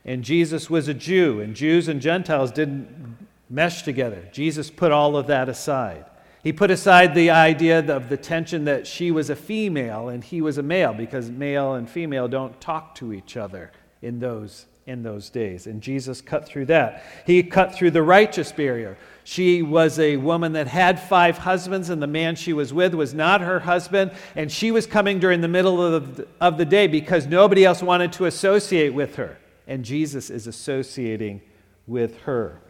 And 0.06 0.24
Jesus 0.24 0.70
was 0.70 0.88
a 0.88 0.94
Jew, 0.94 1.42
and 1.42 1.56
Jews 1.56 1.88
and 1.88 2.00
Gentiles 2.00 2.52
didn't 2.52 3.18
mesh 3.50 3.82
together. 3.82 4.30
Jesus 4.32 4.70
put 4.70 4.92
all 4.92 5.18
of 5.18 5.26
that 5.26 5.50
aside. 5.50 6.06
He 6.44 6.54
put 6.54 6.72
aside 6.72 7.16
the 7.16 7.32
idea 7.32 7.80
of 7.94 8.08
the 8.10 8.18
tension 8.18 8.66
that 8.66 8.88
she 8.88 9.12
was 9.12 9.30
a 9.30 9.36
female 9.36 10.08
and 10.08 10.24
he 10.24 10.42
was 10.42 10.58
a 10.58 10.64
male, 10.64 10.94
because 10.94 11.30
male 11.30 11.74
and 11.74 11.90
female 11.90 12.28
don't 12.28 12.60
talk 12.62 12.96
to 12.96 13.12
each 13.12 13.36
other 13.36 13.72
in 14.02 14.20
those, 14.20 14.66
in 14.88 15.04
those 15.04 15.30
days. 15.30 15.68
And 15.68 15.82
Jesus 15.82 16.22
cut 16.22 16.46
through 16.46 16.68
that. 16.68 17.04
He 17.26 17.44
cut 17.44 17.76
through 17.76 17.92
the 17.92 18.02
righteous 18.02 18.54
barrier. 18.54 18.98
She 19.26 19.62
was 19.62 20.00
a 20.00 20.16
woman 20.16 20.54
that 20.54 20.68
had 20.68 21.00
five 21.00 21.38
husbands, 21.38 21.90
and 21.90 22.02
the 22.02 22.08
man 22.08 22.36
she 22.36 22.54
was 22.54 22.74
with 22.74 22.94
was 22.94 23.14
not 23.14 23.42
her 23.42 23.60
husband. 23.60 24.12
And 24.36 24.50
she 24.50 24.72
was 24.72 24.88
coming 24.88 25.20
during 25.20 25.42
the 25.42 25.48
middle 25.50 25.84
of 25.84 26.16
the, 26.16 26.28
of 26.40 26.58
the 26.58 26.66
day 26.66 26.88
because 26.88 27.28
nobody 27.28 27.66
else 27.66 27.84
wanted 27.84 28.14
to 28.14 28.26
associate 28.26 28.94
with 28.94 29.18
her. 29.18 29.38
And 29.68 29.84
Jesus 29.84 30.30
is 30.30 30.48
associating 30.48 31.42
with 31.86 32.22
her. 32.22 32.62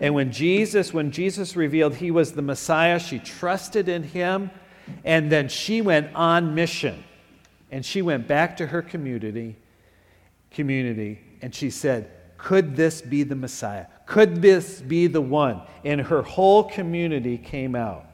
And 0.00 0.14
when 0.14 0.32
Jesus, 0.32 0.92
when 0.92 1.10
Jesus 1.10 1.56
revealed 1.56 1.96
he 1.96 2.10
was 2.10 2.32
the 2.32 2.42
Messiah, 2.42 2.98
she 2.98 3.18
trusted 3.18 3.88
in 3.88 4.02
him, 4.02 4.50
and 5.04 5.30
then 5.30 5.48
she 5.48 5.80
went 5.80 6.14
on 6.14 6.54
mission. 6.54 7.04
And 7.70 7.84
she 7.84 8.02
went 8.02 8.28
back 8.28 8.56
to 8.58 8.66
her 8.66 8.82
community, 8.82 9.56
community, 10.50 11.20
and 11.42 11.54
she 11.54 11.70
said, 11.70 12.10
Could 12.38 12.76
this 12.76 13.02
be 13.02 13.22
the 13.22 13.34
Messiah? 13.34 13.86
Could 14.06 14.40
this 14.40 14.80
be 14.80 15.08
the 15.08 15.20
one? 15.20 15.62
And 15.84 16.00
her 16.00 16.22
whole 16.22 16.64
community 16.64 17.38
came 17.38 17.74
out. 17.74 18.06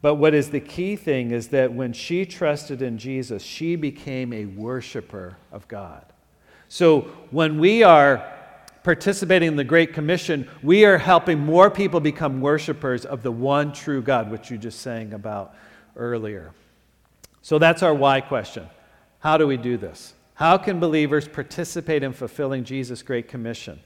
But 0.00 0.14
what 0.14 0.34
is 0.34 0.50
the 0.50 0.60
key 0.60 0.96
thing 0.96 1.32
is 1.32 1.48
that 1.48 1.72
when 1.72 1.92
she 1.92 2.24
trusted 2.24 2.82
in 2.82 2.98
Jesus, 2.98 3.42
she 3.42 3.76
became 3.76 4.32
a 4.32 4.44
worshiper 4.44 5.36
of 5.50 5.66
God. 5.66 6.04
So 6.68 7.02
when 7.30 7.58
we 7.58 7.82
are 7.82 8.37
participating 8.88 9.48
in 9.48 9.56
the 9.56 9.64
Great 9.64 9.92
Commission, 9.92 10.48
we 10.62 10.86
are 10.86 10.96
helping 10.96 11.38
more 11.38 11.70
people 11.70 12.00
become 12.00 12.40
worshipers 12.40 13.04
of 13.04 13.22
the 13.22 13.30
one 13.30 13.70
true 13.70 14.00
God, 14.00 14.30
which 14.30 14.50
you 14.50 14.56
just 14.56 14.80
sang 14.80 15.12
about 15.12 15.54
earlier. 15.94 16.52
So 17.42 17.58
that's 17.58 17.82
our 17.82 17.92
why 17.92 18.22
question. 18.22 18.66
How 19.18 19.36
do 19.36 19.46
we 19.46 19.58
do 19.58 19.76
this? 19.76 20.14
How 20.32 20.56
can 20.56 20.80
believers 20.80 21.28
participate 21.28 22.02
in 22.02 22.14
fulfilling 22.14 22.64
Jesus' 22.64 23.02
Great 23.02 23.28
Commission? 23.28 23.78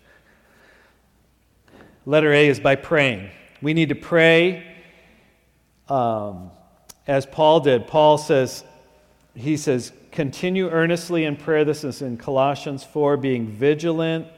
Letter 2.06 2.32
A 2.32 2.46
is 2.46 2.60
by 2.60 2.76
praying. 2.76 3.28
We 3.60 3.74
need 3.74 3.88
to 3.88 3.96
pray 3.96 4.64
um, 5.88 6.52
as 7.08 7.26
Paul 7.26 7.58
did. 7.58 7.88
Paul 7.88 8.18
says, 8.18 8.62
he 9.34 9.56
says, 9.56 9.92
continue 10.12 10.70
earnestly 10.70 11.24
in 11.24 11.34
prayer. 11.34 11.64
This 11.64 11.82
is 11.82 12.02
in 12.02 12.18
Colossians 12.18 12.84
4, 12.84 13.16
being 13.16 13.48
vigilant, 13.48 14.28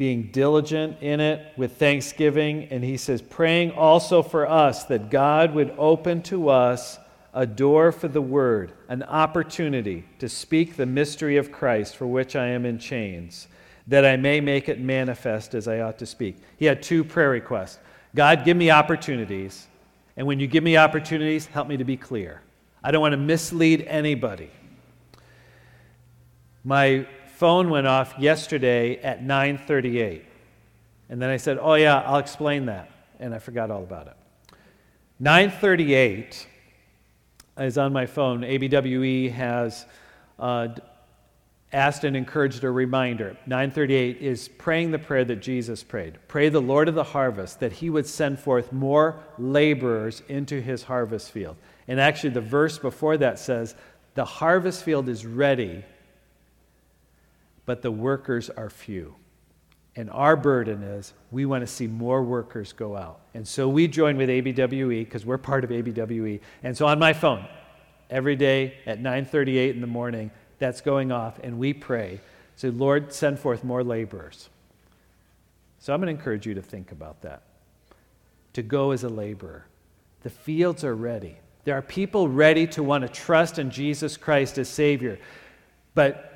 being 0.00 0.22
diligent 0.32 0.96
in 1.02 1.20
it 1.20 1.52
with 1.58 1.76
thanksgiving. 1.76 2.64
And 2.70 2.82
he 2.82 2.96
says, 2.96 3.20
praying 3.20 3.72
also 3.72 4.22
for 4.22 4.48
us 4.48 4.84
that 4.84 5.10
God 5.10 5.52
would 5.52 5.74
open 5.76 6.22
to 6.22 6.48
us 6.48 6.98
a 7.34 7.44
door 7.44 7.92
for 7.92 8.08
the 8.08 8.22
word, 8.22 8.72
an 8.88 9.02
opportunity 9.02 10.06
to 10.18 10.26
speak 10.26 10.76
the 10.76 10.86
mystery 10.86 11.36
of 11.36 11.52
Christ 11.52 11.96
for 11.96 12.06
which 12.06 12.34
I 12.34 12.46
am 12.46 12.64
in 12.64 12.78
chains 12.78 13.46
that 13.88 14.06
I 14.06 14.16
may 14.16 14.40
make 14.40 14.70
it 14.70 14.80
manifest 14.80 15.54
as 15.54 15.68
I 15.68 15.80
ought 15.80 15.98
to 15.98 16.06
speak. 16.06 16.38
He 16.56 16.64
had 16.64 16.82
two 16.82 17.04
prayer 17.04 17.28
requests 17.28 17.78
God, 18.14 18.46
give 18.46 18.56
me 18.56 18.70
opportunities. 18.70 19.66
And 20.16 20.26
when 20.26 20.40
you 20.40 20.46
give 20.46 20.64
me 20.64 20.78
opportunities, 20.78 21.44
help 21.44 21.68
me 21.68 21.76
to 21.76 21.84
be 21.84 21.98
clear. 21.98 22.40
I 22.82 22.90
don't 22.90 23.02
want 23.02 23.12
to 23.12 23.18
mislead 23.18 23.82
anybody. 23.82 24.50
My 26.64 27.06
phone 27.40 27.70
went 27.70 27.86
off 27.86 28.12
yesterday 28.18 28.98
at 28.98 29.22
9:38. 29.22 30.26
And 31.08 31.22
then 31.22 31.30
I 31.30 31.38
said, 31.38 31.58
"Oh 31.58 31.72
yeah, 31.72 32.02
I'll 32.02 32.18
explain 32.18 32.66
that." 32.66 32.90
And 33.18 33.34
I 33.34 33.38
forgot 33.38 33.70
all 33.70 33.82
about 33.82 34.08
it. 34.08 34.16
9:38 35.18 36.46
is 37.56 37.78
on 37.78 37.94
my 37.94 38.04
phone. 38.04 38.42
ABWE 38.42 39.32
has 39.32 39.86
uh, 40.38 40.68
asked 41.72 42.04
and 42.04 42.14
encouraged 42.14 42.62
a 42.62 42.70
reminder. 42.70 43.38
938 43.46 44.18
is 44.18 44.46
praying 44.46 44.90
the 44.90 44.98
prayer 44.98 45.24
that 45.24 45.36
Jesus 45.36 45.82
prayed. 45.82 46.18
Pray 46.28 46.50
the 46.50 46.60
Lord 46.60 46.88
of 46.90 46.94
the 46.94 47.04
harvest 47.04 47.58
that 47.60 47.72
he 47.72 47.88
would 47.88 48.06
send 48.06 48.38
forth 48.38 48.70
more 48.70 49.18
laborers 49.38 50.22
into 50.28 50.60
his 50.60 50.82
harvest 50.82 51.30
field. 51.30 51.56
And 51.88 51.98
actually, 51.98 52.34
the 52.34 52.42
verse 52.42 52.78
before 52.78 53.16
that 53.16 53.38
says, 53.38 53.76
The 54.12 54.26
harvest 54.26 54.84
field 54.84 55.08
is 55.08 55.24
ready, 55.24 55.86
but 57.70 57.82
the 57.82 57.90
workers 57.92 58.50
are 58.50 58.68
few. 58.68 59.14
And 59.94 60.10
our 60.10 60.34
burden 60.34 60.82
is 60.82 61.12
we 61.30 61.46
want 61.46 61.62
to 61.62 61.68
see 61.68 61.86
more 61.86 62.20
workers 62.20 62.72
go 62.72 62.96
out. 62.96 63.20
And 63.32 63.46
so 63.46 63.68
we 63.68 63.86
join 63.86 64.16
with 64.16 64.28
ABWE 64.28 65.04
because 65.04 65.24
we're 65.24 65.38
part 65.38 65.62
of 65.62 65.70
ABWE. 65.70 66.40
And 66.64 66.76
so 66.76 66.88
on 66.88 66.98
my 66.98 67.12
phone, 67.12 67.46
every 68.10 68.34
day 68.34 68.74
at 68.86 68.98
9:38 69.00 69.70
in 69.70 69.80
the 69.80 69.86
morning, 69.86 70.32
that's 70.58 70.80
going 70.80 71.12
off, 71.12 71.38
and 71.44 71.60
we 71.60 71.72
pray. 71.72 72.20
Say, 72.56 72.70
Lord, 72.70 73.12
send 73.12 73.38
forth 73.38 73.62
more 73.62 73.84
laborers. 73.84 74.48
So 75.78 75.94
I'm 75.94 76.00
going 76.00 76.12
to 76.12 76.18
encourage 76.18 76.48
you 76.48 76.54
to 76.54 76.62
think 76.62 76.90
about 76.90 77.22
that. 77.22 77.44
To 78.54 78.62
go 78.62 78.90
as 78.90 79.04
a 79.04 79.08
laborer. 79.08 79.66
The 80.24 80.30
fields 80.30 80.82
are 80.82 80.96
ready. 80.96 81.36
There 81.62 81.76
are 81.78 81.82
people 81.82 82.26
ready 82.26 82.66
to 82.66 82.82
want 82.82 83.02
to 83.02 83.08
trust 83.08 83.60
in 83.60 83.70
Jesus 83.70 84.16
Christ 84.16 84.58
as 84.58 84.68
Savior. 84.68 85.20
But 85.94 86.29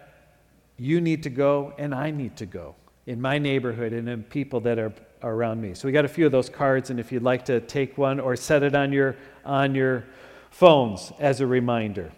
you 0.77 1.01
need 1.01 1.23
to 1.25 1.31
go, 1.31 1.73
and 1.79 1.95
I 1.95 2.11
need 2.11 2.37
to 2.37 2.47
go 2.47 2.75
in 3.07 3.21
my 3.21 3.39
neighborhood 3.39 3.93
and 3.93 4.09
in 4.09 4.23
people 4.23 4.61
that 4.61 4.79
are 4.79 4.93
around 5.23 5.61
me. 5.61 5.75
So 5.75 5.87
we 5.87 5.93
got 5.93 6.05
a 6.05 6.09
few 6.09 6.27
of 6.27 6.33
those 6.33 6.49
cards, 6.49 6.91
and 6.91 6.99
if 6.99 7.13
you'd 7.13 7.23
like 7.23 7.45
to 7.47 7.61
take 7.61 7.97
one 7.97 8.21
or 8.21 8.37
set 8.37 8.63
it 8.63 8.75
on 8.75 8.93
your, 8.93 9.17
on 9.45 9.75
your 9.75 10.05
phones 10.51 11.13
as 11.19 11.41
a 11.41 11.47
reminder. 11.47 12.13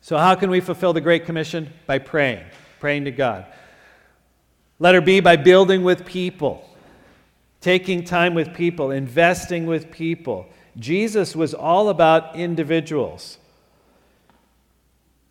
So, 0.00 0.16
how 0.16 0.34
can 0.34 0.50
we 0.50 0.60
fulfill 0.60 0.92
the 0.92 1.00
Great 1.00 1.26
Commission? 1.26 1.72
By 1.86 1.98
praying, 1.98 2.44
praying 2.80 3.04
to 3.04 3.10
God. 3.10 3.46
Letter 4.78 5.00
B, 5.00 5.20
by 5.20 5.36
building 5.36 5.82
with 5.82 6.06
people, 6.06 6.68
taking 7.60 8.04
time 8.04 8.34
with 8.34 8.54
people, 8.54 8.90
investing 8.90 9.66
with 9.66 9.90
people. 9.90 10.46
Jesus 10.76 11.34
was 11.34 11.52
all 11.52 11.88
about 11.88 12.36
individuals. 12.36 13.38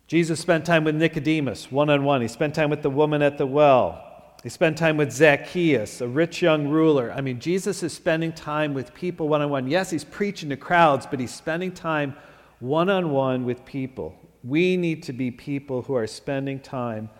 Jesus 0.08 0.40
spent 0.40 0.64
time 0.64 0.84
with 0.84 0.94
Nicodemus 0.94 1.70
one 1.70 1.90
on 1.90 2.02
one. 2.02 2.22
He 2.22 2.28
spent 2.28 2.54
time 2.54 2.70
with 2.70 2.80
the 2.82 2.90
woman 2.90 3.20
at 3.20 3.36
the 3.36 3.46
well. 3.46 4.04
He 4.42 4.48
spent 4.48 4.78
time 4.78 4.96
with 4.96 5.12
Zacchaeus, 5.12 6.00
a 6.00 6.08
rich 6.08 6.40
young 6.40 6.68
ruler. 6.68 7.12
I 7.12 7.20
mean, 7.20 7.40
Jesus 7.40 7.82
is 7.82 7.92
spending 7.92 8.32
time 8.32 8.72
with 8.72 8.94
people 8.94 9.28
one 9.28 9.42
on 9.42 9.50
one. 9.50 9.68
Yes, 9.68 9.90
he's 9.90 10.04
preaching 10.04 10.48
to 10.48 10.56
crowds, 10.56 11.06
but 11.06 11.20
he's 11.20 11.34
spending 11.34 11.72
time 11.72 12.16
one 12.58 12.88
on 12.88 13.10
one 13.10 13.44
with 13.44 13.64
people. 13.66 14.14
We 14.42 14.78
need 14.78 15.02
to 15.04 15.12
be 15.12 15.30
people 15.30 15.82
who 15.82 15.94
are 15.94 16.06
spending 16.06 16.60
time, 16.60 17.10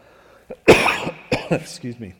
excuse 1.51 2.01
me, 2.01 2.14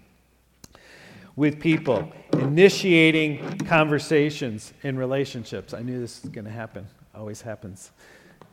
with 1.35 1.61
people, 1.61 2.13
initiating 2.33 3.59
conversations 3.61 4.75
in 4.83 4.99
relationships. 4.99 5.73
I 5.73 5.81
knew 5.81 5.99
this 5.99 6.23
was 6.23 6.31
going 6.31 6.45
to 6.45 6.51
happen. 6.51 6.87
Always 7.15 7.41
happens 7.41 7.93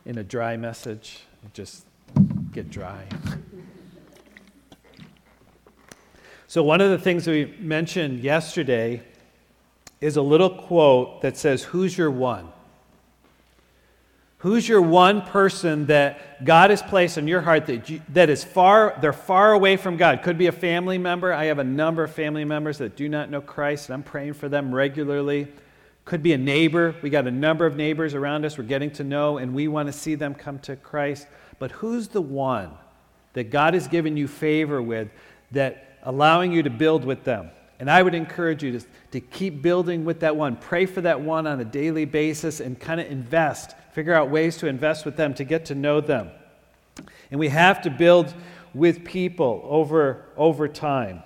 in 0.06 0.16
a 0.18 0.24
dry 0.24 0.56
message. 0.56 1.24
Just 1.52 1.85
get 2.56 2.70
dry. 2.70 3.04
so, 6.46 6.62
one 6.62 6.80
of 6.80 6.90
the 6.90 6.98
things 6.98 7.26
we 7.26 7.54
mentioned 7.60 8.20
yesterday 8.20 9.02
is 10.00 10.16
a 10.16 10.22
little 10.22 10.48
quote 10.48 11.20
that 11.20 11.36
says, 11.36 11.62
Who's 11.64 11.98
your 11.98 12.10
one? 12.10 12.48
Who's 14.38 14.66
your 14.66 14.80
one 14.80 15.20
person 15.20 15.86
that 15.86 16.44
God 16.46 16.70
has 16.70 16.80
placed 16.80 17.18
in 17.18 17.28
your 17.28 17.42
heart 17.42 17.66
that, 17.66 17.90
you, 17.90 18.00
that 18.10 18.30
is 18.30 18.42
far, 18.42 18.96
they're 19.02 19.12
far 19.12 19.52
away 19.52 19.76
from 19.76 19.98
God? 19.98 20.22
Could 20.22 20.38
be 20.38 20.46
a 20.46 20.52
family 20.52 20.96
member. 20.96 21.34
I 21.34 21.46
have 21.46 21.58
a 21.58 21.64
number 21.64 22.04
of 22.04 22.12
family 22.12 22.44
members 22.46 22.78
that 22.78 22.96
do 22.96 23.06
not 23.06 23.28
know 23.30 23.42
Christ, 23.42 23.90
and 23.90 23.94
I'm 23.94 24.02
praying 24.02 24.34
for 24.34 24.48
them 24.48 24.74
regularly. 24.74 25.48
Could 26.06 26.22
be 26.22 26.32
a 26.32 26.38
neighbor. 26.38 26.94
We 27.02 27.10
got 27.10 27.26
a 27.26 27.30
number 27.30 27.66
of 27.66 27.76
neighbors 27.76 28.14
around 28.14 28.46
us 28.46 28.56
we're 28.56 28.64
getting 28.64 28.92
to 28.92 29.04
know, 29.04 29.36
and 29.36 29.52
we 29.52 29.68
want 29.68 29.88
to 29.88 29.92
see 29.92 30.14
them 30.14 30.34
come 30.34 30.58
to 30.60 30.76
Christ. 30.76 31.26
But 31.58 31.70
who's 31.72 32.08
the 32.08 32.20
one 32.20 32.70
that 33.32 33.50
God 33.50 33.74
has 33.74 33.88
given 33.88 34.16
you 34.16 34.28
favor 34.28 34.80
with 34.82 35.08
that 35.52 35.98
allowing 36.02 36.52
you 36.52 36.62
to 36.62 36.70
build 36.70 37.04
with 37.04 37.24
them? 37.24 37.50
And 37.78 37.90
I 37.90 38.02
would 38.02 38.14
encourage 38.14 38.62
you 38.62 38.78
to, 38.78 38.86
to 39.12 39.20
keep 39.20 39.60
building 39.60 40.04
with 40.04 40.20
that 40.20 40.34
one. 40.36 40.56
Pray 40.56 40.86
for 40.86 41.02
that 41.02 41.20
one 41.20 41.46
on 41.46 41.60
a 41.60 41.64
daily 41.64 42.06
basis 42.06 42.60
and 42.60 42.78
kind 42.78 43.00
of 43.00 43.10
invest. 43.10 43.74
Figure 43.92 44.14
out 44.14 44.30
ways 44.30 44.56
to 44.58 44.66
invest 44.66 45.04
with 45.04 45.16
them 45.16 45.34
to 45.34 45.44
get 45.44 45.66
to 45.66 45.74
know 45.74 46.00
them. 46.00 46.30
And 47.30 47.38
we 47.38 47.48
have 47.48 47.82
to 47.82 47.90
build 47.90 48.34
with 48.72 49.04
people 49.04 49.62
over, 49.64 50.24
over 50.36 50.68
time. 50.68 51.22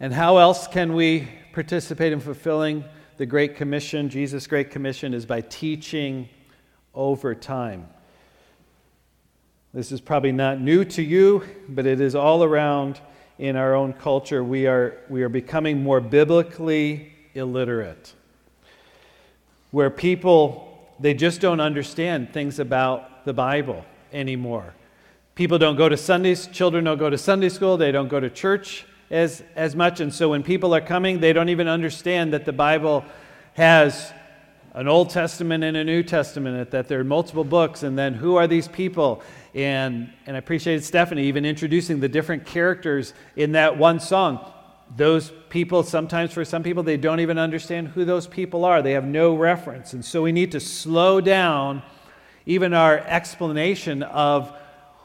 And 0.00 0.12
how 0.12 0.38
else 0.38 0.66
can 0.66 0.94
we 0.94 1.28
participate 1.52 2.12
in 2.12 2.18
fulfilling 2.18 2.84
the 3.18 3.26
Great 3.26 3.54
Commission? 3.54 4.08
Jesus' 4.08 4.48
Great 4.48 4.70
Commission 4.70 5.14
is 5.14 5.24
by 5.24 5.42
teaching 5.42 6.28
over 6.94 7.34
time. 7.34 7.88
This 9.74 9.90
is 9.90 10.00
probably 10.00 10.32
not 10.32 10.60
new 10.60 10.84
to 10.84 11.02
you, 11.02 11.44
but 11.68 11.86
it 11.86 12.00
is 12.00 12.14
all 12.14 12.44
around 12.44 13.00
in 13.38 13.56
our 13.56 13.74
own 13.74 13.94
culture. 13.94 14.44
We 14.44 14.66
are, 14.66 14.98
we 15.08 15.22
are 15.22 15.30
becoming 15.30 15.82
more 15.82 16.00
biblically 16.00 17.12
illiterate, 17.34 18.12
where 19.70 19.88
people, 19.88 20.92
they 21.00 21.14
just 21.14 21.40
don't 21.40 21.60
understand 21.60 22.34
things 22.34 22.58
about 22.58 23.24
the 23.24 23.32
Bible 23.32 23.84
anymore. 24.12 24.74
People 25.34 25.58
don't 25.58 25.76
go 25.76 25.88
to 25.88 25.96
Sundays, 25.96 26.46
children 26.48 26.84
don't 26.84 26.98
go 26.98 27.08
to 27.08 27.16
Sunday 27.16 27.48
school, 27.48 27.78
they 27.78 27.90
don't 27.90 28.08
go 28.08 28.20
to 28.20 28.28
church 28.28 28.84
as, 29.10 29.42
as 29.56 29.74
much. 29.74 30.00
And 30.00 30.12
so 30.12 30.30
when 30.30 30.42
people 30.42 30.74
are 30.74 30.80
coming, 30.82 31.20
they 31.20 31.32
don't 31.32 31.48
even 31.48 31.68
understand 31.68 32.34
that 32.34 32.44
the 32.44 32.52
Bible 32.52 33.04
has 33.54 34.12
an 34.74 34.88
Old 34.88 35.10
Testament 35.10 35.62
and 35.64 35.76
a 35.76 35.84
New 35.84 36.02
Testament, 36.02 36.70
that 36.70 36.88
there 36.88 37.00
are 37.00 37.04
multiple 37.04 37.44
books, 37.44 37.82
and 37.82 37.98
then 37.98 38.14
who 38.14 38.36
are 38.36 38.46
these 38.46 38.68
people? 38.68 39.22
And, 39.54 40.10
and 40.26 40.34
I 40.34 40.38
appreciated 40.38 40.82
Stephanie 40.82 41.24
even 41.24 41.44
introducing 41.44 42.00
the 42.00 42.08
different 42.08 42.46
characters 42.46 43.12
in 43.36 43.52
that 43.52 43.76
one 43.76 44.00
song. 44.00 44.50
Those 44.96 45.30
people, 45.50 45.82
sometimes 45.82 46.32
for 46.32 46.44
some 46.44 46.62
people, 46.62 46.82
they 46.82 46.96
don't 46.96 47.20
even 47.20 47.38
understand 47.38 47.88
who 47.88 48.04
those 48.04 48.26
people 48.26 48.64
are. 48.64 48.80
They 48.80 48.92
have 48.92 49.04
no 49.04 49.34
reference. 49.34 49.92
And 49.92 50.04
so 50.04 50.22
we 50.22 50.32
need 50.32 50.52
to 50.52 50.60
slow 50.60 51.20
down 51.20 51.82
even 52.46 52.72
our 52.72 52.98
explanation 52.98 54.02
of 54.02 54.56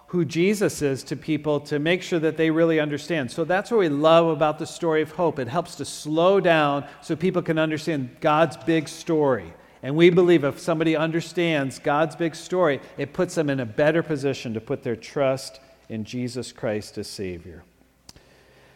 who 0.07 0.23
Jesus 0.23 0.81
is 0.81 1.03
to 1.03 1.15
people 1.15 1.59
to 1.59 1.79
make 1.79 2.01
sure 2.01 2.19
that 2.19 2.37
they 2.37 2.49
really 2.49 2.79
understand. 2.79 3.29
So 3.29 3.43
that's 3.43 3.69
what 3.69 3.81
we 3.81 3.89
love 3.89 4.27
about 4.27 4.57
the 4.57 4.65
story 4.65 5.01
of 5.01 5.11
hope. 5.11 5.37
It 5.37 5.49
helps 5.49 5.75
to 5.75 5.85
slow 5.85 6.39
down 6.39 6.85
so 7.01 7.15
people 7.15 7.41
can 7.41 7.59
understand 7.59 8.15
God's 8.21 8.55
big 8.55 8.87
story. 8.87 9.53
And 9.83 9.95
we 9.95 10.09
believe 10.09 10.43
if 10.43 10.59
somebody 10.59 10.95
understands 10.95 11.77
God's 11.77 12.15
big 12.15 12.35
story, 12.35 12.79
it 12.97 13.13
puts 13.13 13.35
them 13.35 13.49
in 13.49 13.59
a 13.59 13.65
better 13.65 14.01
position 14.01 14.53
to 14.53 14.61
put 14.61 14.81
their 14.81 14.95
trust 14.95 15.59
in 15.89 16.03
Jesus 16.05 16.51
Christ 16.51 16.97
as 16.97 17.07
Savior. 17.07 17.63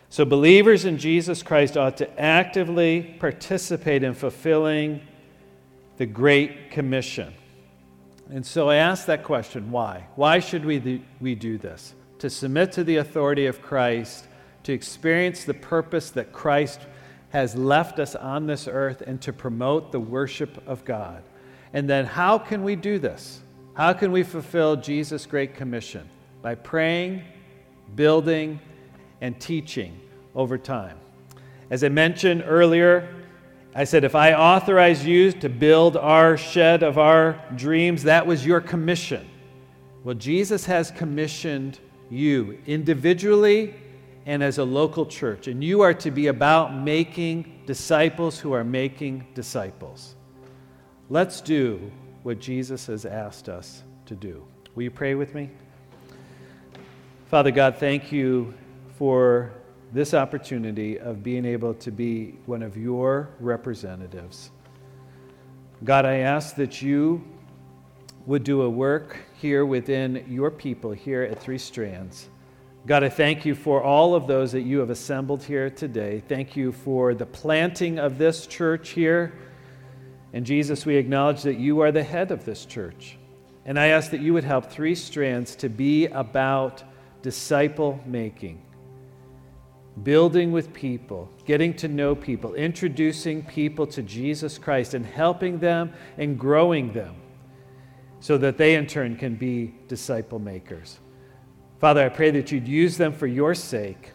So, 0.10 0.26
believers 0.26 0.84
in 0.84 0.98
Jesus 0.98 1.42
Christ 1.42 1.78
ought 1.78 1.96
to 1.98 2.22
actively 2.22 3.16
participate 3.20 4.04
in 4.04 4.14
fulfilling 4.14 5.02
the 5.98 6.06
Great 6.06 6.70
Commission. 6.72 7.34
And 8.32 8.46
so 8.46 8.70
I 8.70 8.78
ask 8.78 9.06
that 9.08 9.24
question 9.24 9.72
why? 9.72 10.08
Why 10.16 10.40
should 10.40 10.64
we 10.64 11.04
we 11.20 11.36
do 11.36 11.58
this? 11.58 11.94
To 12.20 12.30
submit 12.30 12.72
to 12.74 12.84
the 12.84 12.98
authority 12.98 13.46
of 13.46 13.62
Christ, 13.62 14.26
to 14.64 14.72
experience 14.72 15.44
the 15.44 15.54
purpose 15.54 16.12
that 16.12 16.32
Christ 16.32 16.80
has 17.30 17.56
left 17.56 18.00
us 18.00 18.16
on 18.16 18.48
this 18.48 18.68
earth, 18.68 19.02
and 19.06 19.22
to 19.22 19.34
promote 19.34 19.92
the 19.92 20.00
worship 20.00 20.66
of 20.68 20.86
God. 20.86 21.24
And 21.74 21.90
then, 21.90 22.06
how 22.06 22.38
can 22.38 22.64
we 22.64 22.76
do 22.76 23.00
this? 23.00 23.42
How 23.74 23.94
can 23.94 24.12
we 24.12 24.24
fulfill 24.24 24.76
Jesus' 24.76 25.26
great 25.26 25.56
commission? 25.56 26.10
By 26.42 26.56
praying, 26.56 27.24
building, 27.96 28.60
and 29.22 29.40
teaching 29.40 30.00
over 30.36 30.58
time. 30.58 30.98
As 31.70 31.84
I 31.84 31.90
mentioned 31.90 32.44
earlier, 32.46 33.21
I 33.74 33.86
said, 33.86 34.04
if 34.04 34.16
I 34.16 34.34
authorize 34.34 35.06
you 35.06 35.32
to 35.32 35.48
build 35.48 35.96
our 35.96 36.36
shed 36.36 36.84
of 36.84 36.98
our 36.98 37.42
dreams, 37.56 38.04
that 38.04 38.28
was 38.28 38.46
your 38.46 38.60
commission. 38.60 39.30
Well, 40.04 40.16
Jesus 40.16 40.66
has 40.66 40.92
commissioned 40.92 41.80
you 42.10 42.60
individually 42.66 43.74
and 44.26 44.44
as 44.44 44.58
a 44.58 44.64
local 44.64 45.06
church, 45.06 45.48
and 45.48 45.64
you 45.64 45.82
are 45.82 45.94
to 45.96 46.12
be 46.12 46.28
about 46.28 46.76
making 46.76 47.62
disciples 47.66 48.38
who 48.38 48.52
are 48.52 48.64
making 48.64 49.26
disciples. 49.34 50.16
Let's 51.10 51.40
do 51.42 51.92
what 52.24 52.40
Jesus 52.40 52.88
has 52.88 53.06
asked 53.06 53.48
us 53.48 53.84
to 54.06 54.16
do. 54.16 54.46
Will 54.76 54.84
you 54.84 54.92
pray 54.92 55.16
with 55.16 55.34
me? 55.34 55.50
Father 57.30 57.52
God, 57.52 57.78
thank 57.78 58.12
you 58.12 58.54
for 58.98 59.54
this 59.94 60.14
opportunity 60.14 61.00
of 61.00 61.22
being 61.22 61.46
able 61.46 61.74
to 61.74 61.92
be 61.92 62.38
one 62.46 62.64
of 62.64 62.78
your 62.78 63.30
representatives. 63.40 64.52
God, 65.84 66.06
I 66.06 66.20
ask 66.20 66.56
that 66.56 66.82
you 66.82 67.24
would 68.26 68.44
do 68.44 68.62
a 68.62 68.70
work 68.70 69.18
here 69.38 69.66
within 69.66 70.24
your 70.30 70.50
people 70.50 70.92
here 70.92 71.24
at 71.24 71.42
Three 71.42 71.58
Strands. 71.58 72.30
God, 72.86 73.04
I 73.04 73.10
thank 73.10 73.46
you 73.46 73.54
for 73.54 73.84
all 73.84 74.16
of 74.16 74.28
those 74.28 74.52
that 74.54 74.62
you 74.62 74.80
have 74.80 74.90
assembled 74.90 75.44
here 75.44 75.70
today. 75.70 76.24
Thank 76.28 76.56
you 76.56 76.72
for 76.72 77.14
the 77.14 77.26
planting 77.26 78.00
of 78.00 78.18
this 78.18 78.48
church 78.48 78.90
here. 78.90 79.34
And 80.34 80.46
Jesus, 80.46 80.86
we 80.86 80.96
acknowledge 80.96 81.42
that 81.44 81.60
you 81.60 81.82
are 81.82 81.92
the 81.92 82.04
head 82.04 82.32
of 82.32 82.46
this 82.46 82.66
church. 82.66 83.18
And 83.66 83.78
I 83.78 83.88
ask 83.88 84.10
that 84.12 84.22
you 84.22 84.34
would 84.34 84.46
help 84.46 84.72
Three 84.72 84.96
Strands 84.96 85.56
to 85.58 85.68
be 85.68 86.08
about 86.08 86.84
disciple 87.22 88.00
making 88.06 88.62
building 90.04 90.52
with 90.52 90.74
people, 90.74 91.30
getting 91.46 91.74
to 91.76 91.88
know 91.88 92.16
people, 92.16 92.54
introducing 92.56 93.44
people 93.44 93.86
to 93.88 94.02
Jesus 94.02 94.58
Christ, 94.58 94.94
and 94.94 95.06
helping 95.06 95.60
them 95.60 95.94
and 96.18 96.40
growing 96.40 96.94
them 96.94 97.16
so 98.20 98.38
that 98.38 98.58
they 98.58 98.76
in 98.76 98.88
turn 98.88 99.16
can 99.16 99.36
be 99.36 99.74
disciple 99.88 100.40
makers. 100.40 101.00
Father, 101.80 102.06
I 102.06 102.10
pray 102.10 102.32
that 102.32 102.52
you'd 102.52 102.68
use 102.68 102.96
them 102.96 103.12
for 103.12 103.28
your 103.28 103.56
sake 103.56 104.12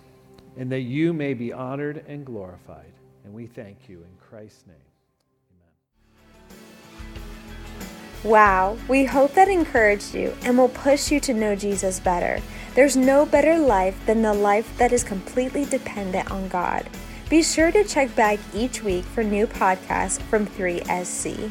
and 0.56 0.70
that 0.70 0.82
you 0.82 1.12
may 1.12 1.34
be 1.34 1.52
honored 1.52 2.04
and 2.06 2.24
glorified. 2.24 2.92
And 3.24 3.34
we 3.34 3.46
thank 3.46 3.88
you 3.88 3.98
in 3.98 4.16
Christ's 4.18 4.64
name. 4.66 4.76
Wow, 8.22 8.76
we 8.88 9.04
hope 9.04 9.34
that 9.34 9.48
encouraged 9.48 10.14
you 10.14 10.34
and 10.42 10.56
will 10.56 10.68
push 10.68 11.10
you 11.10 11.20
to 11.20 11.34
know 11.34 11.54
Jesus 11.54 12.00
better. 12.00 12.40
There's 12.76 12.94
no 12.94 13.24
better 13.24 13.58
life 13.58 13.98
than 14.04 14.20
the 14.20 14.34
life 14.34 14.76
that 14.76 14.92
is 14.92 15.02
completely 15.02 15.64
dependent 15.64 16.30
on 16.30 16.46
God. 16.48 16.86
Be 17.30 17.42
sure 17.42 17.72
to 17.72 17.82
check 17.82 18.14
back 18.14 18.38
each 18.52 18.82
week 18.82 19.06
for 19.06 19.24
new 19.24 19.46
podcasts 19.46 20.20
from 20.20 20.46
3SC. 20.46 21.50